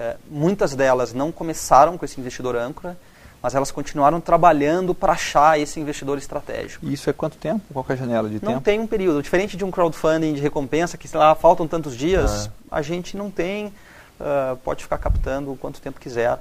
Eh, 0.00 0.16
muitas 0.28 0.74
delas 0.74 1.12
não 1.12 1.30
começaram 1.30 1.96
com 1.96 2.04
esse 2.04 2.20
investidor 2.20 2.56
âncora, 2.56 2.96
mas 3.42 3.54
elas 3.54 3.70
continuaram 3.70 4.20
trabalhando 4.20 4.94
para 4.94 5.12
achar 5.12 5.58
esse 5.60 5.78
investidor 5.78 6.18
estratégico. 6.18 6.84
E 6.84 6.92
isso 6.92 7.08
é 7.08 7.12
quanto 7.12 7.36
tempo? 7.36 7.62
Qual 7.72 7.86
é 7.88 7.92
a 7.92 7.96
janela 7.96 8.28
de 8.28 8.34
Não 8.42 8.52
tempo? 8.54 8.60
tem 8.64 8.80
um 8.80 8.86
período. 8.86 9.22
Diferente 9.22 9.56
de 9.56 9.64
um 9.64 9.70
crowdfunding 9.70 10.34
de 10.34 10.40
recompensa, 10.40 10.98
que 10.98 11.06
sei 11.06 11.18
lá, 11.20 11.34
faltam 11.34 11.66
tantos 11.68 11.96
dias, 11.96 12.50
Ah. 12.70 12.78
a 12.78 12.82
gente 12.82 13.16
não 13.16 13.30
tem, 13.30 13.72
ah, 14.20 14.56
pode 14.64 14.82
ficar 14.82 14.98
captando 14.98 15.54
quanto 15.60 15.80
tempo 15.80 16.00
quiser 16.00 16.38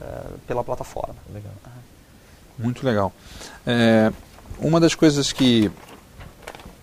ah, 0.00 0.22
pela 0.46 0.64
plataforma. 0.64 1.14
Legal. 1.32 1.52
Muito 2.58 2.84
legal. 2.86 3.12
É, 3.66 4.10
uma 4.58 4.80
das 4.80 4.94
coisas 4.94 5.32
que, 5.32 5.70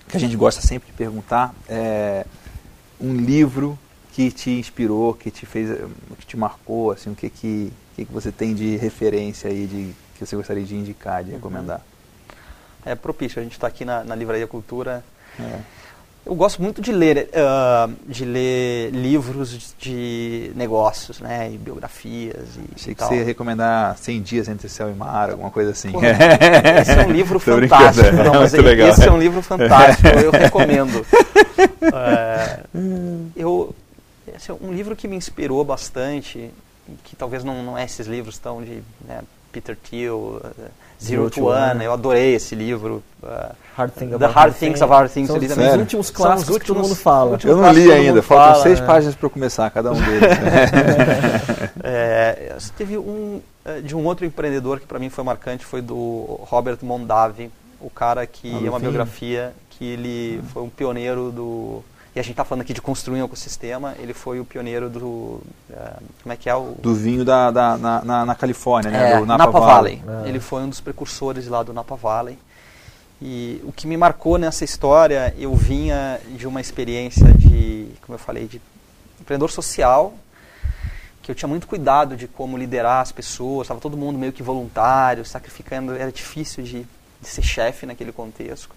que 0.07 0.15
a 0.15 0.19
gente 0.19 0.35
gosta 0.37 0.61
sempre 0.61 0.87
de 0.91 0.93
perguntar 0.93 1.53
é 1.67 2.25
um 3.01 3.13
livro 3.15 3.77
que 4.13 4.31
te 4.31 4.51
inspirou, 4.51 5.15
que 5.15 5.31
te 5.31 5.43
fez, 5.45 5.69
que 6.19 6.25
te 6.25 6.37
marcou, 6.37 6.91
assim, 6.91 7.11
o 7.11 7.15
que 7.15 7.29
que, 7.29 7.73
que 7.95 8.05
que 8.05 8.13
você 8.13 8.31
tem 8.31 8.53
de 8.53 8.77
referência 8.77 9.49
aí, 9.49 9.65
de, 9.65 9.93
que 10.15 10.23
você 10.23 10.35
gostaria 10.35 10.63
de 10.63 10.75
indicar, 10.75 11.23
de 11.23 11.31
recomendar? 11.31 11.81
É 12.85 12.93
propício, 12.93 13.39
a 13.39 13.43
gente 13.43 13.53
está 13.53 13.65
aqui 13.67 13.83
na, 13.83 14.03
na 14.03 14.13
Livraria 14.13 14.45
Cultura. 14.45 15.03
É. 15.39 15.59
Eu 16.25 16.35
gosto 16.35 16.61
muito 16.61 16.79
de 16.79 16.91
ler, 16.91 17.27
ah, 17.33 17.89
de 18.07 18.23
ler 18.23 18.91
livros 18.91 19.75
de 19.79 20.51
negócios, 20.55 21.19
né, 21.19 21.51
e 21.51 21.57
biografias 21.57 22.55
e, 22.55 22.75
Achei 22.75 22.91
e 22.91 22.95
que 22.95 22.99
tal. 22.99 23.09
você 23.09 23.15
ia 23.15 23.25
recomendar 23.25 23.97
100 23.97 24.21
dias 24.21 24.47
entre 24.47 24.69
céu 24.69 24.89
e 24.91 24.93
mar, 24.93 25.31
alguma 25.31 25.49
coisa 25.49 25.71
assim. 25.71 25.91
Pô, 25.91 25.99
Esse 26.03 26.91
é 26.91 27.05
um 27.05 27.11
livro 27.11 27.39
fantástico. 27.41 28.15
Não, 28.15 28.35
é 28.35 28.39
mas 28.39 28.53
muito 28.53 28.65
legal. 28.65 28.89
esse 28.89 29.07
é 29.07 29.11
um 29.11 29.19
livro 29.19 29.41
fantástico, 29.41 30.07
eu 30.07 30.31
recomendo. 30.31 31.03
É, 31.95 32.61
eu, 33.35 33.75
é 34.51 34.53
um 34.61 34.71
livro 34.73 34.95
que 34.95 35.07
me 35.07 35.15
inspirou 35.15 35.63
bastante, 35.63 36.49
que 37.03 37.15
talvez 37.15 37.43
não, 37.43 37.63
não 37.63 37.77
é 37.77 37.83
esses 37.85 38.07
livros 38.07 38.37
tão 38.37 38.61
de 38.63 38.81
né, 39.07 39.21
Peter 39.51 39.75
Thiel, 39.77 40.41
eh, 40.43 40.49
Zero, 41.01 41.23
Zero 41.23 41.29
to 41.29 41.45
One. 41.47 41.83
Eu 41.83 41.93
adorei 41.93 42.33
esse 42.35 42.55
livro. 42.55 43.03
eh, 43.23 43.51
Hard 43.75 43.91
Thing 43.91 44.09
The 44.17 44.25
Hard 44.27 44.53
Things 44.55 44.79
Thing. 44.79 44.85
of 44.85 44.93
Our 44.93 45.09
Things, 45.09 45.27
São, 45.27 45.35
também- 45.35 45.49
os 45.49 45.55
Sério? 45.55 45.79
últimos 45.81 46.07
São 46.07 46.11
os 46.13 46.17
clássicos 46.17 46.57
que 46.57 46.65
todo 46.65 46.77
últimos- 46.77 46.89
mundo 46.89 46.97
fala. 46.97 47.31
últimos- 47.31 47.55
Eu 47.57 47.61
não 47.61 47.71
li 47.71 47.91
ainda, 47.91 48.21
faltam 48.21 48.51
fala, 48.53 48.63
seis 48.63 48.79
é. 48.79 48.85
páginas 48.85 49.15
para 49.15 49.29
começar 49.29 49.69
cada 49.71 49.91
um 49.91 49.95
deles. 49.95 50.21
É, 51.83 52.55
teve 52.77 52.97
um 52.97 53.41
eh, 53.65 53.81
de 53.81 53.95
um 53.95 54.05
outro 54.05 54.25
empreendedor 54.25 54.79
que 54.79 54.85
para 54.85 54.99
mim 54.99 55.09
foi 55.09 55.23
marcante, 55.23 55.65
foi 55.65 55.81
do 55.81 56.39
Robert 56.43 56.77
Mondavi, 56.81 57.51
o 57.81 57.89
cara 57.89 58.25
que 58.25 58.51
Ah, 58.53 58.65
é 58.65 58.69
uma 58.69 58.79
Fim. 58.79 58.85
biografia 58.85 59.53
que 59.71 59.83
ele 59.85 60.41
foi 60.53 60.63
um 60.63 60.69
pioneiro 60.69 61.31
do 61.31 61.83
e 62.15 62.19
a 62.19 62.23
gente 62.23 62.31
está 62.33 62.45
falando 62.45 62.61
aqui 62.61 62.73
de 62.73 62.81
construir 62.81 63.21
um 63.21 63.25
ecossistema, 63.25 63.95
ele 63.99 64.13
foi 64.13 64.39
o 64.39 64.45
pioneiro 64.45 64.89
do 64.89 65.41
eh, 65.71 65.93
como 66.21 66.33
é 66.33 66.37
que 66.37 66.47
é 66.49 66.55
o 66.55 66.75
Do 66.79 66.93
vinho 66.93 67.25
da, 67.25 67.49
da- 67.49 67.77
na, 67.77 68.01
na, 68.05 68.25
na 68.27 68.35
Califórnia, 68.35 68.91
né? 68.91 69.13
é, 69.13 69.19
do 69.19 69.25
Napa, 69.25 69.45
Napa, 69.45 69.59
Valley. 69.59 69.95
Valley. 69.97 70.21
Ah. 70.25 70.27
Ele 70.29 70.39
foi 70.39 70.61
um 70.61 70.69
dos 70.69 70.79
precursores 70.79 71.47
lá 71.47 71.63
do 71.63 71.73
Napa 71.73 71.95
Valley. 71.95 72.37
E 73.21 73.61
o 73.63 73.71
que 73.71 73.87
me 73.87 73.95
marcou 73.97 74.37
nessa 74.37 74.63
história, 74.65 75.33
eu 75.37 75.55
vinha 75.55 76.19
de 76.35 76.45
uma 76.45 76.59
experiência 76.61 77.31
de, 77.33 77.87
como 78.01 78.15
eu 78.15 78.19
falei, 78.19 78.47
de 78.47 78.61
empreendedor 79.19 79.49
social 79.49 80.13
que 81.21 81.31
eu 81.31 81.35
tinha 81.35 81.47
muito 81.47 81.65
cuidado 81.67 82.17
de 82.17 82.27
como 82.27 82.57
liderar 82.57 83.01
as 83.01 83.13
pessoas, 83.13 83.65
estava 83.65 83.79
todo 83.79 83.95
mundo 83.95 84.19
meio 84.19 84.33
que 84.33 84.43
voluntário, 84.43 85.23
sacrificando, 85.23 85.95
era 85.95 86.11
difícil 86.11 86.61
de, 86.65 86.85
de 87.21 87.27
ser 87.29 87.41
chefe 87.41 87.85
naquele 87.85 88.11
contexto. 88.11 88.69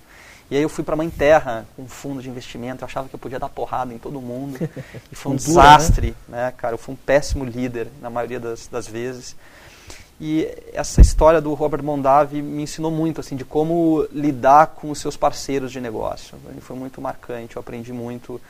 E 0.50 0.56
aí 0.56 0.62
eu 0.62 0.68
fui 0.68 0.84
para 0.84 0.94
a 0.94 0.96
Mãe 0.96 1.10
Terra 1.10 1.66
com 1.74 1.82
um 1.82 1.88
fundo 1.88 2.22
de 2.22 2.28
investimento, 2.28 2.82
eu 2.82 2.86
achava 2.86 3.08
que 3.08 3.14
eu 3.14 3.18
podia 3.18 3.38
dar 3.38 3.48
porrada 3.48 3.92
em 3.92 3.98
todo 3.98 4.20
mundo. 4.20 4.58
E 5.10 5.14
foi 5.14 5.32
um 5.32 5.36
Cultura, 5.36 5.62
desastre, 5.62 6.14
né? 6.28 6.46
né? 6.46 6.54
cara? 6.56 6.74
Eu 6.74 6.78
fui 6.78 6.94
um 6.94 6.96
péssimo 6.96 7.44
líder 7.44 7.88
na 8.00 8.08
maioria 8.08 8.38
das, 8.38 8.68
das 8.68 8.86
vezes. 8.86 9.34
E 10.20 10.48
essa 10.72 11.00
história 11.00 11.40
do 11.40 11.52
Robert 11.52 11.82
Mondavi 11.82 12.40
me 12.40 12.62
ensinou 12.62 12.90
muito 12.90 13.20
assim 13.20 13.36
de 13.36 13.44
como 13.44 14.06
lidar 14.10 14.68
com 14.68 14.90
os 14.90 14.98
seus 14.98 15.16
parceiros 15.16 15.70
de 15.70 15.80
negócio. 15.80 16.38
Ele 16.48 16.60
foi 16.60 16.76
muito 16.76 17.00
marcante, 17.00 17.56
eu 17.56 17.60
aprendi 17.60 17.92
muito. 17.92 18.40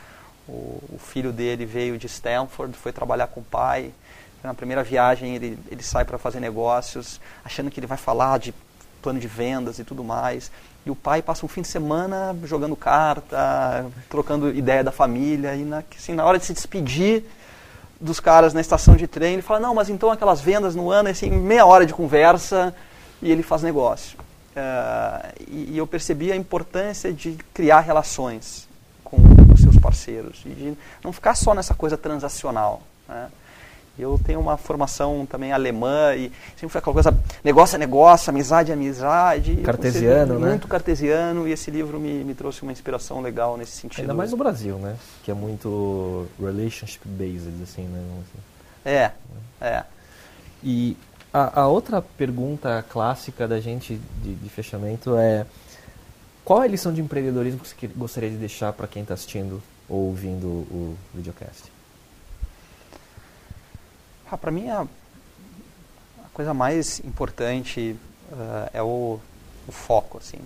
O, 0.46 0.80
o 0.92 0.98
filho 0.98 1.32
dele 1.32 1.66
veio 1.66 1.98
de 1.98 2.06
Stanford, 2.06 2.76
foi 2.76 2.92
trabalhar 2.92 3.26
com 3.26 3.40
o 3.40 3.44
pai. 3.44 3.92
Na 4.44 4.54
primeira 4.54 4.84
viagem 4.84 5.34
ele, 5.34 5.58
ele 5.68 5.82
sai 5.82 6.04
para 6.04 6.18
fazer 6.18 6.38
negócios, 6.38 7.20
achando 7.44 7.68
que 7.68 7.80
ele 7.80 7.86
vai 7.86 7.98
falar 7.98 8.38
de 8.38 8.54
plano 9.06 9.20
de 9.20 9.28
vendas 9.28 9.78
e 9.78 9.84
tudo 9.84 10.02
mais. 10.02 10.50
E 10.84 10.90
o 10.90 10.96
pai 10.96 11.22
passa 11.22 11.46
um 11.46 11.48
fim 11.48 11.62
de 11.62 11.68
semana 11.68 12.36
jogando 12.42 12.74
carta, 12.74 13.86
trocando 14.10 14.50
ideia 14.50 14.82
da 14.82 14.90
família. 14.90 15.54
E 15.54 15.64
na, 15.64 15.84
assim, 15.96 16.12
na 16.12 16.24
hora 16.24 16.40
de 16.40 16.44
se 16.44 16.52
despedir, 16.52 17.22
dos 18.00 18.18
caras 18.18 18.52
na 18.52 18.60
estação 18.60 18.96
de 18.96 19.06
trem, 19.06 19.34
ele 19.34 19.42
fala, 19.42 19.60
não, 19.60 19.76
mas 19.76 19.88
então 19.88 20.10
aquelas 20.10 20.40
vendas 20.40 20.74
no 20.74 20.90
ano, 20.90 21.08
assim, 21.08 21.30
meia 21.30 21.64
hora 21.64 21.86
de 21.86 21.94
conversa 21.94 22.74
e 23.22 23.30
ele 23.30 23.44
faz 23.44 23.62
negócio. 23.62 24.18
Uh, 24.18 25.44
e, 25.48 25.74
e, 25.74 25.78
eu 25.78 25.86
percebi 25.86 26.32
a 26.32 26.36
importância 26.36 27.12
de 27.12 27.38
criar 27.54 27.80
relações 27.80 28.66
com 29.04 29.18
os 29.54 29.60
seus 29.60 29.76
parceiros 29.76 30.42
e 30.46 30.48
de 30.48 30.78
não 31.04 31.12
ficar 31.12 31.36
só 31.36 31.54
nessa 31.54 31.74
coisa 31.74 31.96
transacional. 31.96 32.82
Né? 33.08 33.28
Eu 33.98 34.20
tenho 34.24 34.38
uma 34.40 34.56
formação 34.56 35.26
também 35.26 35.52
alemã 35.52 36.14
e 36.14 36.30
sempre 36.50 36.68
foi 36.68 36.78
aquela 36.78 36.94
coisa, 36.94 37.16
negócio 37.42 37.76
é 37.76 37.78
negócio, 37.78 38.30
amizade 38.30 38.70
é 38.70 38.74
amizade. 38.74 39.56
Cartesiano, 39.56 40.38
né? 40.38 40.50
Muito 40.50 40.68
cartesiano 40.68 41.48
e 41.48 41.52
esse 41.52 41.70
livro 41.70 41.98
me, 41.98 42.22
me 42.22 42.34
trouxe 42.34 42.62
uma 42.62 42.72
inspiração 42.72 43.20
legal 43.20 43.56
nesse 43.56 43.72
sentido. 43.72 44.00
Ainda 44.00 44.14
mais 44.14 44.30
no 44.30 44.36
Brasil, 44.36 44.76
né? 44.76 44.96
Que 45.24 45.30
é 45.30 45.34
muito 45.34 46.26
relationship 46.38 47.06
based, 47.06 47.62
assim, 47.62 47.84
né? 47.84 48.02
É, 48.84 49.10
é. 49.60 49.84
E 50.62 50.96
a, 51.32 51.62
a 51.62 51.68
outra 51.68 52.00
pergunta 52.00 52.84
clássica 52.88 53.48
da 53.48 53.60
gente 53.60 54.00
de, 54.22 54.34
de 54.34 54.48
fechamento 54.48 55.16
é 55.16 55.46
qual 56.44 56.62
é 56.62 56.66
a 56.66 56.68
lição 56.68 56.92
de 56.92 57.00
empreendedorismo 57.00 57.58
que 57.58 57.68
você 57.68 57.86
gostaria 57.88 58.30
de 58.30 58.36
deixar 58.36 58.72
para 58.72 58.86
quem 58.86 59.02
está 59.02 59.14
assistindo 59.14 59.60
ou 59.88 60.06
ouvindo 60.06 60.46
o 60.46 60.96
videocast? 61.12 61.75
Ah, 64.28 64.36
Para 64.36 64.50
mim, 64.50 64.68
a, 64.68 64.80
a, 64.82 66.28
coisa 66.34 66.52
mais 66.52 66.98
importante 67.04 67.96
uh, 68.32 68.70
é 68.72 68.82
o, 68.82 69.20
o, 69.68 69.72
foco. 69.72 70.18
Assim. 70.18 70.38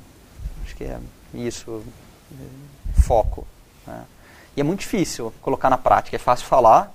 Acho 0.64 0.76
que 0.76 0.84
é 0.84 0.98
isso, 1.32 1.82
é, 2.30 3.00
foco. 3.00 3.46
Né? 3.86 4.04
E 4.54 4.60
é 4.60 4.64
muito 4.64 4.80
difícil 4.80 5.32
colocar 5.40 5.70
na 5.70 5.78
prática. 5.78 6.14
É 6.14 6.18
fácil 6.18 6.46
falar, 6.46 6.92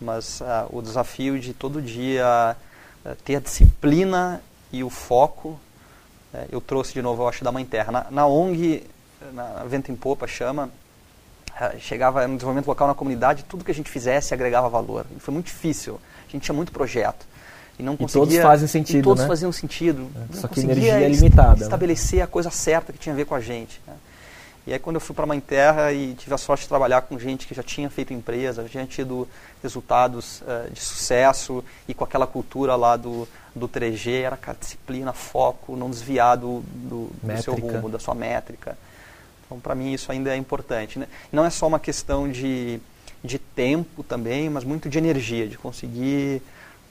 mas 0.00 0.40
uh, 0.40 0.44
o 0.76 0.82
desafio 0.82 1.38
de 1.38 1.54
todo 1.54 1.80
dia 1.80 2.56
uh, 3.04 3.14
ter 3.24 3.36
a 3.36 3.40
disciplina 3.40 4.42
e 4.72 4.82
o 4.82 4.90
foco, 4.90 5.58
eu 6.50 6.60
trouxe 6.60 6.92
de 6.92 7.00
novo, 7.00 7.22
eu 7.22 7.28
acho, 7.28 7.44
da 7.44 7.52
Mãe 7.52 7.64
Terra. 7.64 7.92
Na, 7.92 8.06
na 8.10 8.26
ONG, 8.26 8.84
na 9.32 9.64
Vento 9.64 9.92
em 9.92 9.96
Popa, 9.96 10.26
chama, 10.26 10.68
chegava 11.78 12.26
no 12.26 12.34
desenvolvimento 12.34 12.66
local 12.66 12.88
na 12.88 12.94
comunidade, 12.94 13.44
tudo 13.44 13.64
que 13.64 13.70
a 13.70 13.74
gente 13.74 13.88
fizesse 13.88 14.34
agregava 14.34 14.68
valor. 14.68 15.06
Foi 15.20 15.32
muito 15.32 15.46
difícil 15.46 15.98
a 16.28 16.32
gente 16.32 16.42
tinha 16.42 16.54
muito 16.54 16.72
projeto. 16.72 17.26
E 17.78 17.82
não 17.82 17.96
conseguia. 17.96 18.24
E 18.24 18.28
todos 18.28 18.42
fazem 18.42 18.68
sentido. 18.68 18.98
E 18.98 19.02
todos 19.02 19.22
né? 19.22 19.28
faziam 19.28 19.52
sentido. 19.52 20.08
É, 20.32 20.36
só 20.36 20.48
que 20.48 20.60
energia 20.60 20.94
é 20.94 21.08
limitada. 21.08 21.56
Né? 21.56 21.62
Estabelecer 21.62 22.18
né? 22.18 22.24
a 22.24 22.26
coisa 22.26 22.50
certa 22.50 22.92
que 22.92 22.98
tinha 22.98 23.12
a 23.12 23.16
ver 23.16 23.26
com 23.26 23.34
a 23.34 23.40
gente. 23.40 23.80
Né? 23.86 23.94
E 24.66 24.72
aí 24.72 24.78
quando 24.80 24.96
eu 24.96 25.00
fui 25.00 25.14
para 25.14 25.24
a 25.24 25.26
Mãe 25.26 25.38
Terra 25.38 25.92
e 25.92 26.14
tive 26.14 26.34
a 26.34 26.38
sorte 26.38 26.62
de 26.62 26.68
trabalhar 26.68 27.02
com 27.02 27.16
gente 27.18 27.46
que 27.46 27.54
já 27.54 27.62
tinha 27.62 27.88
feito 27.88 28.12
empresa, 28.12 28.62
já 28.64 28.68
tinha 28.68 28.86
tido 28.86 29.28
resultados 29.62 30.40
uh, 30.40 30.70
de 30.72 30.80
sucesso 30.80 31.62
e 31.86 31.94
com 31.94 32.02
aquela 32.02 32.26
cultura 32.26 32.74
lá 32.74 32.96
do, 32.96 33.28
do 33.54 33.68
3G, 33.68 34.22
era 34.22 34.36
a 34.44 34.52
disciplina, 34.52 35.12
foco, 35.12 35.76
não 35.76 35.88
desviar 35.88 36.36
do, 36.36 36.64
do, 36.66 37.10
do 37.22 37.42
seu 37.42 37.54
rumo, 37.54 37.88
da 37.88 38.00
sua 38.00 38.14
métrica. 38.14 38.76
Então 39.44 39.60
para 39.60 39.72
mim 39.76 39.92
isso 39.92 40.10
ainda 40.10 40.34
é 40.34 40.36
importante. 40.36 40.98
Né? 40.98 41.06
Não 41.30 41.44
é 41.44 41.50
só 41.50 41.68
uma 41.68 41.78
questão 41.78 42.28
de 42.28 42.80
de 43.26 43.38
tempo 43.38 44.02
também, 44.02 44.48
mas 44.48 44.64
muito 44.64 44.88
de 44.88 44.96
energia, 44.96 45.46
de 45.46 45.58
conseguir 45.58 46.40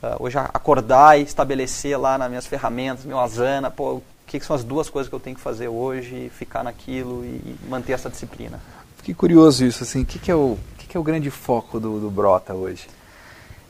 uh, 0.04 0.24
hoje 0.24 0.38
acordar 0.38 1.20
e 1.20 1.24
estabelecer 1.24 2.00
lá 2.00 2.18
nas 2.18 2.30
minhas 2.30 2.46
ferramentas, 2.46 3.06
meu 3.06 3.20
Asana, 3.20 3.72
pô, 3.72 3.96
o 3.96 4.04
que, 4.28 4.40
que, 4.40 4.46
são 4.46 4.56
as 4.56 4.64
duas 4.64 4.90
coisas 4.90 5.10
que 5.10 5.16
eu 5.16 5.20
tenho 5.20 5.36
que 5.36 5.42
fazer 5.42 5.68
hoje, 5.68 6.30
ficar 6.38 6.64
naquilo 6.64 7.24
e, 7.24 7.56
manter 7.70 7.94
essa 7.94 8.10
disciplina. 8.10 8.60
Fiquei 8.98 9.14
curioso 9.14 9.66
isso, 9.66 9.84
assim, 9.84 10.02
o 10.02 10.06
que, 10.06 10.20
que, 10.20 10.32
é, 10.32 10.36
o, 10.36 10.58
que, 10.78 10.88
que 10.88 10.98
é 10.98 11.00
o 11.00 11.04
grande 11.04 11.30
foco 11.32 11.80
do, 11.80 12.00
do 12.00 12.10
Brota 12.10 12.54
hoje? 12.54 12.88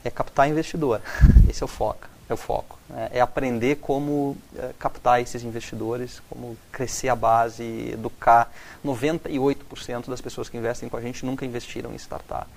É 0.04 0.10
captar 0.10 0.48
investidor, 0.48 1.00
esse 1.48 1.62
é 1.62 1.64
o 1.64 1.68
foco. 1.68 2.15
É 2.28 2.34
o 2.34 2.36
foco. 2.36 2.78
É, 2.92 3.18
é 3.18 3.20
aprender 3.20 3.76
como 3.76 4.36
é, 4.56 4.70
captar 4.78 5.20
esses 5.20 5.44
investidores, 5.44 6.20
como 6.28 6.56
crescer 6.72 7.08
a 7.08 7.14
base, 7.14 7.62
educar. 7.92 8.50
98% 8.84 10.08
das 10.08 10.20
pessoas 10.20 10.48
que 10.48 10.56
investem 10.56 10.88
com 10.88 10.96
a 10.96 11.00
gente 11.00 11.24
nunca 11.24 11.44
investiram 11.46 11.92
em 11.92 11.96
startup. 11.96 12.48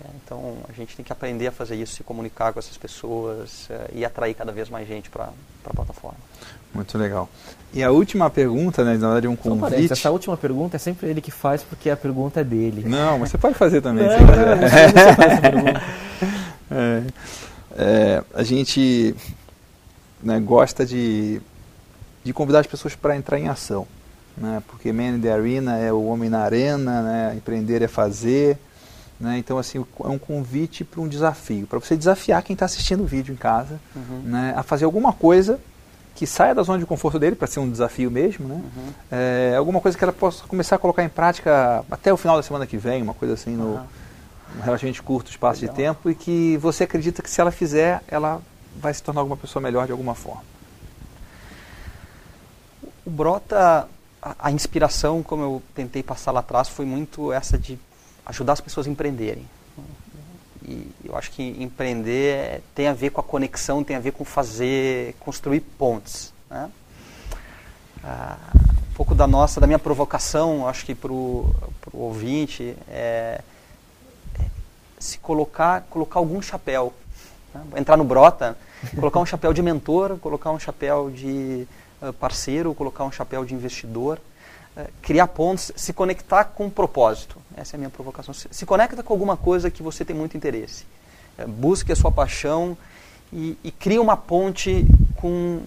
É, 0.00 0.06
então 0.24 0.56
a 0.68 0.72
gente 0.72 0.96
tem 0.96 1.04
que 1.04 1.12
aprender 1.12 1.48
a 1.48 1.52
fazer 1.52 1.76
isso, 1.76 1.96
se 1.96 2.04
comunicar 2.04 2.52
com 2.52 2.58
essas 2.58 2.78
pessoas 2.78 3.68
é, 3.68 3.90
e 3.92 4.04
atrair 4.04 4.34
cada 4.34 4.52
vez 4.52 4.70
mais 4.70 4.88
gente 4.88 5.10
para 5.10 5.30
a 5.64 5.74
plataforma. 5.74 6.18
Muito 6.72 6.96
legal. 6.96 7.28
E 7.74 7.82
a 7.82 7.90
última 7.90 8.30
pergunta, 8.30 8.84
né, 8.84 8.92
na 8.92 9.08
verdade, 9.08 9.28
um 9.28 9.36
convite. 9.36 9.70
Parece, 9.70 9.92
essa 9.92 10.10
última 10.10 10.36
pergunta 10.36 10.76
é 10.76 10.78
sempre 10.78 11.08
ele 11.08 11.20
que 11.20 11.30
faz 11.30 11.62
porque 11.62 11.90
a 11.90 11.96
pergunta 11.96 12.40
é 12.40 12.44
dele. 12.44 12.84
Não, 12.86 13.18
mas 13.18 13.30
você 13.30 13.38
pode 13.38 13.54
fazer 13.54 13.82
também. 13.82 14.06
Não, 14.06 14.16
se 14.16 14.24
não, 14.24 14.56
você 14.56 14.68
faz 14.70 14.96
essa 14.96 15.40
pergunta. 15.40 15.82
É. 16.70 17.02
É, 17.78 18.24
a 18.34 18.42
gente 18.42 19.14
né, 20.20 20.40
gosta 20.40 20.84
de, 20.84 21.40
de 22.24 22.32
convidar 22.32 22.58
as 22.58 22.66
pessoas 22.66 22.96
para 22.96 23.16
entrar 23.16 23.38
em 23.38 23.48
ação. 23.48 23.86
Né, 24.36 24.60
porque 24.66 24.92
Man 24.92 25.16
in 25.16 25.20
the 25.20 25.32
Arena 25.32 25.78
é 25.78 25.92
o 25.92 26.04
homem 26.04 26.28
na 26.28 26.40
arena, 26.40 27.02
né, 27.02 27.34
empreender 27.36 27.80
é 27.82 27.88
fazer. 27.88 28.58
Né, 29.20 29.38
então, 29.38 29.58
assim, 29.58 29.78
é 29.78 30.08
um 30.08 30.18
convite 30.18 30.84
para 30.84 31.00
um 31.00 31.08
desafio, 31.08 31.66
para 31.66 31.78
você 31.78 31.96
desafiar 31.96 32.42
quem 32.42 32.54
está 32.54 32.66
assistindo 32.66 33.02
o 33.02 33.06
vídeo 33.06 33.32
em 33.32 33.36
casa 33.36 33.80
uhum. 33.94 34.22
né, 34.24 34.54
a 34.56 34.62
fazer 34.62 34.84
alguma 34.84 35.12
coisa 35.12 35.58
que 36.14 36.26
saia 36.26 36.54
da 36.54 36.62
zona 36.64 36.80
de 36.80 36.86
conforto 36.86 37.16
dele, 37.16 37.36
para 37.36 37.46
ser 37.46 37.60
um 37.60 37.70
desafio 37.70 38.10
mesmo, 38.10 38.48
né? 38.48 38.56
Uhum. 38.56 38.92
É, 39.08 39.54
alguma 39.56 39.80
coisa 39.80 39.96
que 39.96 40.02
ela 40.02 40.12
possa 40.12 40.44
começar 40.48 40.74
a 40.74 40.78
colocar 40.78 41.04
em 41.04 41.08
prática 41.08 41.84
até 41.88 42.12
o 42.12 42.16
final 42.16 42.36
da 42.36 42.42
semana 42.42 42.66
que 42.66 42.76
vem, 42.76 43.00
uma 43.00 43.14
coisa 43.14 43.34
assim, 43.34 43.54
no, 43.56 43.74
uhum 43.74 43.84
um 44.56 44.60
relativamente 44.60 45.02
curto 45.02 45.30
espaço 45.30 45.60
Legal. 45.60 45.74
de 45.74 45.82
tempo 45.82 46.10
e 46.10 46.14
que 46.14 46.56
você 46.58 46.84
acredita 46.84 47.22
que 47.22 47.30
se 47.30 47.40
ela 47.40 47.50
fizer, 47.50 48.02
ela 48.08 48.40
vai 48.76 48.94
se 48.94 49.02
tornar 49.02 49.20
alguma 49.20 49.36
pessoa 49.36 49.62
melhor 49.62 49.86
de 49.86 49.92
alguma 49.92 50.14
forma. 50.14 50.42
O 53.04 53.10
Brota, 53.10 53.88
a, 54.22 54.36
a 54.38 54.50
inspiração, 54.50 55.22
como 55.22 55.42
eu 55.42 55.62
tentei 55.74 56.02
passar 56.02 56.32
lá 56.32 56.40
atrás, 56.40 56.68
foi 56.68 56.84
muito 56.84 57.32
essa 57.32 57.58
de 57.58 57.78
ajudar 58.26 58.54
as 58.54 58.60
pessoas 58.60 58.86
a 58.86 58.90
empreenderem. 58.90 59.46
E 60.64 60.90
eu 61.04 61.16
acho 61.16 61.30
que 61.30 61.56
empreender 61.62 62.62
tem 62.74 62.88
a 62.88 62.92
ver 62.92 63.10
com 63.10 63.20
a 63.20 63.24
conexão, 63.24 63.82
tem 63.82 63.96
a 63.96 64.00
ver 64.00 64.12
com 64.12 64.24
fazer, 64.24 65.14
construir 65.18 65.60
pontes. 65.60 66.32
Né? 66.50 66.70
Ah, 68.04 68.36
um 68.54 68.94
pouco 68.94 69.14
da 69.14 69.26
nossa, 69.26 69.60
da 69.60 69.66
minha 69.66 69.78
provocação, 69.78 70.68
acho 70.68 70.84
que 70.84 70.94
para 70.94 71.10
o 71.10 71.54
ouvinte, 71.92 72.76
é 72.88 73.40
se 74.98 75.18
colocar, 75.18 75.82
colocar 75.90 76.18
algum 76.18 76.40
chapéu. 76.40 76.92
Né? 77.54 77.62
Entrar 77.76 77.96
no 77.96 78.04
Brota, 78.04 78.56
colocar 78.94 79.20
um 79.20 79.26
chapéu 79.26 79.52
de 79.52 79.62
mentor, 79.62 80.18
colocar 80.18 80.50
um 80.50 80.58
chapéu 80.58 81.10
de 81.10 81.66
uh, 82.02 82.12
parceiro, 82.14 82.74
colocar 82.74 83.04
um 83.04 83.12
chapéu 83.12 83.44
de 83.44 83.54
investidor, 83.54 84.18
uh, 84.76 84.88
criar 85.02 85.28
pontos, 85.28 85.72
se 85.76 85.92
conectar 85.92 86.44
com 86.44 86.66
um 86.66 86.70
propósito. 86.70 87.36
Essa 87.56 87.74
é 87.74 87.76
a 87.76 87.78
minha 87.78 87.90
provocação. 87.90 88.34
Se, 88.34 88.48
se 88.50 88.66
conecta 88.66 89.02
com 89.02 89.12
alguma 89.12 89.36
coisa 89.36 89.70
que 89.70 89.82
você 89.82 90.04
tem 90.04 90.14
muito 90.14 90.36
interesse. 90.36 90.84
Uh, 91.38 91.48
busque 91.48 91.92
a 91.92 91.96
sua 91.96 92.12
paixão 92.12 92.76
e, 93.32 93.58
e 93.62 93.70
crie 93.70 93.98
uma 93.98 94.16
ponte 94.16 94.86
com, 95.16 95.62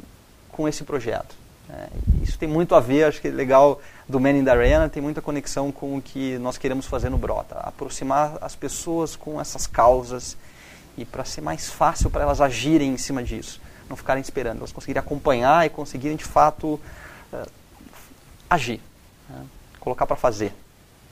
com 0.49 0.67
esse 0.67 0.83
projeto. 0.83 1.40
É, 1.69 1.87
isso 2.21 2.37
tem 2.37 2.49
muito 2.49 2.75
a 2.75 2.79
ver, 2.79 3.05
acho 3.05 3.21
que 3.21 3.27
é 3.27 3.31
legal 3.31 3.81
do 4.07 4.19
Man 4.19 4.31
in 4.31 4.43
the 4.43 4.51
Arena, 4.51 4.89
tem 4.89 5.01
muita 5.01 5.21
conexão 5.21 5.71
com 5.71 5.97
o 5.97 6.01
que 6.01 6.37
nós 6.39 6.57
queremos 6.57 6.85
fazer 6.85 7.09
no 7.09 7.17
Brota. 7.17 7.55
Aproximar 7.59 8.37
as 8.41 8.55
pessoas 8.55 9.15
com 9.15 9.39
essas 9.39 9.65
causas 9.65 10.35
e 10.97 11.05
para 11.05 11.23
ser 11.23 11.41
mais 11.41 11.69
fácil 11.69 12.09
para 12.09 12.23
elas 12.23 12.41
agirem 12.41 12.93
em 12.93 12.97
cima 12.97 13.23
disso. 13.23 13.61
Não 13.89 13.95
ficarem 13.95 14.21
esperando, 14.21 14.59
elas 14.59 14.71
conseguirem 14.71 14.99
acompanhar 14.99 15.65
e 15.65 15.69
conseguirem 15.69 16.17
de 16.17 16.23
fato 16.23 16.79
uh, 17.33 17.49
agir. 18.49 18.81
Né? 19.29 19.45
Colocar 19.79 20.05
para 20.05 20.15
fazer. 20.15 20.53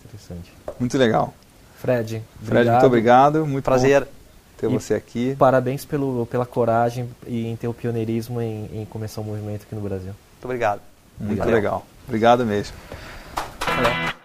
Interessante. 0.05 0.51
Muito 0.79 0.97
legal. 0.97 1.33
Fred, 1.77 2.21
Fred, 2.43 2.69
muito 2.69 2.85
obrigado. 2.85 3.45
Muito 3.45 3.65
Prazer. 3.65 4.01
Bom. 4.01 4.09
ter 4.57 4.69
E 4.69 4.73
você 4.73 4.93
aqui. 4.93 5.35
Parabéns 5.37 5.85
pelo, 5.85 6.25
pela 6.25 6.45
coragem 6.45 7.09
e 7.25 7.47
em 7.47 7.55
ter 7.55 7.67
o 7.67 7.73
pioneirismo 7.73 8.41
em, 8.41 8.69
em 8.73 8.85
começar 8.85 9.21
um 9.21 9.25
movimento 9.25 9.63
aqui 9.63 9.73
no 9.73 9.81
Brasil. 9.81 10.13
Muito 10.39 10.45
obrigado. 10.45 10.81
Muito 11.19 11.31
Obrigado. 11.41 11.53
legal. 11.53 11.85
Obrigado 12.07 12.45
mesmo. 12.45 12.73
Valeu. 13.59 14.18